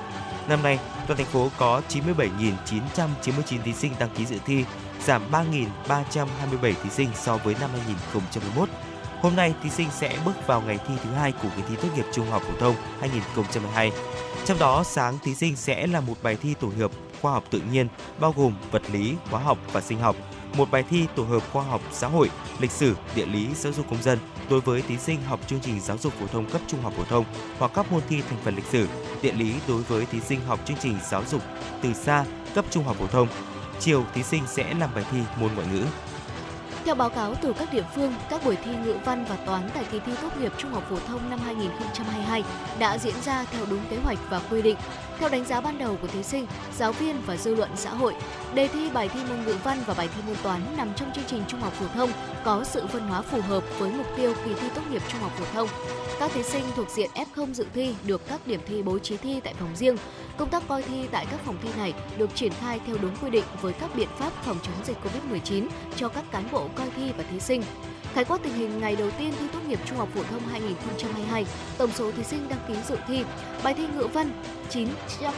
Năm 0.47 0.64
nay, 0.64 0.80
toàn 1.07 1.18
thành 1.18 1.28
phố 1.28 1.49
có 1.57 1.82
97.999 1.89 3.61
thí 3.64 3.74
sinh 3.74 3.93
đăng 3.99 4.09
ký 4.09 4.26
dự 4.26 4.38
thi, 4.45 4.66
giảm 5.05 5.22
3.327 5.32 6.74
thí 6.84 6.89
sinh 6.89 7.09
so 7.16 7.38
với 7.38 7.55
năm 7.61 7.70
2021. 7.74 8.70
Hôm 9.24 9.36
nay, 9.36 9.53
thí 9.63 9.69
sinh 9.69 9.88
sẽ 9.91 10.17
bước 10.26 10.47
vào 10.47 10.61
ngày 10.61 10.80
thi 10.88 10.93
thứ 11.03 11.09
hai 11.09 11.32
của 11.32 11.47
kỳ 11.55 11.63
thi 11.69 11.76
tốt 11.82 11.88
nghiệp 11.95 12.05
trung 12.13 12.28
học 12.28 12.41
phổ 12.47 12.53
thông 12.59 12.76
2022. 12.99 13.91
Trong 14.45 14.59
đó, 14.59 14.84
sáng 14.84 15.19
thí 15.24 15.36
sinh 15.36 15.55
sẽ 15.55 15.88
là 15.88 16.01
một 16.01 16.13
bài 16.24 16.38
thi 16.41 16.53
tổ 16.59 16.69
hợp 16.80 16.91
khoa 17.21 17.32
học 17.32 17.43
tự 17.49 17.61
nhiên 17.71 17.88
bao 18.19 18.34
gồm 18.38 18.53
vật 18.71 18.82
lý, 18.91 19.15
hóa 19.30 19.41
học 19.41 19.57
và 19.71 19.82
sinh 19.82 19.99
học, 19.99 20.15
một 20.57 20.71
bài 20.71 20.84
thi 20.89 21.05
tổ 21.15 21.24
hợp 21.24 21.43
khoa 21.51 21.63
học 21.63 21.82
xã 21.91 22.07
hội, 22.07 22.30
lịch 22.59 22.71
sử, 22.71 22.95
địa 23.15 23.26
lý, 23.26 23.47
giáo 23.55 23.74
dục 23.74 23.86
công 23.89 24.03
dân 24.03 24.19
đối 24.49 24.61
với 24.61 24.82
thí 24.82 24.97
sinh 24.97 25.21
học 25.21 25.39
chương 25.47 25.59
trình 25.59 25.80
giáo 25.80 25.97
dục 25.97 26.13
phổ 26.13 26.28
thông 26.28 26.49
cấp 26.49 26.61
trung 26.67 26.82
học 26.82 26.93
phổ 26.97 27.03
thông 27.03 27.26
hoặc 27.59 27.71
các 27.76 27.91
môn 27.91 28.01
thi 28.09 28.21
thành 28.21 28.39
phần 28.43 28.55
lịch 28.55 28.65
sử, 28.65 28.88
địa 29.21 29.34
lý 29.34 29.53
đối 29.67 29.82
với 29.82 30.05
thí 30.05 30.19
sinh 30.19 30.39
học 30.47 30.59
chương 30.65 30.78
trình 30.82 30.97
giáo 31.09 31.24
dục 31.32 31.41
từ 31.82 31.93
xa 31.93 32.26
cấp 32.55 32.65
trung 32.69 32.84
học 32.84 32.95
phổ 32.99 33.07
thông. 33.07 33.28
Chiều 33.80 34.03
thí 34.13 34.24
sinh 34.24 34.43
sẽ 34.47 34.74
làm 34.74 34.89
bài 34.95 35.05
thi 35.11 35.17
môn 35.39 35.49
ngoại 35.55 35.67
ngữ. 35.74 35.86
Theo 36.86 36.95
báo 36.95 37.09
cáo 37.09 37.36
từ 37.41 37.53
các 37.53 37.73
địa 37.73 37.84
phương, 37.95 38.13
các 38.29 38.45
buổi 38.45 38.55
thi 38.55 38.71
ngữ 38.86 38.95
văn 39.05 39.25
và 39.29 39.36
toán 39.45 39.69
tại 39.73 39.86
kỳ 39.91 39.99
thi 39.99 40.11
tốt 40.21 40.29
nghiệp 40.39 40.51
trung 40.57 40.71
học 40.71 40.84
phổ 40.89 40.99
thông 41.07 41.29
năm 41.29 41.39
2022 41.45 42.43
đã 42.79 42.97
diễn 42.97 43.15
ra 43.25 43.45
theo 43.51 43.65
đúng 43.69 43.79
kế 43.89 43.97
hoạch 43.97 44.19
và 44.29 44.41
quy 44.49 44.61
định. 44.61 44.77
Theo 45.24 45.30
đánh 45.30 45.45
giá 45.45 45.61
ban 45.61 45.78
đầu 45.78 45.97
của 46.01 46.07
thí 46.07 46.24
sinh, 46.24 46.47
giáo 46.78 46.91
viên 46.91 47.21
và 47.26 47.38
dư 47.38 47.55
luận 47.55 47.69
xã 47.76 47.89
hội, 47.89 48.13
đề 48.53 48.67
thi 48.67 48.89
bài 48.93 49.09
thi 49.09 49.19
môn 49.30 49.43
ngữ 49.45 49.55
văn 49.63 49.78
và 49.86 49.93
bài 49.93 50.09
thi 50.15 50.21
môn 50.28 50.36
toán 50.43 50.61
nằm 50.78 50.93
trong 50.95 51.11
chương 51.15 51.24
trình 51.28 51.43
trung 51.47 51.59
học 51.59 51.74
phổ 51.74 51.86
thông 51.88 52.09
có 52.43 52.63
sự 52.63 52.88
phân 52.88 53.01
hóa 53.07 53.21
phù 53.21 53.41
hợp 53.41 53.63
với 53.80 53.91
mục 53.91 54.05
tiêu 54.17 54.34
kỳ 54.45 54.53
thi 54.53 54.67
tốt 54.76 54.82
nghiệp 54.91 55.01
trung 55.07 55.21
học 55.21 55.32
phổ 55.38 55.45
thông. 55.53 55.67
Các 56.19 56.32
thí 56.32 56.43
sinh 56.43 56.63
thuộc 56.76 56.89
diện 56.89 57.09
F0 57.15 57.53
dự 57.53 57.65
thi 57.74 57.95
được 58.07 58.28
các 58.28 58.47
điểm 58.47 58.59
thi 58.67 58.84
bố 58.84 58.99
trí 58.99 59.17
thi 59.17 59.39
tại 59.43 59.53
phòng 59.59 59.76
riêng. 59.76 59.97
Công 60.38 60.49
tác 60.49 60.63
coi 60.67 60.82
thi 60.82 61.07
tại 61.11 61.26
các 61.32 61.39
phòng 61.45 61.57
thi 61.63 61.69
này 61.78 61.93
được 62.17 62.36
triển 62.36 62.51
khai 62.51 62.80
theo 62.86 62.95
đúng 63.01 63.15
quy 63.21 63.30
định 63.30 63.45
với 63.61 63.74
các 63.74 63.95
biện 63.95 64.09
pháp 64.17 64.34
phòng 64.45 64.57
chống 64.63 64.86
dịch 64.86 64.97
COVID-19 65.03 65.67
cho 65.95 66.09
các 66.09 66.32
cán 66.32 66.43
bộ 66.51 66.67
coi 66.76 66.88
thi 66.95 67.11
và 67.17 67.24
thí 67.32 67.39
sinh. 67.39 67.63
Khái 68.14 68.26
quát 68.26 68.38
tình 68.43 68.53
hình 68.53 68.80
ngày 68.80 68.95
đầu 68.95 69.09
tiên 69.18 69.34
thi 69.39 69.45
tốt 69.53 69.59
nghiệp 69.68 69.80
trung 69.86 69.97
học 69.97 70.09
phổ 70.16 70.24
thông 70.24 70.47
2022, 70.47 71.45
tổng 71.78 71.91
số 71.91 72.11
thí 72.11 72.24
sinh 72.24 72.49
đăng 72.49 72.59
ký 72.68 72.74
dự 72.88 72.97
thi, 73.07 73.24
bài 73.64 73.74
thi 73.74 73.88
ngữ 73.95 74.07
văn 74.14 74.32
900 74.70 75.34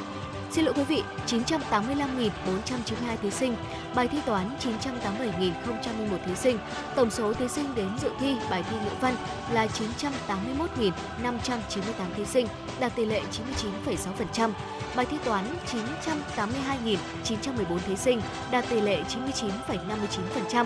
Xin 0.52 0.66
lỗi 0.66 0.74
quý 0.78 0.84
vị, 0.84 1.04
985.492 1.28 3.18
thí 3.22 3.32
sinh, 3.32 3.56
bài 3.96 4.08
thi 4.08 4.18
toán 4.26 4.50
987.001 4.60 6.18
thí 6.26 6.36
sinh. 6.36 6.58
Tổng 6.96 7.12
số 7.12 7.34
thí 7.34 7.48
sinh 7.48 7.76
đến 7.76 7.90
dự 8.02 8.12
thi 8.20 8.36
bài 8.50 8.64
thi 8.70 8.76
ngữ 8.86 8.92
văn 9.02 9.16
là 9.52 9.68
981.598 9.68 10.94
thí 12.16 12.26
sinh, 12.26 12.48
đạt 12.80 12.96
tỷ 12.96 13.06
lệ 13.06 13.22
99,6%. 13.86 14.52
Bài 14.96 15.06
thi 15.06 15.18
toán 15.26 15.46
982.914 17.26 17.80
thí 17.88 17.96
sinh, 17.96 18.22
đạt 18.52 18.66
tỷ 18.70 18.82
lệ 18.82 19.04
99,59%. 20.50 20.66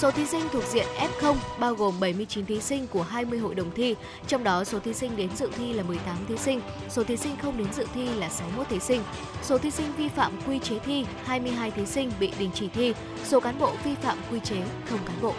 Số 0.00 0.10
thí 0.10 0.26
sinh 0.26 0.42
thuộc 0.52 0.64
diện 0.64 0.86
F0 0.98 1.34
bao 1.58 1.74
gồm 1.74 2.00
79 2.00 2.46
thí 2.46 2.60
sinh 2.60 2.86
của 2.86 3.02
20 3.02 3.38
hội 3.38 3.54
đồng 3.54 3.70
thi, 3.70 3.94
trong 4.26 4.44
đó 4.44 4.64
số 4.64 4.78
thí 4.78 4.94
sinh 4.94 5.16
đến 5.16 5.36
dự 5.36 5.50
thi 5.58 5.72
là 5.72 5.82
18 5.82 6.16
thí 6.28 6.36
sinh, 6.36 6.60
số 6.90 7.04
thí 7.04 7.16
sinh 7.16 7.36
không 7.42 7.58
đến 7.58 7.66
dự 7.72 7.86
thi 7.94 8.08
là 8.14 8.28
61 8.28 8.68
thí 8.68 8.80
sinh. 8.80 9.02
Số 9.42 9.58
thí 9.58 9.70
sinh 9.70 9.92
vi 9.96 10.08
phạm 10.08 10.32
quy 10.46 10.58
chế 10.58 10.78
thi, 10.78 11.04
22 11.24 11.70
thí 11.70 11.86
sinh 11.86 12.12
bị 12.20 12.32
đình 12.38 12.50
chỉ 12.54 12.68
thi, 12.68 12.94
số 13.24 13.40
cán 13.40 13.58
bộ 13.58 13.72
vi 13.84 13.94
phạm 13.94 14.18
quy 14.30 14.40
chế, 14.44 14.56
không 14.90 14.98
cán 15.06 15.16
bộ. 15.22 15.34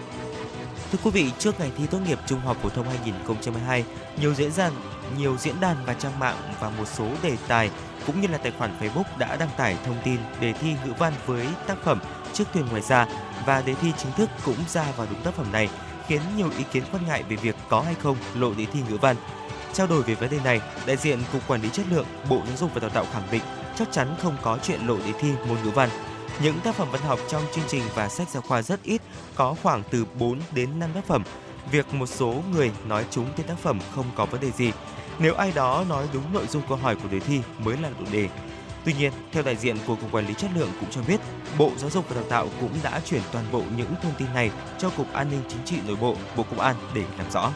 Thưa 0.92 1.00
quý 1.04 1.12
vị, 1.12 1.32
trước 1.40 1.60
ngày 1.60 1.72
thi 1.78 1.84
tốt 1.92 2.00
nghiệp 2.08 2.20
trung 2.28 2.40
học 2.40 2.58
phổ 2.64 2.70
thông 2.70 2.86
2022, 2.90 3.84
nhiều 4.22 4.34
diễn 4.34 4.52
đàn, 4.58 4.74
nhiều 5.18 5.38
diễn 5.38 5.60
đàn 5.60 5.76
và 5.86 5.94
trang 5.94 6.20
mạng 6.20 6.38
và 6.60 6.70
một 6.70 6.86
số 6.88 7.08
đề 7.24 7.38
tài 7.48 7.70
cũng 8.08 8.22
như 8.22 8.28
là 8.28 8.38
tài 8.38 8.52
khoản 8.52 8.78
Facebook 8.80 9.18
đã 9.18 9.36
đăng 9.36 9.50
tải 9.58 9.78
thông 9.86 9.98
tin 10.04 10.18
đề 10.40 10.54
thi 10.54 10.76
ngữ 10.86 10.94
văn 11.00 11.14
với 11.26 11.48
tác 11.68 11.78
phẩm 11.84 12.00
Chiếc 12.34 12.44
thuyền 12.54 12.66
ngoài 12.70 12.82
ra 12.82 13.08
và 13.46 13.62
đề 13.62 13.74
thi 13.74 13.92
chính 13.98 14.12
thức 14.12 14.30
cũng 14.46 14.56
ra 14.68 14.86
vào 14.98 15.08
đúng 15.10 15.22
tác 15.22 15.34
phẩm 15.34 15.52
này, 15.52 15.70
khiến 16.08 16.22
nhiều 16.38 16.50
ý 16.58 16.64
kiến 16.72 16.84
quan 16.92 17.06
ngại 17.08 17.24
về 17.30 17.36
việc 17.36 17.56
có 17.70 17.82
hay 17.82 17.96
không 17.96 18.18
lộ 18.36 18.54
đề 18.54 18.66
thi 18.66 18.80
ngữ 18.90 18.98
văn. 18.98 19.16
Trao 19.74 19.88
đổi 19.88 20.04
về 20.04 20.16
vấn 20.16 20.30
đề 20.30 20.40
này, 20.44 20.62
đại 20.86 20.98
diện 20.98 21.20
Cục 21.34 21.48
Quản 21.48 21.62
lý 21.62 21.70
Chất 21.70 21.86
lượng, 21.92 22.06
Bộ 22.30 22.42
Giáo 22.48 22.58
dục 22.58 22.72
và 22.74 22.80
Đào 22.80 22.90
tạo 22.90 23.06
khẳng 23.14 23.28
định 23.32 23.42
chắc 23.76 23.92
chắn 23.92 24.16
không 24.22 24.38
có 24.42 24.58
chuyện 24.64 24.88
lộ 24.88 24.98
đề 24.98 25.14
thi 25.20 25.32
môn 25.48 25.58
ngữ 25.64 25.70
văn. 25.70 25.90
Những 26.44 26.60
tác 26.60 26.76
phẩm 26.76 26.88
văn 26.92 27.02
học 27.02 27.20
trong 27.30 27.44
chương 27.56 27.64
trình 27.68 27.84
và 27.96 28.10
sách 28.10 28.30
giáo 28.30 28.42
khoa 28.42 28.62
rất 28.62 28.84
ít, 28.84 29.02
có 29.36 29.56
khoảng 29.64 29.84
từ 29.92 30.06
4 30.20 30.40
đến 30.52 30.80
5 30.80 30.90
tác 30.94 31.06
phẩm. 31.06 31.24
Việc 31.72 31.94
một 31.94 32.06
số 32.06 32.36
người 32.52 32.72
nói 32.88 33.06
chúng 33.12 33.26
tên 33.38 33.48
tác 33.48 33.58
phẩm 33.58 33.80
không 33.96 34.06
có 34.16 34.26
vấn 34.26 34.42
đề 34.42 34.52
gì. 34.52 34.72
Nếu 35.20 35.34
ai 35.34 35.52
đó 35.56 35.86
nói 35.90 36.08
đúng 36.14 36.34
nội 36.34 36.48
dung 36.48 36.64
câu 36.70 36.78
hỏi 36.78 36.96
của 36.96 37.10
đề 37.12 37.20
thi 37.20 37.42
mới 37.64 37.78
là 37.78 37.90
lộ 37.90 38.06
đề. 38.12 38.30
Tuy 38.86 38.94
nhiên, 38.94 39.12
theo 39.32 39.44
đại 39.44 39.56
diện 39.56 39.78
của 39.88 39.96
Cục 39.96 40.12
Quản 40.12 40.28
lý 40.28 40.34
Chất 40.34 40.52
lượng 40.56 40.70
cũng 40.80 40.90
cho 40.92 41.02
biết, 41.08 41.18
Bộ 41.58 41.72
Giáo 41.78 41.90
dục 41.90 42.10
và 42.10 42.16
Đào 42.16 42.24
tạo 42.30 42.48
cũng 42.62 42.72
đã 42.84 43.02
chuyển 43.06 43.22
toàn 43.32 43.46
bộ 43.52 43.64
những 43.78 43.94
thông 44.04 44.12
tin 44.18 44.28
này 44.34 44.52
cho 44.78 44.90
Cục 44.90 45.14
An 45.14 45.30
ninh 45.32 45.42
Chính 45.48 45.64
trị 45.66 45.78
Nội 45.88 45.96
bộ, 46.02 46.16
Bộ 46.36 46.44
Công 46.44 46.60
an 46.60 46.76
để 46.96 47.04
làm 47.18 47.32
rõ. 47.32 47.52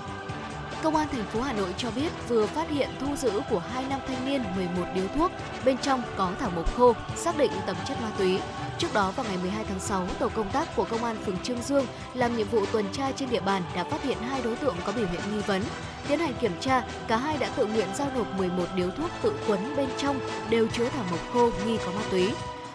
Công 0.84 0.96
an 0.96 1.08
thành 1.12 1.26
phố 1.26 1.42
Hà 1.42 1.54
Nội 1.54 1.74
cho 1.78 1.92
biết 1.92 2.10
vừa 2.28 2.46
phát 2.46 2.70
hiện 2.70 2.90
thu 3.00 3.16
giữ 3.16 3.42
của 3.50 3.60
hai 3.60 3.86
nam 3.90 4.00
thanh 4.08 4.26
niên 4.26 4.44
11 4.56 4.84
điếu 4.96 5.08
thuốc, 5.16 5.32
bên 5.66 5.78
trong 5.78 6.02
có 6.18 6.32
thảo 6.40 6.52
mộc 6.56 6.76
khô, 6.76 6.94
xác 7.16 7.38
định 7.38 7.52
tầm 7.66 7.76
chất 7.88 8.02
ma 8.02 8.12
túy. 8.18 8.40
Trước 8.78 8.94
đó 8.94 9.12
vào 9.12 9.26
ngày 9.30 9.38
12 9.42 9.66
tháng 9.70 9.80
6, 9.80 10.08
tổ 10.20 10.30
công 10.30 10.52
tác 10.52 10.76
của 10.76 10.86
công 10.86 11.04
an 11.04 11.16
phường 11.26 11.38
Trương 11.44 11.62
Dương 11.62 11.86
làm 12.14 12.38
nhiệm 12.38 12.48
vụ 12.48 12.66
tuần 12.72 12.86
tra 12.92 13.12
trên 13.12 13.30
địa 13.30 13.40
bàn 13.40 13.62
đã 13.76 13.84
phát 13.84 14.04
hiện 14.04 14.18
hai 14.18 14.42
đối 14.42 14.56
tượng 14.56 14.76
có 14.86 14.92
biểu 14.92 15.08
hiện 15.08 15.22
nghi 15.34 15.42
vấn. 15.42 15.62
Tiến 16.08 16.20
hành 16.20 16.34
kiểm 16.42 16.54
tra, 16.60 16.84
cả 17.08 17.18
hai 17.18 17.38
đã 17.38 17.50
tự 17.56 17.66
nguyện 17.66 17.88
giao 17.96 18.08
nộp 18.16 18.38
11 18.38 18.66
điếu 18.76 18.90
thuốc 18.90 19.10
tự 19.22 19.34
quấn 19.48 19.76
bên 19.76 19.90
trong 19.98 20.20
đều 20.50 20.68
chứa 20.68 20.90
thảo 20.90 21.06
mộc 21.12 21.34
khô 21.34 21.50
nghi 21.66 21.78
có 21.86 21.92
ma 21.92 22.02
túy. 22.12 22.30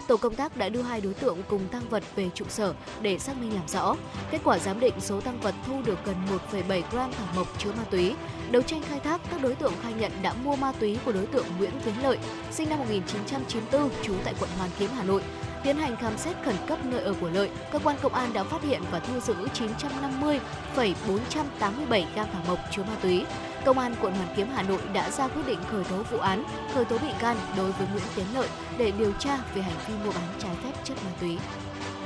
Tổ 0.08 0.16
công 0.16 0.34
tác 0.34 0.56
đã 0.56 0.68
đưa 0.68 0.82
hai 0.82 1.00
đối 1.00 1.14
tượng 1.14 1.38
cùng 1.48 1.68
tăng 1.68 1.88
vật 1.90 2.02
về 2.16 2.30
trụ 2.34 2.44
sở 2.48 2.74
để 3.02 3.18
xác 3.18 3.36
minh 3.40 3.54
làm 3.54 3.68
rõ. 3.68 3.96
Kết 4.30 4.40
quả 4.44 4.58
giám 4.58 4.80
định 4.80 4.94
số 5.00 5.20
tăng 5.20 5.40
vật 5.40 5.54
thu 5.66 5.82
được 5.84 5.98
gần 6.04 6.16
1,7 6.52 6.82
gram 6.92 7.12
thảo 7.12 7.26
mộc 7.36 7.58
chứa 7.58 7.72
ma 7.72 7.84
túy. 7.90 8.14
Đấu 8.50 8.62
tranh 8.62 8.82
khai 8.88 9.00
thác, 9.00 9.20
các 9.30 9.42
đối 9.42 9.54
tượng 9.54 9.72
khai 9.82 9.92
nhận 9.92 10.12
đã 10.22 10.34
mua 10.44 10.56
ma 10.56 10.72
túy 10.72 10.98
của 11.04 11.12
đối 11.12 11.26
tượng 11.26 11.46
Nguyễn 11.58 11.70
Tiến 11.84 11.94
Lợi, 12.02 12.18
sinh 12.50 12.68
năm 12.68 12.78
1994, 12.78 13.90
trú 14.02 14.14
tại 14.24 14.34
quận 14.40 14.50
Hoàn 14.58 14.70
Kiếm, 14.78 14.90
Hà 14.96 15.04
Nội. 15.04 15.22
Tiến 15.62 15.76
hành 15.76 15.96
khám 15.96 16.18
xét 16.18 16.36
khẩn 16.44 16.56
cấp 16.66 16.78
nơi 16.84 17.00
ở 17.00 17.14
của 17.20 17.28
Lợi, 17.28 17.50
cơ 17.72 17.78
quan 17.78 17.96
công 18.02 18.14
an 18.14 18.32
đã 18.32 18.44
phát 18.44 18.62
hiện 18.62 18.82
và 18.90 19.00
thu 19.00 19.20
giữ 19.20 19.34
950,487 19.54 22.06
gam 22.14 22.26
thảo 22.32 22.42
mộc 22.48 22.58
chứa 22.70 22.82
ma 22.82 22.96
túy. 23.02 23.24
Công 23.64 23.78
an 23.78 23.94
quận 24.00 24.14
Hoàn 24.14 24.34
Kiếm 24.36 24.48
Hà 24.54 24.62
Nội 24.62 24.80
đã 24.92 25.10
ra 25.10 25.28
quyết 25.28 25.42
định 25.46 25.58
khởi 25.70 25.84
tố 25.84 26.02
vụ 26.02 26.18
án, 26.18 26.44
khởi 26.74 26.84
tố 26.84 26.98
bị 26.98 27.08
can 27.18 27.36
đối 27.56 27.72
với 27.72 27.86
Nguyễn 27.92 28.04
Tiến 28.16 28.26
Lợi 28.34 28.48
để 28.78 28.92
điều 28.98 29.12
tra 29.12 29.38
về 29.54 29.62
hành 29.62 29.76
vi 29.88 29.94
mua 30.04 30.12
bán 30.12 30.28
trái 30.38 30.56
phép 30.64 30.72
chất 30.84 30.98
ma 31.04 31.10
túy. 31.20 31.38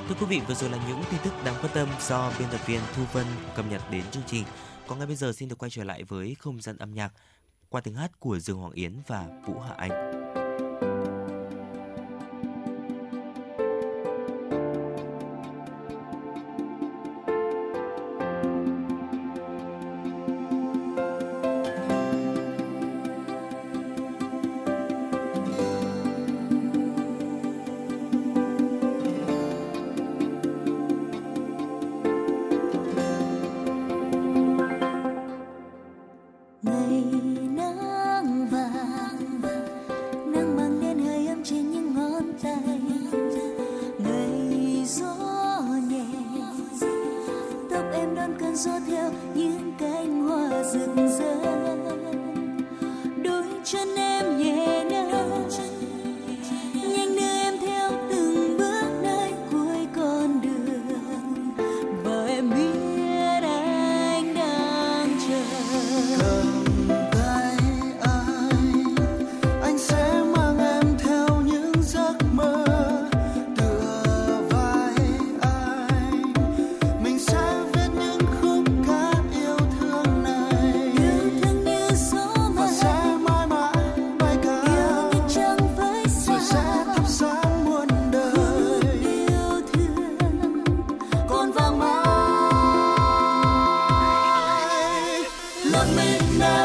Thưa 0.09 0.15
quý 0.21 0.27
vị, 0.27 0.41
vừa 0.49 0.55
rồi 0.55 0.71
là 0.71 0.79
những 0.89 1.03
tin 1.11 1.21
tức 1.25 1.33
đáng 1.45 1.55
quan 1.63 1.73
tâm 1.75 1.89
do 2.01 2.33
biên 2.39 2.49
tập 2.49 2.61
viên 2.67 2.81
Thu 2.97 3.03
Vân 3.13 3.27
cập 3.57 3.65
nhật 3.71 3.83
đến 3.91 4.03
chương 4.11 4.23
trình. 4.27 4.45
Còn 4.87 4.99
ngay 4.99 5.07
bây 5.07 5.17
giờ 5.17 5.33
xin 5.33 5.49
được 5.49 5.59
quay 5.59 5.71
trở 5.71 5.85
lại 5.85 6.05
với 6.05 6.37
không 6.39 6.61
gian 6.61 6.77
âm 6.77 6.95
nhạc 6.95 7.13
qua 7.69 7.81
tiếng 7.81 7.95
hát 7.95 8.21
của 8.21 8.39
Dương 8.39 8.59
Hoàng 8.59 8.73
Yến 8.73 8.93
và 9.07 9.27
Vũ 9.47 9.61
Hạ 9.61 9.75
Anh. 9.77 10.22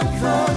love 0.04 0.20
for 0.20 0.57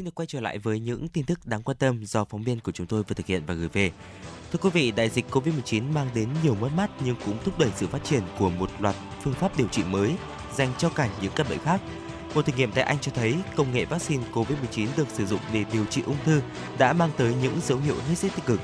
Xin 0.00 0.04
được 0.04 0.14
quay 0.14 0.26
trở 0.26 0.40
lại 0.40 0.58
với 0.58 0.80
những 0.80 1.08
tin 1.08 1.24
tức 1.24 1.46
đáng 1.46 1.62
quan 1.62 1.76
tâm 1.76 2.04
do 2.04 2.24
phóng 2.24 2.42
viên 2.42 2.60
của 2.60 2.72
chúng 2.72 2.86
tôi 2.86 3.02
vừa 3.02 3.14
thực 3.14 3.26
hiện 3.26 3.42
và 3.46 3.54
gửi 3.54 3.68
về. 3.68 3.92
Thưa 4.52 4.58
quý 4.62 4.70
vị, 4.70 4.90
đại 4.90 5.08
dịch 5.08 5.26
Covid-19 5.30 5.92
mang 5.92 6.10
đến 6.14 6.28
nhiều 6.42 6.54
mất 6.54 6.68
mát 6.76 6.90
nhưng 7.04 7.16
cũng 7.26 7.38
thúc 7.44 7.58
đẩy 7.58 7.70
sự 7.76 7.86
phát 7.86 8.04
triển 8.04 8.22
của 8.38 8.50
một 8.50 8.70
loạt 8.78 8.94
phương 9.22 9.34
pháp 9.34 9.58
điều 9.58 9.68
trị 9.68 9.82
mới 9.84 10.14
dành 10.54 10.68
cho 10.78 10.88
cả 10.88 11.08
những 11.22 11.32
căn 11.36 11.46
bệnh 11.50 11.58
khác. 11.58 11.80
Một 12.34 12.46
thử 12.46 12.52
nghiệm 12.52 12.72
tại 12.72 12.84
Anh 12.84 12.98
cho 13.00 13.12
thấy 13.14 13.34
công 13.56 13.72
nghệ 13.72 13.84
vaccine 13.84 14.24
Covid-19 14.32 14.86
được 14.96 15.08
sử 15.08 15.26
dụng 15.26 15.40
để 15.52 15.64
điều 15.72 15.84
trị 15.84 16.02
ung 16.06 16.24
thư 16.24 16.42
đã 16.78 16.92
mang 16.92 17.10
tới 17.16 17.34
những 17.42 17.60
dấu 17.62 17.78
hiệu 17.78 17.96
hết 18.08 18.14
sức 18.14 18.32
tích 18.36 18.46
cực. 18.46 18.60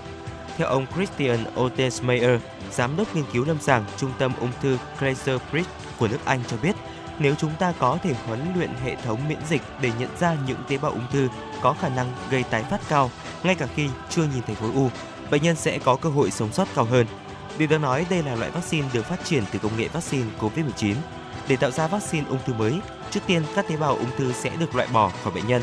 Theo 0.57 0.69
ông 0.69 0.87
Christian 0.95 1.45
Otesmeyer, 1.61 2.41
giám 2.73 2.97
đốc 2.97 3.17
nghiên 3.17 3.25
cứu 3.33 3.45
lâm 3.45 3.61
sàng 3.61 3.85
Trung 3.97 4.13
tâm 4.19 4.33
ung 4.41 4.53
thư 4.63 4.79
Fraser 4.99 5.39
Bridge 5.51 5.71
của 5.99 6.09
nước 6.09 6.25
Anh 6.25 6.41
cho 6.49 6.57
biết, 6.57 6.77
nếu 7.19 7.35
chúng 7.35 7.53
ta 7.59 7.73
có 7.79 7.99
thể 8.03 8.15
huấn 8.27 8.41
luyện 8.57 8.71
hệ 8.85 8.97
thống 8.97 9.29
miễn 9.29 9.39
dịch 9.49 9.63
để 9.81 9.91
nhận 9.99 10.11
ra 10.21 10.37
những 10.47 10.59
tế 10.69 10.79
bào 10.79 10.91
ung 10.91 11.07
thư 11.13 11.29
có 11.63 11.75
khả 11.81 11.89
năng 11.89 12.13
gây 12.31 12.43
tái 12.43 12.65
phát 12.71 12.81
cao, 12.89 13.11
ngay 13.43 13.55
cả 13.55 13.67
khi 13.75 13.89
chưa 14.11 14.23
nhìn 14.23 14.43
thấy 14.47 14.57
khối 14.57 14.71
u, 14.75 14.91
bệnh 15.31 15.43
nhân 15.43 15.57
sẽ 15.57 15.79
có 15.79 15.97
cơ 15.97 16.09
hội 16.09 16.31
sống 16.31 16.53
sót 16.53 16.69
cao 16.75 16.85
hơn. 16.85 17.07
Điều 17.59 17.69
đáng 17.69 17.83
nói 17.83 18.07
đây 18.11 18.23
là 18.23 18.35
loại 18.35 18.51
vaccine 18.51 18.89
được 18.93 19.07
phát 19.07 19.25
triển 19.25 19.45
từ 19.53 19.59
công 19.59 19.77
nghệ 19.77 19.89
vaccine 19.89 20.31
COVID-19. 20.41 20.95
Để 21.49 21.57
tạo 21.57 21.71
ra 21.71 21.87
vaccine 21.87 22.27
ung 22.29 22.39
thư 22.47 22.55
mới, 22.55 22.81
trước 23.11 23.21
tiên 23.27 23.43
các 23.55 23.69
tế 23.69 23.77
bào 23.77 23.97
ung 23.97 24.11
thư 24.17 24.33
sẽ 24.33 24.51
được 24.59 24.75
loại 24.75 24.89
bỏ 24.93 25.13
khỏi 25.23 25.33
bệnh 25.33 25.47
nhân. 25.47 25.63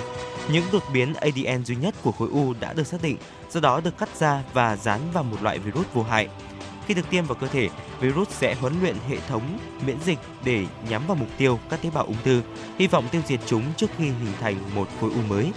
Những 0.51 0.65
đột 0.71 0.83
biến 0.93 1.13
ADN 1.13 1.65
duy 1.65 1.75
nhất 1.75 1.95
của 2.01 2.11
khối 2.11 2.29
u 2.31 2.53
đã 2.59 2.73
được 2.73 2.87
xác 2.87 3.01
định, 3.01 3.17
do 3.51 3.59
đó 3.59 3.81
được 3.83 3.97
cắt 3.97 4.09
ra 4.19 4.43
và 4.53 4.75
dán 4.75 4.99
vào 5.13 5.23
một 5.23 5.37
loại 5.41 5.59
virus 5.59 5.85
vô 5.93 6.03
hại. 6.03 6.27
Khi 6.88 6.93
được 6.93 7.09
tiêm 7.09 7.25
vào 7.25 7.36
cơ 7.36 7.47
thể, 7.47 7.69
virus 7.99 8.29
sẽ 8.29 8.55
huấn 8.55 8.73
luyện 8.81 8.95
hệ 9.09 9.17
thống 9.27 9.59
miễn 9.86 9.97
dịch 10.05 10.19
để 10.43 10.65
nhắm 10.89 11.07
vào 11.07 11.15
mục 11.15 11.29
tiêu 11.38 11.59
các 11.69 11.81
tế 11.81 11.89
bào 11.89 12.03
ung 12.03 12.17
thư, 12.23 12.41
hy 12.79 12.88
vọng 12.88 13.07
tiêu 13.11 13.21
diệt 13.27 13.39
chúng 13.45 13.63
trước 13.77 13.88
khi 13.97 14.03
hình 14.03 14.34
thành 14.41 14.75
một 14.75 14.88
khối 15.01 15.09
u 15.09 15.21
mới. 15.29 15.51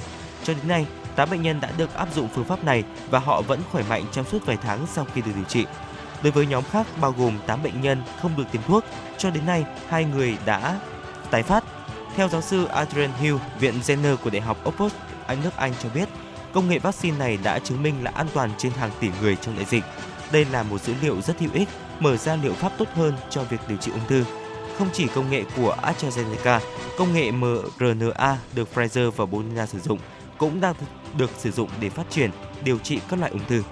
Cho 0.44 0.54
đến 0.54 0.68
nay, 0.68 0.86
8 1.16 1.30
bệnh 1.30 1.42
nhân 1.42 1.60
đã 1.60 1.72
được 1.76 1.94
áp 1.94 2.08
dụng 2.14 2.28
phương 2.34 2.44
pháp 2.44 2.64
này 2.64 2.84
và 3.10 3.18
họ 3.18 3.42
vẫn 3.42 3.60
khỏe 3.72 3.82
mạnh 3.88 4.04
trong 4.12 4.24
suốt 4.24 4.46
vài 4.46 4.56
tháng 4.62 4.86
sau 4.86 5.06
khi 5.14 5.22
được 5.22 5.32
điều 5.34 5.44
trị. 5.44 5.66
Đối 6.22 6.32
với 6.32 6.46
nhóm 6.46 6.64
khác 6.70 6.86
bao 7.00 7.14
gồm 7.18 7.38
8 7.46 7.62
bệnh 7.62 7.80
nhân 7.80 8.02
không 8.22 8.36
được 8.36 8.44
tiêm 8.52 8.62
thuốc, 8.62 8.84
cho 9.18 9.30
đến 9.30 9.46
nay 9.46 9.64
hai 9.88 10.04
người 10.04 10.36
đã 10.46 10.80
tái 11.30 11.42
phát. 11.42 11.64
Theo 12.16 12.28
giáo 12.28 12.40
sư 12.40 12.64
Adrian 12.64 13.10
Hill, 13.20 13.36
Viện 13.60 13.74
Jenner 13.80 14.16
của 14.16 14.30
Đại 14.30 14.40
học 14.40 14.56
Oxford, 14.64 14.90
Anh 15.26 15.42
nước 15.42 15.56
Anh 15.56 15.72
cho 15.82 15.88
biết, 15.94 16.08
công 16.52 16.68
nghệ 16.68 16.78
vaccine 16.78 17.18
này 17.18 17.38
đã 17.42 17.58
chứng 17.58 17.82
minh 17.82 17.94
là 18.04 18.10
an 18.14 18.26
toàn 18.34 18.50
trên 18.58 18.72
hàng 18.72 18.90
tỷ 19.00 19.08
người 19.20 19.36
trong 19.36 19.56
đại 19.56 19.64
dịch. 19.64 19.84
Đây 20.36 20.46
là 20.52 20.62
một 20.62 20.82
dữ 20.82 20.94
liệu 21.02 21.20
rất 21.20 21.40
hữu 21.40 21.50
ích, 21.52 21.68
mở 22.00 22.16
ra 22.16 22.36
liệu 22.36 22.52
pháp 22.52 22.72
tốt 22.78 22.88
hơn 22.94 23.14
cho 23.30 23.42
việc 23.42 23.60
điều 23.68 23.78
trị 23.78 23.92
ung 23.92 24.06
thư. 24.08 24.24
Không 24.78 24.88
chỉ 24.92 25.06
công 25.14 25.30
nghệ 25.30 25.44
của 25.56 25.76
AstraZeneca, 25.82 26.60
công 26.98 27.14
nghệ 27.14 27.30
mRNA 27.30 28.38
được 28.54 28.68
Pfizer 28.74 29.10
và 29.10 29.24
Moderna 29.24 29.66
sử 29.66 29.78
dụng 29.80 29.98
cũng 30.38 30.60
đang 30.60 30.74
được 31.16 31.30
sử 31.38 31.50
dụng 31.50 31.70
để 31.80 31.90
phát 31.90 32.10
triển, 32.10 32.30
điều 32.64 32.78
trị 32.78 33.00
các 33.08 33.20
loại 33.20 33.32
ung 33.32 33.44
thư. 33.48 33.62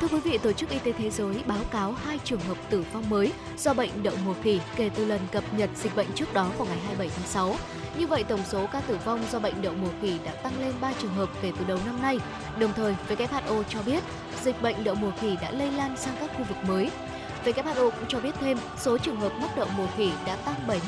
Thưa 0.00 0.08
quý 0.08 0.20
vị, 0.20 0.38
Tổ 0.38 0.52
chức 0.52 0.70
Y 0.70 0.78
tế 0.78 0.92
Thế 0.92 1.10
giới 1.10 1.42
báo 1.46 1.58
cáo 1.70 1.92
hai 1.92 2.18
trường 2.24 2.40
hợp 2.40 2.56
tử 2.70 2.84
vong 2.92 3.10
mới 3.10 3.32
do 3.58 3.74
bệnh 3.74 4.02
đậu 4.02 4.14
mùa 4.24 4.34
khỉ 4.42 4.60
kể 4.76 4.90
từ 4.94 5.04
lần 5.04 5.20
cập 5.32 5.44
nhật 5.56 5.70
dịch 5.74 5.96
bệnh 5.96 6.06
trước 6.14 6.34
đó 6.34 6.50
vào 6.58 6.66
ngày 6.66 6.78
27 6.78 7.10
tháng 7.16 7.26
6. 7.26 7.56
Như 7.98 8.06
vậy, 8.06 8.24
tổng 8.24 8.40
số 8.48 8.66
ca 8.72 8.80
tử 8.80 8.98
vong 9.04 9.24
do 9.32 9.38
bệnh 9.38 9.62
đậu 9.62 9.74
mùa 9.74 9.88
khỉ 10.02 10.18
đã 10.24 10.32
tăng 10.32 10.52
lên 10.60 10.72
3 10.80 10.92
trường 10.92 11.14
hợp 11.14 11.28
kể 11.42 11.52
từ 11.58 11.64
đầu 11.64 11.78
năm 11.86 12.02
nay. 12.02 12.18
Đồng 12.58 12.72
thời, 12.72 12.94
WHO 13.08 13.62
cho 13.68 13.82
biết 13.86 14.02
dịch 14.42 14.62
bệnh 14.62 14.84
đậu 14.84 14.94
mùa 14.94 15.10
khỉ 15.20 15.36
đã 15.42 15.50
lây 15.50 15.72
lan 15.72 15.96
sang 15.96 16.16
các 16.20 16.30
khu 16.36 16.44
vực 16.44 16.58
mới. 16.68 16.90
WHO 17.44 17.90
cũng 17.90 18.08
cho 18.08 18.20
biết 18.20 18.34
thêm 18.40 18.58
số 18.78 18.98
trường 18.98 19.20
hợp 19.20 19.32
mắc 19.40 19.56
đậu 19.56 19.66
mùa 19.76 19.86
khỉ 19.96 20.10
đã 20.26 20.36
tăng 20.36 20.80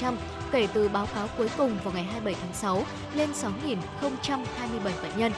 77% 0.00 0.14
kể 0.50 0.68
từ 0.72 0.88
báo 0.88 1.06
cáo 1.14 1.28
cuối 1.38 1.48
cùng 1.56 1.78
vào 1.84 1.94
ngày 1.94 2.04
27 2.04 2.34
tháng 2.42 2.54
6 2.54 2.84
lên 3.14 3.28
6.027 3.32 4.82
bệnh 4.82 5.18
nhân, 5.18 5.32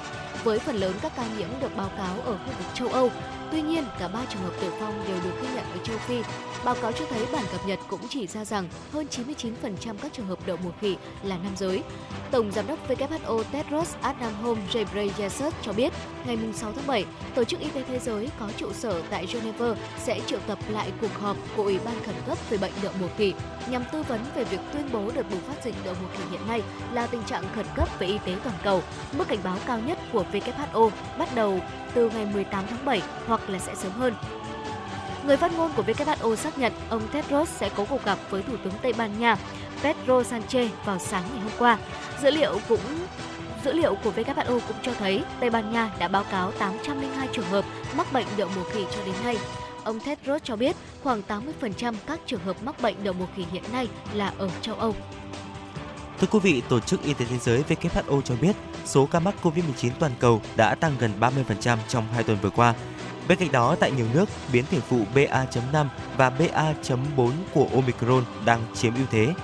với 0.45 0.59
phần 0.59 0.77
lớn 0.77 0.93
các 1.03 1.13
ca 1.17 1.25
nhiễm 1.39 1.49
được 1.61 1.77
báo 1.77 1.91
cáo 1.97 2.17
ở 2.25 2.33
khu 2.33 2.53
vực 2.59 2.67
châu 2.75 2.89
Âu. 2.89 3.11
Tuy 3.53 3.63
nhiên, 3.63 3.85
cả 3.99 4.09
ba 4.09 4.21
trường 4.29 4.43
hợp 4.43 4.53
tử 4.61 4.71
vong 4.81 5.05
đều 5.09 5.17
được 5.25 5.43
ghi 5.43 5.49
nhận 5.55 5.65
ở 5.73 5.79
châu 5.85 5.99
Phi. 5.99 6.23
Báo 6.65 6.75
cáo 6.83 6.93
cho 6.93 7.05
thấy 7.11 7.27
bản 7.33 7.45
cập 7.53 7.67
nhật 7.67 7.79
cũng 7.89 8.01
chỉ 8.09 8.27
ra 8.27 8.45
rằng 8.45 8.69
hơn 8.93 9.07
99% 9.11 9.95
các 10.03 10.13
trường 10.13 10.27
hợp 10.27 10.39
đậu 10.47 10.57
mùa 10.65 10.71
khỉ 10.81 10.97
là 11.23 11.37
nam 11.37 11.53
giới. 11.57 11.83
Tổng 12.31 12.53
giám 12.53 12.67
đốc 12.67 12.89
WHO 12.89 13.43
Tedros 13.53 13.95
Adhanom 14.01 14.59
Ghebreyesus 14.73 15.55
cho 15.63 15.73
biết, 15.73 15.93
ngày 16.27 16.39
6 16.55 16.73
tháng 16.73 16.87
7, 16.87 17.05
Tổ 17.35 17.45
chức 17.45 17.61
Y 17.61 17.71
tế 17.71 17.83
Thế 17.89 17.99
giới 17.99 18.29
có 18.41 18.51
trụ 18.57 18.73
sở 18.73 19.03
tại 19.11 19.27
Geneva 19.33 19.75
sẽ 19.99 20.21
triệu 20.27 20.39
tập 20.47 20.59
lại 20.69 20.93
cuộc 21.01 21.19
họp 21.21 21.37
của 21.57 21.63
Ủy 21.63 21.79
ban 21.85 21.95
khẩn 22.07 22.15
cấp 22.27 22.39
về 22.51 22.59
bệnh 22.59 22.73
đậu 22.83 22.93
mùa 23.01 23.09
khỉ 23.17 23.35
nhằm 23.71 23.83
tư 23.93 24.03
vấn 24.03 24.21
về 24.35 24.45
việc 24.45 24.61
tuyên 24.73 24.89
bố 24.93 25.11
đợt 25.15 25.31
bùng 25.31 25.41
phát 25.41 25.65
dịch 25.65 25.75
đậu 25.85 25.95
mùa 26.03 26.09
khỉ 26.13 26.23
hiện 26.31 26.49
nay 26.49 26.63
là 26.93 27.07
tình 27.07 27.23
trạng 27.23 27.45
khẩn 27.55 27.67
cấp 27.77 27.89
về 27.99 28.07
y 28.07 28.19
tế 28.27 28.37
toàn 28.45 28.57
cầu, 28.65 28.83
mức 29.13 29.29
cảnh 29.29 29.39
báo 29.45 29.57
cao 29.67 29.79
nhất 29.79 29.99
của 30.13 30.25
WHO 30.33 30.91
bắt 31.19 31.35
đầu 31.35 31.61
từ 31.95 32.11
ngày 32.11 32.27
18 32.27 32.65
tháng 32.71 32.85
7 32.85 33.03
hoặc 33.27 33.51
là 33.51 33.59
sẽ 33.59 33.75
sớm 33.75 33.93
hơn. 33.93 34.15
Người 35.27 35.37
phát 35.37 35.53
ngôn 35.57 35.71
của 35.77 35.83
WHO 35.83 36.37
xác 36.37 36.59
nhận 36.59 36.73
ông 36.89 37.09
Tedros 37.13 37.49
sẽ 37.49 37.71
có 37.77 37.85
cuộc 37.85 38.05
gặp 38.05 38.19
với 38.31 38.43
Thủ 38.43 38.57
tướng 38.65 38.73
Tây 38.83 38.93
Ban 38.93 39.21
Nha 39.21 39.37
Pedro 39.83 40.21
Sanchez 40.21 40.69
vào 40.85 40.99
sáng 40.99 41.23
ngày 41.33 41.43
hôm 41.43 41.53
qua. 41.59 41.79
Dữ 42.23 42.31
liệu 42.31 42.59
cũng, 42.69 42.81
Dữ 43.65 43.73
liệu 43.73 43.95
của 43.95 44.13
WHO 44.17 44.61
cũng 44.69 44.77
cho 44.83 44.93
thấy 44.99 45.23
Tây 45.41 45.51
Ban 45.51 45.73
Nha 45.73 45.91
đã 45.99 46.09
báo 46.09 46.25
cáo 46.31 46.53
802 46.53 47.29
trường 47.33 47.45
hợp 47.45 47.65
mắc 47.97 48.13
bệnh 48.13 48.27
đậu 48.37 48.49
mùa 48.57 48.65
khỉ 48.73 48.85
cho 48.91 49.05
đến 49.07 49.15
nay. 49.25 49.37
Ông 49.85 50.01
Tedros 50.01 50.43
cho 50.43 50.57
biết 50.57 50.77
khoảng 51.03 51.23
80% 51.29 51.95
các 52.07 52.21
trường 52.27 52.41
hợp 52.41 52.63
mắc 52.63 52.83
bệnh 52.83 53.05
đậu 53.05 53.15
mùa 53.15 53.27
khỉ 53.37 53.45
hiện 53.53 53.63
nay 53.73 53.89
là 54.15 54.33
ở 54.39 54.51
châu 54.63 54.75
Âu. 54.75 54.95
Thưa 56.21 56.27
quý 56.31 56.39
vị, 56.39 56.63
Tổ 56.69 56.81
chức 56.81 57.03
Y 57.03 57.15
tế 57.15 57.25
Thế 57.25 57.39
giới 57.39 57.63
WHO 57.69 58.21
cho 58.21 58.35
biết 58.41 58.57
số 58.85 59.07
ca 59.07 59.21
mắc 59.21 59.35
COVID-19 59.43 59.91
toàn 59.99 60.13
cầu 60.19 60.41
đã 60.57 60.75
tăng 60.75 60.93
gần 60.99 61.11
30% 61.21 61.79
trong 61.89 62.05
2 62.15 62.23
tuần 62.23 62.39
vừa 62.43 62.51
qua. 62.51 62.75
Bên 63.29 63.39
cạnh 63.39 63.53
đó, 63.53 63.77
tại 63.81 63.91
nhiều 63.91 64.07
nước, 64.15 64.29
biến 64.53 64.65
thể 64.71 64.81
phụ 64.81 65.05
BA.5 65.15 65.87
và 66.17 66.31
BA.4 66.31 67.33
của 67.55 67.69
Omicron 67.75 68.25
đang 68.45 68.61
chiếm 68.75 68.95
ưu 68.95 69.07
thế. 69.11 69.35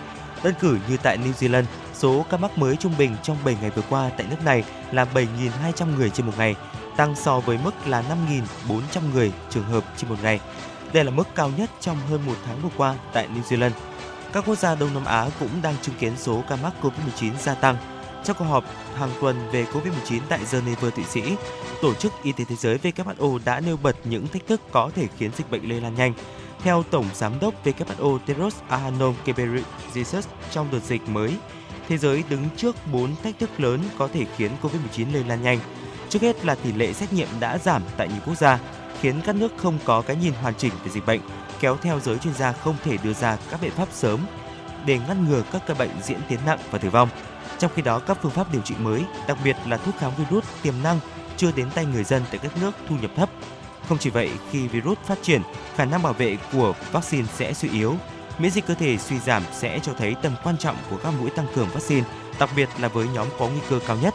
Đơn 0.43 0.55
cử 0.61 0.79
như 0.89 0.97
tại 1.03 1.19
New 1.19 1.33
Zealand, 1.33 1.65
số 1.95 2.25
ca 2.31 2.37
mắc 2.37 2.59
mới 2.59 2.77
trung 2.77 2.95
bình 2.99 3.17
trong 3.23 3.37
7 3.45 3.57
ngày 3.61 3.71
vừa 3.71 3.83
qua 3.91 4.11
tại 4.17 4.27
nước 4.31 4.45
này 4.45 4.65
là 4.93 5.07
7.200 5.15 5.97
người 5.97 6.11
trên 6.11 6.27
một 6.27 6.35
ngày, 6.39 6.55
tăng 6.97 7.17
so 7.17 7.41
với 7.41 7.59
mức 7.65 7.87
là 7.87 8.05
5.400 8.69 8.81
người 9.15 9.33
trường 9.51 9.65
hợp 9.65 9.85
trên 9.97 10.11
một 10.11 10.17
ngày. 10.23 10.41
Đây 10.93 11.05
là 11.05 11.11
mức 11.11 11.29
cao 11.35 11.51
nhất 11.57 11.71
trong 11.81 11.97
hơn 12.11 12.27
một 12.27 12.37
tháng 12.47 12.61
vừa 12.63 12.71
qua 12.77 12.95
tại 13.13 13.29
New 13.35 13.43
Zealand. 13.43 13.71
Các 14.33 14.45
quốc 14.47 14.59
gia 14.59 14.75
Đông 14.75 14.95
Nam 14.95 15.05
Á 15.05 15.29
cũng 15.41 15.63
đang 15.63 15.75
chứng 15.83 15.95
kiến 15.95 16.13
số 16.17 16.43
ca 16.49 16.57
mắc 16.57 16.73
COVID-19 16.83 17.33
gia 17.39 17.55
tăng. 17.55 17.77
Trong 18.25 18.37
cuộc 18.39 18.45
họp 18.45 18.65
hàng 18.97 19.11
tuần 19.21 19.37
về 19.53 19.65
COVID-19 19.65 20.21
tại 20.29 20.41
Geneva, 20.53 20.91
Thụy 20.91 21.05
Sĩ, 21.05 21.23
Tổ 21.83 21.95
chức 21.95 22.13
Y 22.23 22.33
tế 22.33 22.45
Thế 22.45 22.57
giới 22.57 22.79
WHO 22.79 23.39
đã 23.45 23.61
nêu 23.61 23.77
bật 23.77 23.97
những 24.05 24.29
thách 24.29 24.47
thức 24.47 24.61
có 24.71 24.91
thể 24.95 25.09
khiến 25.19 25.31
dịch 25.37 25.51
bệnh 25.51 25.69
lây 25.69 25.81
lan 25.81 25.95
nhanh. 25.95 26.13
Theo 26.63 26.83
Tổng 26.91 27.07
Giám 27.15 27.41
đốc 27.41 27.65
WHO 27.65 28.19
Tedros 28.19 28.57
Adhanom 28.69 29.15
Ghebreyesus 29.25 30.27
trong 30.51 30.69
đợt 30.73 30.83
dịch 30.85 31.09
mới, 31.09 31.37
thế 31.89 31.99
giới 31.99 32.25
đứng 32.29 32.49
trước 32.57 32.77
4 32.93 33.17
thách 33.23 33.39
thức 33.39 33.61
lớn 33.61 33.81
có 33.99 34.09
thể 34.13 34.27
khiến 34.37 34.51
COVID-19 34.63 35.13
lây 35.13 35.25
lan 35.25 35.43
nhanh. 35.43 35.59
Trước 36.09 36.23
hết 36.23 36.45
là 36.45 36.55
tỷ 36.55 36.73
lệ 36.73 36.93
xét 36.93 37.13
nghiệm 37.13 37.29
đã 37.41 37.59
giảm 37.59 37.83
tại 37.97 38.09
nhiều 38.09 38.21
quốc 38.27 38.39
gia, 38.39 38.59
khiến 39.01 39.21
các 39.27 39.37
nước 39.37 39.53
không 39.57 39.79
có 39.85 40.03
cái 40.03 40.17
nhìn 40.17 40.33
hoàn 40.33 40.55
chỉnh 40.55 40.73
về 40.85 40.91
dịch 40.91 41.07
bệnh, 41.07 41.21
kéo 41.61 41.77
theo 41.83 42.01
giới 42.01 42.19
chuyên 42.19 42.35
gia 42.35 42.53
không 42.53 42.77
thể 42.85 42.97
đưa 43.03 43.13
ra 43.13 43.39
các 43.51 43.61
biện 43.61 43.71
pháp 43.71 43.89
sớm 43.93 44.21
để 44.87 44.99
ngăn 45.09 45.29
ngừa 45.29 45.43
các 45.53 45.63
ca 45.67 45.75
bệnh 45.75 45.91
diễn 46.03 46.21
tiến 46.29 46.39
nặng 46.47 46.59
và 46.71 46.79
tử 46.79 46.91
vong. 46.91 47.09
Trong 47.59 47.71
khi 47.75 47.83
đó, 47.83 47.99
các 47.99 48.19
phương 48.23 48.33
pháp 48.33 48.53
điều 48.53 48.63
trị 48.63 48.75
mới, 48.79 49.05
đặc 49.29 49.39
biệt 49.45 49.57
là 49.67 49.77
thuốc 49.77 49.95
kháng 49.99 50.13
virus 50.17 50.45
tiềm 50.63 50.75
năng 50.83 51.01
chưa 51.37 51.53
đến 51.53 51.67
tay 51.75 51.87
người 51.87 52.05
dân 52.05 52.23
tại 52.31 52.39
các 52.39 52.53
nước 52.61 52.71
thu 52.89 52.97
nhập 53.03 53.11
thấp. 53.17 53.31
Không 53.89 53.99
chỉ 53.99 54.11
vậy, 54.11 54.31
khi 54.51 54.69
virus 54.69 54.99
phát 54.99 55.19
triển, 55.23 55.43
khả 55.75 55.85
năng 55.85 56.03
bảo 56.03 56.13
vệ 56.13 56.37
của 56.53 56.75
vaccine 56.93 57.29
sẽ 57.35 57.55
suy 57.55 57.69
yếu. 57.69 57.95
Miễn 58.39 58.51
dịch 58.51 58.67
cơ 58.67 58.75
thể 58.75 58.99
suy 58.99 59.19
giảm 59.19 59.43
sẽ 59.53 59.79
cho 59.83 59.93
thấy 59.93 60.15
tầm 60.23 60.33
quan 60.45 60.59
trọng 60.59 60.77
của 60.91 60.97
các 61.03 61.15
mũi 61.21 61.31
tăng 61.31 61.47
cường 61.55 61.69
vaccine, 61.69 62.07
đặc 62.39 62.51
biệt 62.57 62.69
là 62.79 62.89
với 62.89 63.09
nhóm 63.15 63.27
có 63.39 63.49
nguy 63.49 63.61
cơ 63.71 63.79
cao 63.87 63.97
nhất. 64.03 64.15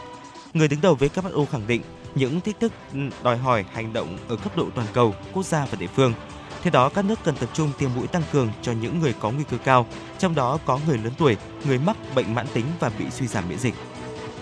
Người 0.54 0.68
đứng 0.68 0.80
đầu 0.80 0.96
WHO 0.96 1.46
khẳng 1.46 1.66
định 1.66 1.82
những 2.14 2.40
thách 2.40 2.60
thức 2.60 2.72
ừ, 2.92 2.98
đòi 3.22 3.36
hỏi 3.36 3.64
hành 3.72 3.92
động 3.92 4.18
ở 4.28 4.36
cấp 4.36 4.56
độ 4.56 4.66
toàn 4.74 4.86
cầu, 4.92 5.14
quốc 5.32 5.46
gia 5.46 5.64
và 5.64 5.76
địa 5.78 5.86
phương. 5.86 6.14
Theo 6.62 6.70
đó, 6.70 6.88
các 6.88 7.04
nước 7.04 7.18
cần 7.24 7.34
tập 7.36 7.48
trung 7.52 7.72
tiêm 7.78 7.90
mũi 7.96 8.06
tăng 8.06 8.22
cường 8.32 8.50
cho 8.62 8.72
những 8.72 9.00
người 9.00 9.14
có 9.20 9.30
nguy 9.30 9.44
cơ 9.50 9.56
cao, 9.64 9.86
trong 10.18 10.34
đó 10.34 10.58
có 10.64 10.78
người 10.86 10.98
lớn 10.98 11.12
tuổi, 11.18 11.36
người 11.64 11.78
mắc 11.78 11.96
bệnh 12.14 12.34
mãn 12.34 12.46
tính 12.54 12.64
và 12.80 12.90
bị 12.98 13.04
suy 13.10 13.26
giảm 13.26 13.48
miễn 13.48 13.58
dịch. 13.58 13.74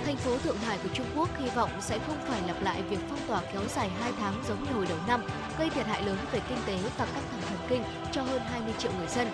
Thành 0.06 0.16
phố 0.16 0.38
Thượng 0.38 0.56
Hải 0.56 0.78
của 0.78 0.88
Trung 0.94 1.06
Quốc 1.16 1.28
hy 1.38 1.50
vọng 1.54 1.70
sẽ 1.80 1.98
không 2.06 2.16
phải 2.28 2.40
lặp 2.46 2.62
lại 2.62 2.82
việc 2.82 2.98
phong 3.08 3.18
tỏa 3.28 3.40
kéo 3.52 3.62
dài 3.74 3.90
2 4.00 4.12
tháng 4.20 4.34
giống 4.48 4.64
như 4.64 4.70
hồi 4.72 4.86
đầu 4.88 4.98
năm, 5.06 5.22
gây 5.58 5.70
thiệt 5.70 5.86
hại 5.86 6.02
lớn 6.02 6.16
về 6.32 6.40
kinh 6.48 6.58
tế 6.66 6.78
và 6.98 7.04
căng 7.04 7.24
thẳng 7.30 7.42
thần 7.48 7.58
kinh 7.68 7.82
cho 8.12 8.22
hơn 8.22 8.42
20 8.50 8.74
triệu 8.78 8.92
người 8.98 9.08
dân. 9.08 9.28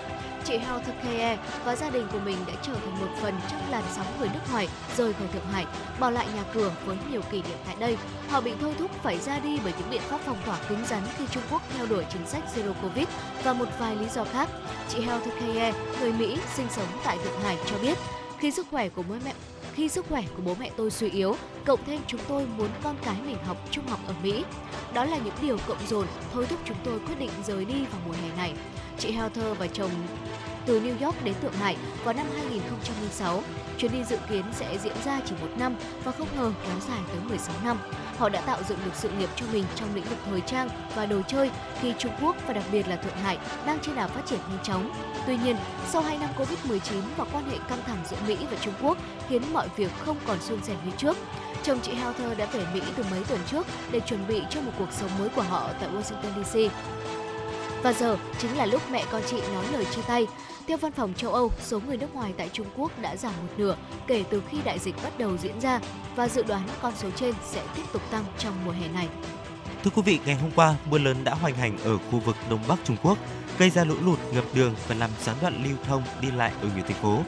Chị 0.47 0.57
Hao 0.57 0.81
Thakeye 0.81 1.39
và 1.65 1.77
gia 1.77 1.91
đình 1.91 2.07
của 2.13 2.19
mình 2.19 2.37
đã 2.47 2.53
trở 2.63 2.75
thành 2.75 3.01
một 3.01 3.09
phần 3.21 3.35
trong 3.51 3.71
làn 3.71 3.83
sóng 3.97 4.07
người 4.19 4.29
nước 4.35 4.41
ngoài 4.53 4.69
rời 4.97 5.13
khỏi 5.13 5.29
Thượng 5.33 5.47
Hải, 5.53 5.67
bỏ 6.01 6.11
lại 6.11 6.27
nhà 6.37 6.43
cửa 6.55 6.73
với 6.85 6.97
nhiều 7.11 7.21
kỷ 7.31 7.43
niệm 7.43 7.59
tại 7.67 7.77
đây. 7.79 7.97
Họ 8.29 8.41
bị 8.41 8.53
thôi 8.61 8.75
thúc 8.79 8.91
phải 9.03 9.19
ra 9.19 9.39
đi 9.39 9.59
bởi 9.65 9.73
những 9.79 9.91
biện 9.91 10.01
pháp 10.01 10.21
phong 10.27 10.39
tỏa 10.47 10.59
cứng 10.69 10.85
rắn 10.87 11.03
khi 11.19 11.25
Trung 11.31 11.43
Quốc 11.51 11.63
theo 11.77 11.87
đuổi 11.87 12.05
chính 12.13 12.27
sách 12.27 12.43
Zero 12.57 12.73
Covid 12.83 13.07
và 13.45 13.53
một 13.53 13.69
vài 13.79 13.97
lý 13.97 14.07
do 14.15 14.25
khác. 14.25 14.49
Chị 14.89 15.01
Hao 15.01 15.21
Thakeye, 15.21 15.73
người 16.01 16.13
Mỹ 16.13 16.39
sinh 16.55 16.67
sống 16.71 16.89
tại 17.05 17.19
Thượng 17.25 17.41
Hải 17.41 17.57
cho 17.71 17.79
biết, 17.83 17.99
khi 18.39 18.51
sức 18.51 18.67
khỏe 18.71 18.89
của 18.89 19.03
bố 19.03 19.15
mẹ 19.25 19.33
khi 19.77 19.89
sức 19.89 20.07
khỏe 20.09 20.23
của 20.37 20.43
bố 20.45 20.55
mẹ 20.61 20.71
tôi 20.77 20.91
suy 20.91 21.11
yếu, 21.11 21.37
cộng 21.65 21.85
thêm 21.87 22.01
chúng 22.07 22.21
tôi 22.29 22.47
muốn 22.47 22.69
con 22.83 22.97
cái 23.05 23.17
mình 23.27 23.37
học 23.45 23.57
trung 23.71 23.87
học 23.87 24.01
ở 24.07 24.15
Mỹ. 24.23 24.45
Đó 24.95 25.05
là 25.05 25.19
những 25.19 25.35
điều 25.43 25.59
cộng 25.67 25.87
dồn 25.89 26.07
thôi 26.33 26.47
thúc 26.51 26.59
chúng 26.65 26.77
tôi 26.85 26.99
quyết 26.99 27.19
định 27.19 27.31
rời 27.47 27.65
đi 27.65 27.75
vào 27.75 28.01
mùa 28.07 28.13
hè 28.13 28.37
này. 28.37 28.53
Chị 28.99 29.11
Heather 29.11 29.59
và 29.59 29.67
chồng 29.67 29.91
từ 30.67 30.81
New 30.81 31.07
York 31.07 31.25
đến 31.25 31.35
Thượng 31.43 31.53
Hải 31.53 31.77
vào 32.05 32.15
năm 32.15 32.27
2006. 32.35 33.43
Chuyến 33.79 33.93
đi 33.93 34.05
dự 34.05 34.17
kiến 34.29 34.45
sẽ 34.53 34.79
diễn 34.79 34.97
ra 35.05 35.21
chỉ 35.25 35.35
một 35.41 35.49
năm 35.59 35.77
và 36.05 36.13
không 36.13 36.29
ngờ 36.37 36.53
kéo 36.67 36.77
dài 36.89 37.01
tới 37.09 37.21
16 37.29 37.57
năm. 37.65 37.79
Họ 38.19 38.29
đã 38.29 38.41
tạo 38.41 38.59
dựng 38.69 38.79
được 38.85 38.91
sự 38.95 39.09
nghiệp 39.09 39.29
cho 39.37 39.47
mình 39.53 39.65
trong 39.75 39.95
lĩnh 39.95 40.05
vực 40.05 40.19
thời 40.27 40.41
trang 40.41 40.69
và 40.95 41.07
đồ 41.07 41.23
chơi 41.29 41.51
khi 41.81 41.95
Trung 41.99 42.13
Quốc 42.23 42.37
và 42.47 42.53
đặc 42.53 42.65
biệt 42.73 42.89
là 42.89 42.97
Thượng 42.97 43.17
Hải 43.17 43.39
đang 43.67 43.79
trên 43.83 43.95
đà 43.95 44.07
phát 44.07 44.27
triển 44.27 44.39
nhanh 44.51 44.65
chóng. 44.65 44.93
Tuy 45.27 45.37
nhiên, 45.45 45.57
sau 45.89 46.03
2 46.03 46.19
năm 46.19 46.31
Covid-19 46.39 47.01
và 47.17 47.25
quan 47.33 47.51
hệ 47.51 47.57
căng 47.69 47.83
thẳng 47.87 47.99
giữa 48.11 48.17
Mỹ 48.27 48.37
và 48.51 48.57
Trung 48.61 48.75
Quốc 48.83 48.99
khiến 49.29 49.43
mọi 49.53 49.69
việc 49.77 49.91
không 49.99 50.17
còn 50.27 50.41
suôn 50.41 50.63
sẻ 50.63 50.75
như 50.85 50.91
trước. 50.97 51.17
Chồng 51.63 51.81
chị 51.83 51.93
Heather 51.93 52.39
đã 52.39 52.47
về 52.47 52.67
Mỹ 52.75 52.81
từ 52.97 53.05
mấy 53.11 53.25
tuần 53.29 53.41
trước 53.47 53.67
để 53.91 54.01
chuẩn 54.01 54.27
bị 54.27 54.43
cho 54.51 54.61
một 54.61 54.73
cuộc 54.79 54.93
sống 54.93 55.11
mới 55.19 55.29
của 55.29 55.43
họ 55.43 55.71
tại 55.81 55.89
Washington 55.91 56.45
DC. 56.45 56.73
Và 57.87 57.93
giờ 57.93 58.17
chính 58.39 58.57
là 58.57 58.67
lúc 58.67 58.83
mẹ 58.91 59.05
con 59.11 59.23
chị 59.27 59.37
nói 59.53 59.65
lời 59.73 59.85
chia 59.85 60.03
tay. 60.03 60.27
Theo 60.67 60.77
văn 60.77 60.93
phòng 60.93 61.15
châu 61.15 61.33
Âu, 61.33 61.51
số 61.61 61.81
người 61.81 61.97
nước 61.97 62.15
ngoài 62.15 62.33
tại 62.37 62.51
Trung 62.53 62.67
Quốc 62.77 62.99
đã 63.01 63.17
giảm 63.17 63.33
một 63.43 63.49
nửa 63.57 63.77
kể 64.07 64.25
từ 64.31 64.43
khi 64.51 64.59
đại 64.65 64.79
dịch 64.79 64.95
bắt 65.03 65.19
đầu 65.19 65.37
diễn 65.37 65.61
ra 65.61 65.81
và 66.17 66.29
dự 66.29 66.43
đoán 66.43 66.69
con 66.83 66.93
số 66.97 67.11
trên 67.17 67.35
sẽ 67.51 67.63
tiếp 67.77 67.83
tục 67.93 68.03
tăng 68.11 68.25
trong 68.39 68.55
mùa 68.65 68.71
hè 68.71 68.89
này. 68.89 69.09
Thưa 69.85 69.91
quý 69.95 70.03
vị, 70.03 70.19
ngày 70.27 70.35
hôm 70.35 70.51
qua, 70.57 70.75
mưa 70.91 70.99
lớn 70.99 71.25
đã 71.25 71.35
hoành 71.35 71.55
hành 71.55 71.79
ở 71.79 71.99
khu 71.99 72.19
vực 72.19 72.37
Đông 72.51 72.61
Bắc 72.69 72.79
Trung 72.85 72.97
Quốc, 73.03 73.19
gây 73.59 73.71
ra 73.71 73.85
lũ 73.85 73.95
lụt 74.05 74.19
ngập 74.33 74.45
đường 74.55 74.75
và 74.89 74.95
làm 74.95 75.11
gián 75.23 75.37
đoạn 75.43 75.65
lưu 75.65 75.77
thông 75.87 76.03
đi 76.21 76.31
lại 76.31 76.53
ở 76.63 76.69
nhiều 76.75 76.85
thành 76.89 77.03
phố. 77.03 77.19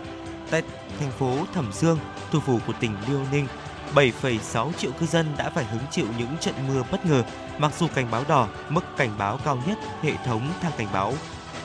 Tại 0.51 0.63
thành 1.01 1.11
phố 1.11 1.37
Thẩm 1.55 1.73
Dương, 1.73 1.99
thủ 2.31 2.41
phủ 2.41 2.59
của 2.67 2.73
tỉnh 2.81 2.97
Liêu 3.09 3.21
Ninh, 3.33 3.47
7,6 3.95 4.73
triệu 4.73 4.91
cư 4.93 5.07
dân 5.07 5.27
đã 5.37 5.51
phải 5.51 5.65
hứng 5.65 5.83
chịu 5.91 6.07
những 6.19 6.37
trận 6.41 6.55
mưa 6.69 6.83
bất 6.91 7.07
ngờ. 7.07 7.23
Mặc 7.59 7.73
dù 7.79 7.87
cảnh 7.95 8.11
báo 8.11 8.25
đỏ, 8.29 8.49
mức 8.69 8.97
cảnh 8.97 9.11
báo 9.19 9.39
cao 9.45 9.63
nhất 9.67 9.79
hệ 10.03 10.13
thống 10.25 10.53
thang 10.61 10.73
cảnh 10.79 10.89
báo 10.93 11.15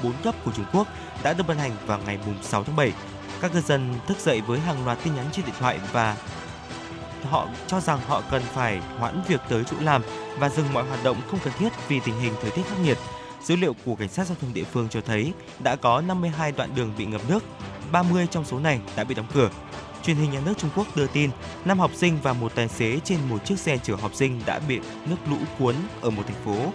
4 0.03 0.13
cấp 0.23 0.35
của 0.45 0.51
Trung 0.51 0.65
Quốc 0.73 0.87
đã 1.23 1.33
được 1.33 1.47
ban 1.47 1.57
hành 1.57 1.71
vào 1.85 1.99
ngày 2.05 2.19
6 2.41 2.63
tháng 2.63 2.75
7. 2.75 2.91
Các 3.41 3.53
cư 3.53 3.61
dân 3.61 3.95
thức 4.07 4.17
dậy 4.17 4.41
với 4.41 4.59
hàng 4.59 4.85
loạt 4.85 4.97
tin 5.03 5.15
nhắn 5.15 5.25
trên 5.31 5.45
điện 5.45 5.55
thoại 5.59 5.79
và 5.91 6.17
họ 7.29 7.47
cho 7.67 7.79
rằng 7.79 7.99
họ 8.07 8.21
cần 8.31 8.41
phải 8.53 8.81
hoãn 8.99 9.21
việc 9.27 9.41
tới 9.49 9.63
chỗ 9.71 9.77
làm 9.79 10.01
và 10.39 10.49
dừng 10.49 10.73
mọi 10.73 10.83
hoạt 10.83 11.03
động 11.03 11.17
không 11.31 11.39
cần 11.43 11.53
thiết 11.59 11.69
vì 11.87 11.99
tình 11.99 12.19
hình 12.19 12.33
thời 12.41 12.51
tiết 12.51 12.61
khắc 12.69 12.79
nghiệt. 12.79 12.97
Dữ 13.43 13.55
liệu 13.55 13.75
của 13.85 13.95
cảnh 13.95 14.09
sát 14.09 14.27
giao 14.27 14.37
thông 14.41 14.53
địa 14.53 14.63
phương 14.63 14.89
cho 14.89 15.01
thấy 15.01 15.33
đã 15.59 15.75
có 15.75 16.01
52 16.01 16.51
đoạn 16.51 16.75
đường 16.75 16.93
bị 16.97 17.05
ngập 17.05 17.21
nước, 17.27 17.43
30 17.91 18.27
trong 18.31 18.45
số 18.45 18.59
này 18.59 18.79
đã 18.95 19.03
bị 19.03 19.15
đóng 19.15 19.27
cửa. 19.33 19.49
Truyền 20.03 20.17
hình 20.17 20.31
nhà 20.31 20.39
nước 20.45 20.53
Trung 20.57 20.69
Quốc 20.75 20.95
đưa 20.95 21.07
tin, 21.07 21.29
năm 21.65 21.79
học 21.79 21.91
sinh 21.93 22.17
và 22.23 22.33
một 22.33 22.55
tài 22.55 22.67
xế 22.67 22.99
trên 23.03 23.19
một 23.29 23.45
chiếc 23.45 23.59
xe 23.59 23.77
chở 23.77 23.95
học 23.95 24.11
sinh 24.13 24.41
đã 24.45 24.59
bị 24.59 24.79
nước 25.05 25.15
lũ 25.29 25.37
cuốn 25.59 25.75
ở 26.01 26.09
một 26.09 26.23
thành 26.27 26.43
phố, 26.45 26.71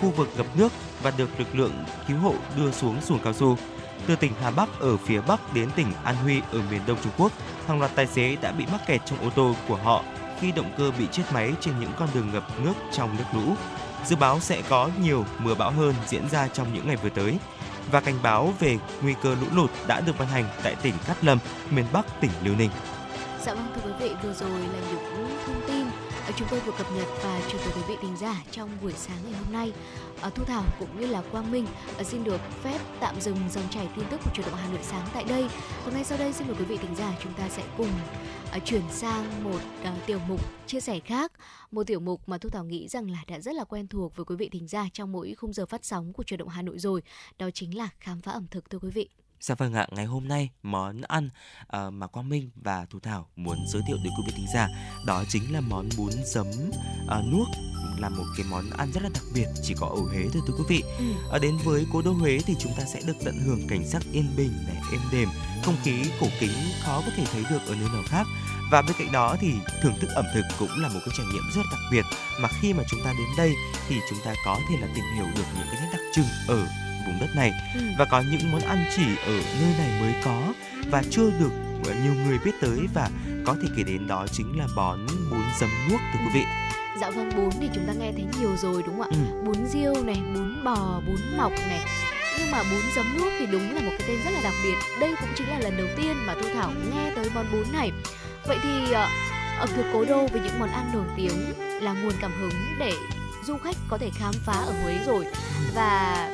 khu 0.00 0.10
vực 0.10 0.28
ngập 0.36 0.46
nước 0.56 0.72
và 1.02 1.12
được 1.16 1.30
lực 1.38 1.54
lượng 1.54 1.84
cứu 2.08 2.18
hộ 2.18 2.34
đưa 2.56 2.70
xuống 2.70 3.00
xuồng 3.00 3.18
cao 3.18 3.32
su. 3.32 3.56
Từ 4.06 4.16
tỉnh 4.16 4.32
Hà 4.42 4.50
Bắc 4.50 4.80
ở 4.80 4.96
phía 4.96 5.20
Bắc 5.20 5.54
đến 5.54 5.68
tỉnh 5.76 5.92
An 6.04 6.16
Huy 6.16 6.40
ở 6.52 6.60
miền 6.70 6.80
Đông 6.86 6.98
Trung 7.02 7.12
Quốc, 7.18 7.32
hàng 7.66 7.80
loạt 7.80 7.94
tài 7.94 8.06
xế 8.06 8.36
đã 8.36 8.52
bị 8.52 8.64
mắc 8.72 8.80
kẹt 8.86 9.00
trong 9.06 9.20
ô 9.20 9.30
tô 9.30 9.54
của 9.68 9.76
họ 9.76 10.04
khi 10.40 10.52
động 10.52 10.72
cơ 10.78 10.90
bị 10.98 11.06
chết 11.12 11.22
máy 11.32 11.52
trên 11.60 11.74
những 11.80 11.92
con 11.98 12.08
đường 12.14 12.32
ngập 12.32 12.60
nước 12.60 12.74
trong 12.92 13.16
nước 13.16 13.24
lũ. 13.32 13.54
Dự 14.06 14.16
báo 14.16 14.40
sẽ 14.40 14.62
có 14.68 14.90
nhiều 15.02 15.24
mưa 15.38 15.54
bão 15.54 15.70
hơn 15.70 15.94
diễn 16.08 16.28
ra 16.28 16.48
trong 16.48 16.74
những 16.74 16.86
ngày 16.86 16.96
vừa 16.96 17.08
tới 17.08 17.38
và 17.92 18.00
cảnh 18.00 18.18
báo 18.22 18.54
về 18.60 18.78
nguy 19.02 19.14
cơ 19.22 19.34
lũ 19.40 19.46
lụt 19.54 19.70
đã 19.86 20.00
được 20.00 20.12
ban 20.18 20.28
hành 20.28 20.44
tại 20.62 20.76
tỉnh 20.82 20.94
Cát 21.06 21.24
Lâm, 21.24 21.38
miền 21.70 21.84
Bắc 21.92 22.20
tỉnh 22.20 22.30
Liêu 22.42 22.54
Ninh. 22.54 22.70
Dạ 23.44 23.54
vâng 23.54 23.66
thưa 23.74 23.80
quý 23.84 23.92
vị, 24.00 24.14
vừa 24.22 24.32
rồi 24.32 24.60
là 24.60 24.78
những 24.90 25.38
thông 25.46 25.59
Ờ, 26.30 26.36
chúng 26.36 26.48
tôi 26.50 26.60
vừa 26.60 26.72
cập 26.78 26.86
nhật 26.96 27.08
và 27.22 27.40
chuyển 27.50 27.62
tới 27.64 27.72
quý 27.76 27.82
vị 27.88 27.94
thính 28.02 28.16
giả 28.16 28.44
trong 28.50 28.70
buổi 28.82 28.92
sáng 28.92 29.16
ngày 29.24 29.32
hôm 29.32 29.52
nay. 29.52 29.72
Ờ, 30.20 30.30
Thu 30.30 30.44
Thảo 30.44 30.64
cũng 30.78 31.00
như 31.00 31.06
là 31.06 31.22
Quang 31.32 31.52
Minh 31.52 31.66
ờ, 31.96 32.04
xin 32.04 32.24
được 32.24 32.40
phép 32.62 32.78
tạm 33.00 33.20
dừng 33.20 33.36
dòng 33.50 33.68
chảy 33.70 33.88
tin 33.96 34.04
tức 34.10 34.20
của 34.24 34.30
chuyển 34.34 34.46
động 34.46 34.54
Hà 34.54 34.68
Nội 34.68 34.82
sáng 34.82 35.06
tại 35.14 35.24
đây. 35.24 35.48
Còn 35.84 35.94
ngay 35.94 36.04
sau 36.04 36.18
đây 36.18 36.32
xin 36.32 36.46
mời 36.46 36.56
quý 36.58 36.64
vị 36.64 36.76
thính 36.76 36.94
giả 36.96 37.12
chúng 37.22 37.32
ta 37.32 37.48
sẽ 37.48 37.62
cùng 37.76 37.88
chuyển 38.64 38.82
sang 38.90 39.44
một 39.44 39.58
tiểu 40.06 40.18
mục 40.28 40.40
chia 40.66 40.80
sẻ 40.80 41.00
khác, 41.00 41.32
một 41.70 41.86
tiểu 41.86 42.00
mục 42.00 42.28
mà 42.28 42.38
Thu 42.38 42.48
Thảo 42.48 42.64
nghĩ 42.64 42.88
rằng 42.88 43.10
là 43.10 43.24
đã 43.26 43.40
rất 43.40 43.54
là 43.54 43.64
quen 43.64 43.88
thuộc 43.88 44.16
với 44.16 44.24
quý 44.24 44.36
vị 44.36 44.48
thính 44.52 44.68
giả 44.68 44.88
trong 44.92 45.12
mỗi 45.12 45.34
khung 45.34 45.52
giờ 45.52 45.66
phát 45.66 45.84
sóng 45.84 46.12
của 46.12 46.22
chuyển 46.22 46.38
động 46.38 46.48
Hà 46.48 46.62
Nội 46.62 46.78
rồi. 46.78 47.02
Đó 47.38 47.50
chính 47.54 47.76
là 47.76 47.88
khám 48.00 48.20
phá 48.20 48.32
ẩm 48.32 48.46
thực 48.50 48.70
thưa 48.70 48.78
quý 48.78 48.90
vị. 48.90 49.08
Dạ 49.40 49.54
vâng 49.54 49.74
ạ, 49.74 49.86
ngày 49.90 50.04
hôm 50.04 50.28
nay 50.28 50.50
món 50.62 51.00
ăn 51.00 51.30
ờ, 51.66 51.90
mà 51.90 52.06
Quang 52.06 52.28
Minh 52.28 52.50
và 52.54 52.86
Thu 52.90 52.98
Thảo 53.00 53.26
muốn 53.36 53.56
giới 53.66 53.82
thiệu 53.86 53.96
đến 54.04 54.12
quý 54.16 54.22
vị 54.26 54.32
thính 54.36 54.46
giả 54.54 54.68
đó 55.06 55.24
chính 55.28 55.52
là 55.52 55.60
món 55.60 55.88
bún 55.96 56.10
giấm 56.24 56.46
ờ, 57.06 57.22
nuốc 57.32 57.48
là 57.98 58.08
một 58.08 58.24
cái 58.36 58.46
món 58.50 58.70
ăn 58.70 58.92
rất 58.92 59.02
là 59.02 59.08
đặc 59.14 59.22
biệt 59.34 59.46
chỉ 59.62 59.74
có 59.80 59.86
ở 59.86 60.00
Huế 60.10 60.26
thôi 60.32 60.42
thưa 60.46 60.54
quý 60.58 60.64
vị. 60.68 60.82
Ừ. 60.98 61.04
Ở 61.30 61.38
đến 61.38 61.56
với 61.64 61.86
cố 61.92 62.02
đô 62.02 62.12
Huế 62.12 62.38
thì 62.46 62.54
chúng 62.58 62.72
ta 62.78 62.84
sẽ 62.84 63.00
được 63.06 63.16
tận 63.24 63.38
hưởng 63.46 63.66
cảnh 63.68 63.84
sắc 63.86 64.02
yên 64.12 64.36
bình 64.36 64.52
này, 64.66 64.76
êm 64.92 65.00
đềm, 65.12 65.28
không 65.62 65.76
khí 65.82 66.02
cổ 66.20 66.26
kính 66.40 66.52
khó 66.82 67.02
có 67.06 67.12
thể 67.16 67.24
thấy 67.32 67.42
được 67.50 67.60
ở 67.66 67.74
nơi 67.74 67.88
nào 67.92 68.02
khác. 68.06 68.26
Và 68.70 68.82
bên 68.82 68.92
cạnh 68.98 69.12
đó 69.12 69.36
thì 69.40 69.52
thưởng 69.82 69.94
thức 70.00 70.10
ẩm 70.14 70.24
thực 70.34 70.42
cũng 70.58 70.70
là 70.76 70.88
một 70.88 71.00
cái 71.04 71.14
trải 71.18 71.26
nghiệm 71.26 71.42
rất 71.54 71.62
đặc 71.70 71.80
biệt 71.90 72.04
mà 72.40 72.48
khi 72.60 72.72
mà 72.72 72.84
chúng 72.90 73.00
ta 73.04 73.12
đến 73.18 73.28
đây 73.36 73.54
thì 73.88 73.96
chúng 74.10 74.18
ta 74.24 74.34
có 74.44 74.58
thể 74.68 74.76
là 74.80 74.88
tìm 74.94 75.04
hiểu 75.16 75.26
được 75.36 75.44
những 75.58 75.66
cái 75.72 75.80
nét 75.80 75.88
đặc 75.92 76.00
trưng 76.14 76.26
ở 76.48 76.89
đất 77.20 77.28
này 77.36 77.52
Ừ. 77.74 77.80
và 77.98 78.04
có 78.04 78.22
những 78.30 78.52
món 78.52 78.60
ăn 78.60 78.84
chỉ 78.96 79.02
ở 79.26 79.32
nơi 79.60 79.72
này 79.78 80.00
mới 80.00 80.14
có 80.24 80.52
và 80.90 81.02
chưa 81.10 81.30
được 81.40 81.50
ờ, 81.86 81.94
nhiều 82.04 82.14
người 82.14 82.38
biết 82.44 82.52
tới 82.60 82.78
và 82.94 83.08
có 83.46 83.56
thể 83.62 83.68
kể 83.76 83.82
đến 83.82 84.06
đó 84.06 84.26
chính 84.32 84.58
là 84.58 84.66
món 84.76 85.06
bún 85.30 85.40
giấm 85.60 85.70
nuốc 85.90 86.00
thưa 86.12 86.18
quý 86.24 86.30
vị. 86.34 86.42
Dạ 87.00 87.10
vâng, 87.10 87.30
bún 87.36 87.50
thì 87.60 87.68
chúng 87.74 87.86
ta 87.86 87.92
nghe 87.92 88.12
thấy 88.12 88.24
nhiều 88.40 88.56
rồi 88.56 88.82
đúng 88.86 88.98
không 88.98 89.10
ạ? 89.10 89.16
Ừ. 89.32 89.42
Bún 89.44 89.66
riêu 89.66 89.94
này, 90.04 90.16
bún 90.34 90.64
bò, 90.64 91.00
bún 91.06 91.16
mọc 91.36 91.52
này. 91.68 91.80
nhưng 92.38 92.50
mà 92.50 92.62
bún 92.62 92.80
giấm 92.96 93.06
nước 93.16 93.30
thì 93.38 93.46
đúng 93.46 93.74
là 93.74 93.80
một 93.80 93.90
cái 93.98 94.08
tên 94.08 94.18
rất 94.24 94.30
là 94.30 94.40
đặc 94.42 94.54
biệt 94.64 94.74
đây 95.00 95.14
cũng 95.20 95.28
chính 95.36 95.48
là 95.48 95.58
lần 95.58 95.76
đầu 95.76 95.86
tiên 95.96 96.16
mà 96.26 96.34
thu 96.34 96.48
thảo 96.54 96.72
nghe 96.94 97.10
tới 97.16 97.30
món 97.34 97.46
bún 97.52 97.64
này 97.72 97.92
vậy 98.46 98.58
thì 98.62 98.92
ờ, 98.92 99.08
ẩm 99.58 99.68
thực 99.76 99.86
cố 99.92 100.04
đô 100.04 100.26
với 100.26 100.40
những 100.40 100.58
món 100.58 100.70
ăn 100.70 100.90
nổi 100.94 101.04
tiếng 101.16 101.52
là 101.82 101.92
nguồn 101.92 102.12
cảm 102.20 102.32
hứng 102.40 102.76
để 102.78 102.92
du 103.46 103.56
khách 103.58 103.76
có 103.88 103.98
thể 103.98 104.10
khám 104.18 104.32
phá 104.46 104.52
ở 104.52 104.72
huế 104.82 104.98
rồi 105.06 105.26
và 105.74 106.28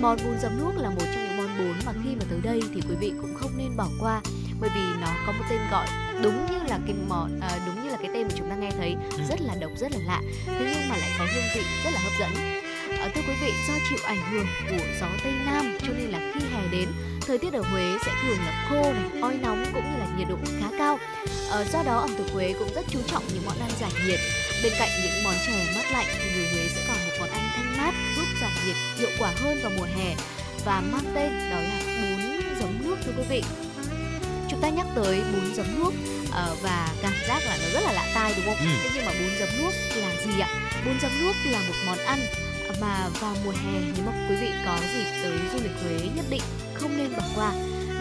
món 0.00 0.16
bún 0.24 0.38
giấm 0.42 0.58
nước 0.58 0.72
là 0.76 0.90
một 0.90 1.04
trong 1.14 1.24
những 1.24 1.36
món 1.36 1.58
bún 1.58 1.76
mà 1.86 1.92
khi 2.04 2.16
mà 2.16 2.24
tới 2.30 2.40
đây 2.42 2.60
thì 2.74 2.80
quý 2.88 2.96
vị 3.00 3.12
cũng 3.20 3.34
không 3.34 3.50
nên 3.56 3.76
bỏ 3.76 3.88
qua 4.00 4.20
bởi 4.60 4.70
vì 4.74 5.00
nó 5.00 5.06
có 5.26 5.32
một 5.32 5.44
tên 5.50 5.60
gọi 5.70 5.86
đúng 6.22 6.46
như 6.46 6.58
là 6.68 6.78
cái 6.86 6.94
món 7.08 7.40
à, 7.40 7.50
đúng 7.66 7.84
như 7.84 7.90
là 7.90 7.96
cái 7.96 8.10
tên 8.14 8.22
mà 8.22 8.34
chúng 8.36 8.50
ta 8.50 8.56
nghe 8.56 8.70
thấy 8.70 8.96
rất 9.28 9.40
là 9.40 9.54
độc 9.60 9.70
rất 9.76 9.92
là 9.92 9.98
lạ 10.06 10.20
thế 10.46 10.74
nhưng 10.74 10.88
mà 10.88 10.96
lại 10.96 11.10
có 11.18 11.24
hương 11.34 11.44
vị 11.54 11.62
rất 11.84 11.90
là 11.94 12.00
hấp 12.00 12.12
dẫn. 12.20 12.62
À, 13.00 13.08
thưa 13.14 13.20
quý 13.28 13.34
vị 13.42 13.52
do 13.68 13.74
chịu 13.88 13.98
ảnh 14.04 14.32
hưởng 14.32 14.46
của 14.70 14.84
gió 15.00 15.06
tây 15.24 15.32
nam 15.46 15.78
cho 15.82 15.92
nên 15.98 16.10
là 16.10 16.32
khi 16.34 16.40
hè 16.52 16.68
đến 16.72 16.88
thời 17.26 17.38
tiết 17.38 17.52
ở 17.52 17.62
huế 17.62 17.98
sẽ 18.06 18.12
thường 18.22 18.38
là 18.46 18.66
khô 18.68 18.92
này 18.92 19.20
oi 19.22 19.38
nóng 19.42 19.64
cũng 19.74 19.84
như 19.92 19.98
là 19.98 20.06
nhiệt 20.18 20.28
độ 20.28 20.36
khá 20.60 20.68
cao. 20.78 20.98
À, 21.52 21.64
do 21.72 21.82
đó 21.82 21.98
ẩm 21.98 22.10
thực 22.18 22.32
huế 22.32 22.54
cũng 22.58 22.74
rất 22.74 22.86
chú 22.88 22.98
trọng 23.06 23.22
những 23.34 23.42
món 23.46 23.58
ăn 23.58 23.70
giải 23.80 23.90
nhiệt. 24.06 24.20
Bên 24.62 24.72
cạnh 24.78 24.88
những 25.02 25.24
món 25.24 25.34
chè 25.46 25.72
mát 25.74 25.92
lạnh 25.92 26.06
thì 26.18 26.30
người 26.34 26.48
huế 26.54 26.68
sẽ 26.68 26.84
còn 26.88 26.96
một 26.96 27.14
món 27.20 27.28
ăn 27.28 27.50
thanh 27.54 27.76
mát 27.78 27.94
nhiệt 28.66 28.76
hiệu 28.98 29.10
quả 29.18 29.32
hơn 29.36 29.58
vào 29.62 29.72
mùa 29.76 29.86
hè 29.96 30.14
và 30.64 30.80
mang 30.80 31.12
tên 31.14 31.50
đó 31.50 31.60
là 31.60 31.80
bún 32.02 32.40
giấm 32.60 32.84
nước 32.84 32.96
thưa 33.04 33.12
quý 33.18 33.24
vị 33.28 33.42
chúng 34.50 34.60
ta 34.60 34.68
nhắc 34.68 34.86
tới 34.94 35.22
bún 35.32 35.54
giấm 35.54 35.66
nước 35.78 35.92
ờ, 36.32 36.56
và 36.62 36.88
cảm 37.02 37.12
giác 37.28 37.42
là 37.46 37.58
nó 37.62 37.68
rất 37.72 37.80
là 37.84 37.92
lạ 37.92 38.12
tai 38.14 38.32
đúng 38.36 38.44
không? 38.46 38.56
Ừ. 38.58 38.66
Thế 38.82 38.90
nhưng 38.94 39.04
mà 39.04 39.12
bún 39.12 39.38
giấm 39.38 39.48
nước 39.58 39.72
là 39.96 40.14
gì 40.26 40.40
ạ? 40.40 40.48
Bún 40.84 41.00
giấm 41.02 41.10
nước 41.20 41.32
là 41.44 41.58
một 41.58 41.74
món 41.86 41.98
ăn 41.98 42.18
mà 42.82 43.08
vào 43.20 43.34
mùa 43.44 43.50
hè 43.50 43.80
nếu 43.80 44.06
mà 44.06 44.12
quý 44.28 44.36
vị 44.36 44.48
có 44.66 44.78
dịp 44.94 45.04
tới 45.22 45.38
du 45.52 45.58
lịch 45.62 45.82
Huế 45.82 46.08
nhất 46.16 46.24
định 46.30 46.42
không 46.74 46.98
nên 46.98 47.12
bỏ 47.16 47.22
qua. 47.36 47.52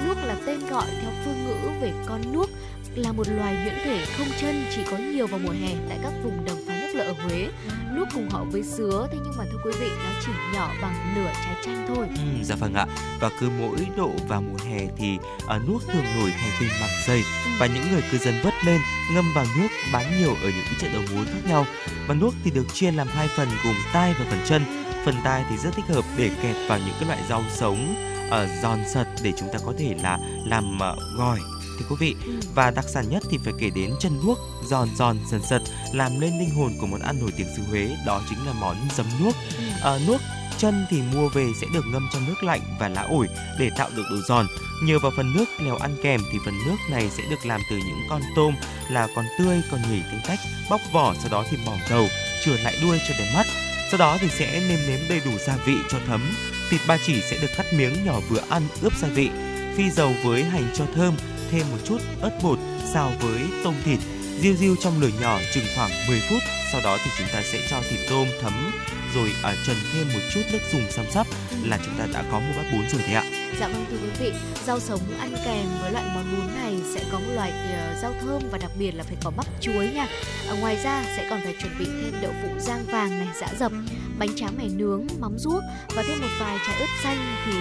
Nước 0.05 0.15
là 0.23 0.35
tên 0.45 0.59
gọi 0.69 0.87
theo 1.01 1.11
phương 1.25 1.45
ngữ 1.45 1.69
về 1.81 1.91
con 2.05 2.21
nước 2.33 2.49
là 2.95 3.11
một 3.11 3.27
loài 3.29 3.53
nhuyễn 3.53 3.75
thể 3.83 4.05
không 4.17 4.27
chân 4.41 4.65
chỉ 4.75 4.81
có 4.91 4.97
nhiều 4.97 5.27
vào 5.27 5.39
mùa 5.43 5.51
hè 5.51 5.69
tại 5.89 5.97
các 6.03 6.13
vùng 6.23 6.45
đồng 6.45 6.70
chắc 6.93 6.99
là 6.99 7.05
lợ 7.05 7.11
ở 7.11 7.13
Huế. 7.23 7.49
Nước 7.93 8.05
cùng 8.13 8.29
họ 8.29 8.43
với 8.43 8.63
sứa 8.63 9.07
thế 9.11 9.17
nhưng 9.23 9.33
mà 9.37 9.43
thưa 9.51 9.57
quý 9.63 9.71
vị 9.79 9.87
nó 10.03 10.09
chỉ 10.25 10.31
nhỏ 10.53 10.69
bằng 10.81 11.15
nửa 11.15 11.31
trái 11.33 11.55
chanh 11.65 11.85
thôi. 11.87 12.07
Ừ, 12.09 12.43
dạ 12.43 12.55
vâng 12.55 12.73
ạ. 12.73 12.85
Và 13.19 13.29
cứ 13.39 13.49
mỗi 13.59 13.77
độ 13.97 14.11
vào 14.27 14.41
mùa 14.41 14.57
hè 14.65 14.79
thì 14.97 15.17
ở 15.47 15.59
nước 15.67 15.79
thường 15.93 16.05
nổi 16.19 16.31
thành 16.41 16.51
từng 16.59 16.69
mảng 16.81 16.89
dày 17.07 17.23
và 17.59 17.65
những 17.65 17.91
người 17.91 18.03
cư 18.11 18.17
dân 18.17 18.35
vớt 18.43 18.53
lên 18.65 18.81
ngâm 19.13 19.25
vào 19.35 19.45
nước 19.57 19.67
bán 19.93 20.19
nhiều 20.19 20.35
ở 20.43 20.49
những 20.49 20.79
chợ 20.79 20.87
đầu 20.93 21.01
mối 21.15 21.25
khác 21.25 21.39
nhau. 21.47 21.65
Và 22.07 22.13
nước 22.13 22.31
thì 22.43 22.51
được 22.51 22.65
chia 22.73 22.91
làm 22.91 23.07
hai 23.07 23.27
phần 23.27 23.47
gồm 23.65 23.75
tai 23.93 24.13
và 24.19 24.25
phần 24.29 24.39
chân. 24.45 24.63
Phần 25.05 25.15
tai 25.23 25.43
thì 25.49 25.57
rất 25.57 25.69
thích 25.75 25.95
hợp 25.95 26.05
để 26.17 26.31
kẹp 26.41 26.55
vào 26.67 26.79
những 26.79 26.95
cái 26.99 27.07
loại 27.09 27.19
rau 27.29 27.43
sống 27.49 27.95
ở 28.29 28.47
giòn 28.61 28.79
sật 28.93 29.07
để 29.23 29.33
chúng 29.37 29.49
ta 29.53 29.59
có 29.65 29.73
thể 29.77 29.95
là 30.03 30.17
làm 30.45 30.79
ờ, 30.79 30.91
uh, 30.91 31.17
gỏi 31.17 31.39
thưa 31.81 31.95
quý 31.95 31.95
vị. 31.99 32.15
Và 32.55 32.71
đặc 32.71 32.85
sản 32.89 33.09
nhất 33.09 33.23
thì 33.29 33.37
phải 33.37 33.53
kể 33.59 33.69
đến 33.69 33.93
chân 33.99 34.19
đuốc 34.23 34.39
giòn 34.63 34.89
giòn 34.95 35.17
sần 35.31 35.41
sật 35.49 35.61
làm 35.93 36.19
nên 36.19 36.39
linh 36.39 36.49
hồn 36.49 36.73
của 36.81 36.87
món 36.87 37.01
ăn 37.01 37.19
nổi 37.19 37.31
tiếng 37.37 37.47
xứ 37.57 37.63
Huế 37.69 37.97
đó 38.05 38.21
chính 38.29 38.45
là 38.45 38.53
món 38.53 38.75
giấm 38.95 39.05
nuốc 39.23 39.35
à, 39.83 39.99
nuốc 40.07 40.21
chân 40.57 40.85
thì 40.89 41.01
mua 41.01 41.29
về 41.29 41.47
sẽ 41.61 41.67
được 41.73 41.85
ngâm 41.91 42.09
trong 42.13 42.25
nước 42.27 42.43
lạnh 42.43 42.61
và 42.79 42.89
lá 42.89 43.01
ổi 43.01 43.27
để 43.59 43.69
tạo 43.77 43.89
được 43.95 44.03
độ 44.11 44.17
giòn. 44.27 44.47
Nhờ 44.83 44.99
vào 44.99 45.11
phần 45.17 45.33
nước 45.33 45.45
lèo 45.59 45.75
ăn 45.75 45.95
kèm 46.03 46.21
thì 46.31 46.37
phần 46.45 46.53
nước 46.65 46.75
này 46.89 47.09
sẽ 47.09 47.23
được 47.29 47.45
làm 47.45 47.61
từ 47.69 47.77
những 47.77 48.01
con 48.09 48.21
tôm 48.35 48.55
là 48.89 49.07
con 49.15 49.25
tươi 49.39 49.61
còn 49.71 49.81
nhỉ 49.91 50.01
tính 50.11 50.21
tách 50.27 50.39
bóc 50.69 50.81
vỏ 50.93 51.13
sau 51.19 51.29
đó 51.31 51.45
thì 51.49 51.57
bỏ 51.65 51.73
đầu 51.89 52.07
chừa 52.43 52.57
lại 52.57 52.75
đuôi 52.81 52.99
cho 53.07 53.13
đẹp 53.19 53.31
mắt. 53.35 53.45
Sau 53.91 53.97
đó 53.97 54.17
thì 54.21 54.27
sẽ 54.29 54.59
nêm 54.69 54.79
nếm 54.87 54.99
đầy 55.09 55.21
đủ 55.25 55.31
gia 55.47 55.55
vị 55.55 55.75
cho 55.91 55.97
thấm. 56.07 56.21
Thịt 56.69 56.81
ba 56.87 56.97
chỉ 57.05 57.21
sẽ 57.21 57.37
được 57.41 57.49
cắt 57.57 57.65
miếng 57.73 58.05
nhỏ 58.05 58.19
vừa 58.29 58.41
ăn 58.49 58.67
ướp 58.81 58.97
gia 58.97 59.07
vị 59.07 59.29
phi 59.77 59.89
dầu 59.89 60.13
với 60.23 60.43
hành 60.43 60.71
cho 60.73 60.85
thơm 60.95 61.15
thêm 61.51 61.65
một 61.71 61.77
chút 61.83 61.97
ớt 62.21 62.31
bột 62.43 62.59
xào 62.93 63.11
với 63.21 63.41
tôm 63.63 63.75
thịt. 63.83 63.99
Riu 64.41 64.55
riu 64.55 64.75
trong 64.75 65.01
lửa 65.01 65.09
nhỏ 65.21 65.39
chừng 65.53 65.65
khoảng 65.75 65.91
10 66.07 66.19
phút 66.29 66.43
sau 66.71 66.81
đó 66.83 66.97
thì 67.03 67.11
chúng 67.17 67.27
ta 67.33 67.41
sẽ 67.43 67.59
cho 67.69 67.81
thịt 67.89 67.99
tôm 68.09 68.27
thấm 68.41 68.71
rồi 69.15 69.31
ở 69.43 69.55
trần 69.67 69.75
thêm 69.93 70.07
một 70.13 70.19
chút 70.33 70.41
nước 70.51 70.59
dùng 70.71 70.91
xăm 70.91 71.05
sắp 71.09 71.27
là 71.63 71.79
chúng 71.85 71.93
ta 71.97 72.07
đã 72.13 72.23
có 72.31 72.39
một 72.39 72.53
bát 72.57 72.63
bún 72.71 72.89
rồi 72.89 73.01
đấy 73.01 73.13
ạ. 73.13 73.23
Dạ 73.59 73.67
vâng 73.67 73.85
thưa 73.91 73.97
quý 73.97 74.09
vị, 74.19 74.31
rau 74.65 74.79
sống 74.79 74.99
ăn 75.19 75.33
kèm 75.45 75.65
với 75.81 75.91
loại 75.91 76.05
món 76.15 76.25
bún 76.31 76.55
này 76.55 76.75
sẽ 76.95 77.03
có 77.11 77.19
một 77.19 77.31
loại 77.35 77.51
ờ, 77.51 77.95
rau 78.01 78.13
thơm 78.21 78.41
và 78.51 78.57
đặc 78.57 78.71
biệt 78.79 78.91
là 78.91 79.03
phải 79.03 79.15
có 79.23 79.31
bắp 79.37 79.45
chuối 79.61 79.91
nha. 79.93 80.07
Ở 80.47 80.55
ngoài 80.55 80.77
ra 80.83 81.03
sẽ 81.17 81.27
còn 81.29 81.39
phải 81.43 81.55
chuẩn 81.61 81.71
bị 81.79 81.85
thêm 81.85 82.21
đậu 82.21 82.31
phụ 82.43 82.49
rang 82.59 82.85
vàng 82.85 83.19
này, 83.19 83.27
giã 83.41 83.47
dập, 83.59 83.71
bánh 84.19 84.35
tráng 84.35 84.57
mè 84.57 84.63
nướng, 84.67 85.07
mắm 85.19 85.37
ruốc 85.37 85.63
và 85.95 86.03
thêm 86.07 86.21
một 86.21 86.27
vài 86.39 86.57
trái 86.67 86.79
ớt 86.79 86.87
xanh 87.03 87.17
thì 87.45 87.51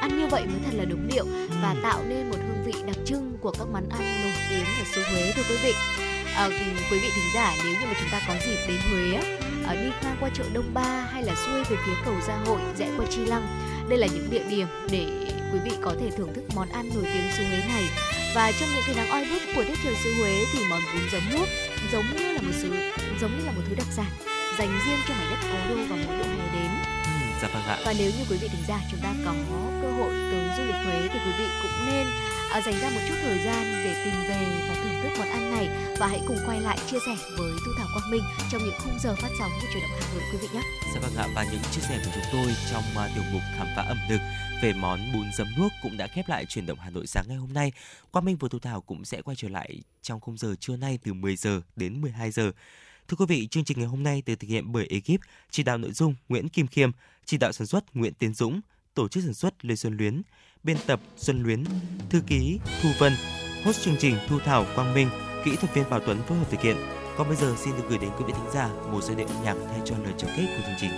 ăn 0.00 0.18
như 0.18 0.26
vậy 0.26 0.46
mới 0.46 0.60
thật 0.64 0.72
là 0.74 0.84
đúng 0.84 1.08
điệu 1.08 1.24
và 1.62 1.74
tạo 1.82 2.04
nên 2.08 2.30
một 2.30 2.38
vị 2.72 2.82
đặc 2.86 2.96
trưng 3.04 3.38
của 3.40 3.50
các 3.58 3.66
món 3.72 3.88
ăn 3.88 4.22
nổi 4.22 4.32
tiếng 4.50 4.64
ở 4.64 4.84
xứ 4.94 5.02
Huế 5.10 5.32
thưa 5.36 5.42
quý 5.48 5.56
vị. 5.64 5.72
Ờ, 6.36 6.48
thì 6.50 6.64
quý 6.90 6.98
vị 6.98 7.08
thính 7.14 7.30
giả 7.34 7.54
nếu 7.64 7.72
như 7.72 7.86
mà 7.86 7.94
chúng 8.00 8.08
ta 8.12 8.20
có 8.28 8.34
dịp 8.46 8.56
đến 8.68 8.76
Huế 8.90 9.20
à, 9.66 9.74
đi 9.74 9.90
ngang 10.02 10.16
qua 10.20 10.30
chợ 10.34 10.44
Đông 10.52 10.74
Ba 10.74 11.08
hay 11.12 11.22
là 11.22 11.34
xuôi 11.34 11.64
về 11.64 11.76
phía 11.86 11.92
cầu 12.04 12.14
Gia 12.26 12.36
Hội 12.36 12.60
rẽ 12.78 12.90
qua 12.96 13.06
Chi 13.10 13.24
Lăng 13.24 13.46
đây 13.88 13.98
là 13.98 14.06
những 14.06 14.30
địa 14.30 14.44
điểm 14.48 14.66
để 14.90 15.06
quý 15.52 15.58
vị 15.64 15.70
có 15.82 15.94
thể 16.00 16.10
thưởng 16.10 16.34
thức 16.34 16.44
món 16.54 16.68
ăn 16.68 16.90
nổi 16.94 17.04
tiếng 17.04 17.32
xứ 17.36 17.44
Huế 17.44 17.58
này. 17.58 17.84
Và 18.34 18.52
trong 18.60 18.68
những 18.74 18.84
cái 18.86 18.96
nắng 18.96 19.10
oi 19.10 19.26
bức 19.32 19.42
của 19.56 19.64
tiết 19.64 19.78
trời 19.84 19.94
xứ 20.04 20.14
Huế 20.18 20.44
thì 20.52 20.58
món 20.70 20.80
bún 20.94 21.02
giấm 21.12 21.22
nước 21.30 21.46
giống 21.92 22.04
như 22.16 22.32
là 22.32 22.40
một 22.40 22.52
sự 22.62 22.70
giống 23.20 23.38
như 23.38 23.44
là 23.44 23.52
một 23.52 23.62
thứ 23.68 23.74
đặc 23.74 23.86
sản 23.90 24.10
dành 24.58 24.78
riêng 24.86 24.98
cho 25.08 25.14
mảnh 25.14 25.30
đất 25.30 25.48
cố 25.52 25.74
đô 25.74 25.84
vào 25.88 25.98
mỗi 26.06 26.16
độ 26.18 26.24
hè 26.24 26.52
đến 26.52 26.97
dạ 27.42 27.48
vâng 27.54 27.62
ạ 27.62 27.78
Và 27.84 27.94
nếu 27.98 28.10
như 28.10 28.24
quý 28.30 28.36
vị 28.36 28.48
thính 28.48 28.64
giả 28.68 28.80
chúng 28.90 29.00
ta 29.00 29.14
có 29.24 29.32
cơ 29.82 29.90
hội 29.90 30.12
tới 30.30 30.48
du 30.56 30.64
lịch 30.64 30.80
Huế 30.84 31.08
thì 31.12 31.18
quý 31.24 31.32
vị 31.38 31.44
cũng 31.62 31.86
nên 31.86 32.06
à, 32.52 32.60
dành 32.60 32.80
ra 32.80 32.90
một 32.90 33.00
chút 33.08 33.14
thời 33.22 33.38
gian 33.44 33.64
để 33.84 34.04
tìm 34.04 34.14
về 34.28 34.68
và 34.68 34.74
thưởng 34.74 35.02
thức 35.02 35.12
món 35.18 35.28
ăn 35.28 35.50
này 35.50 35.68
và 35.98 36.06
hãy 36.06 36.20
cùng 36.28 36.38
quay 36.46 36.60
lại 36.60 36.78
chia 36.90 36.98
sẻ 37.06 37.16
với 37.38 37.52
Thu 37.66 37.72
Thảo 37.78 37.86
Quang 37.94 38.10
Minh 38.10 38.22
trong 38.50 38.62
những 38.64 38.74
khung 38.84 38.98
giờ 39.02 39.14
phát 39.16 39.28
sóng 39.38 39.50
của 39.60 39.66
truyền 39.72 39.82
động 39.82 40.00
Hà 40.00 40.14
Nội 40.14 40.22
quý 40.32 40.38
vị 40.38 40.48
nhé. 40.54 40.62
Dạ 40.94 41.00
vâng 41.00 41.16
ạ 41.16 41.26
và 41.34 41.44
những 41.44 41.62
chia 41.72 41.80
sẻ 41.80 42.00
của 42.04 42.10
chúng 42.14 42.24
tôi 42.32 42.54
trong 42.70 42.82
uh, 42.96 43.10
tiểu 43.14 43.24
mục 43.32 43.42
khám 43.56 43.66
phá 43.76 43.82
ẩm 43.82 43.98
thực 44.08 44.20
về 44.62 44.72
món 44.72 45.12
bún 45.12 45.32
giấm 45.32 45.48
nuốc 45.58 45.72
cũng 45.82 45.96
đã 45.96 46.06
khép 46.06 46.28
lại 46.28 46.46
chuyển 46.48 46.66
động 46.66 46.78
Hà 46.80 46.90
Nội 46.90 47.06
sáng 47.06 47.24
ngày 47.28 47.36
hôm 47.36 47.52
nay. 47.52 47.72
Quang 48.10 48.24
Minh 48.24 48.36
và 48.40 48.48
Thu 48.50 48.58
Thảo 48.58 48.80
cũng 48.80 49.04
sẽ 49.04 49.22
quay 49.22 49.36
trở 49.36 49.48
lại 49.48 49.80
trong 50.02 50.20
khung 50.20 50.36
giờ 50.36 50.54
trưa 50.60 50.76
nay 50.76 50.98
từ 51.04 51.14
10 51.14 51.36
giờ 51.36 51.60
đến 51.76 52.00
12 52.00 52.30
giờ. 52.30 52.52
Thưa 53.08 53.16
quý 53.16 53.26
vị, 53.28 53.46
chương 53.46 53.64
trình 53.64 53.78
ngày 53.78 53.86
hôm 53.86 54.02
nay 54.02 54.22
được 54.26 54.34
thực 54.40 54.48
hiện 54.48 54.72
bởi 54.72 54.86
ekip 54.90 55.20
chỉ 55.50 55.62
đạo 55.62 55.78
nội 55.78 55.92
dung 55.92 56.14
Nguyễn 56.28 56.48
Kim 56.48 56.66
Khiêm, 56.66 56.90
chỉ 57.28 57.36
đạo 57.36 57.52
sản 57.52 57.66
xuất 57.66 57.96
Nguyễn 57.96 58.14
Tiến 58.14 58.34
Dũng, 58.34 58.60
tổ 58.94 59.08
chức 59.08 59.24
sản 59.24 59.34
xuất 59.34 59.64
Lê 59.64 59.76
Xuân 59.76 59.96
Luyến, 59.96 60.22
biên 60.62 60.76
tập 60.86 61.00
Xuân 61.16 61.42
Luyến, 61.42 61.64
thư 62.10 62.20
ký 62.26 62.58
Thu 62.82 62.88
Vân, 62.98 63.12
host 63.64 63.80
chương 63.80 63.96
trình 63.98 64.16
Thu 64.28 64.38
Thảo 64.38 64.66
Quang 64.74 64.94
Minh, 64.94 65.08
kỹ 65.44 65.56
thuật 65.56 65.74
viên 65.74 65.90
Bảo 65.90 66.00
Tuấn 66.06 66.22
phối 66.28 66.38
hợp 66.38 66.50
thực 66.50 66.60
hiện. 66.60 66.76
Còn 67.16 67.28
bây 67.28 67.36
giờ 67.36 67.54
xin 67.58 67.76
được 67.76 67.82
gửi 67.88 67.98
đến 67.98 68.10
quý 68.18 68.24
vị 68.26 68.32
thính 68.36 68.50
giả 68.54 68.68
một 68.92 69.00
giai 69.02 69.16
điệu 69.16 69.28
nhạc 69.44 69.54
thay 69.68 69.80
cho 69.84 69.98
lời 69.98 70.12
chào 70.18 70.30
kết 70.36 70.46
của 70.56 70.62
chương 70.66 70.76
trình. 70.80 70.90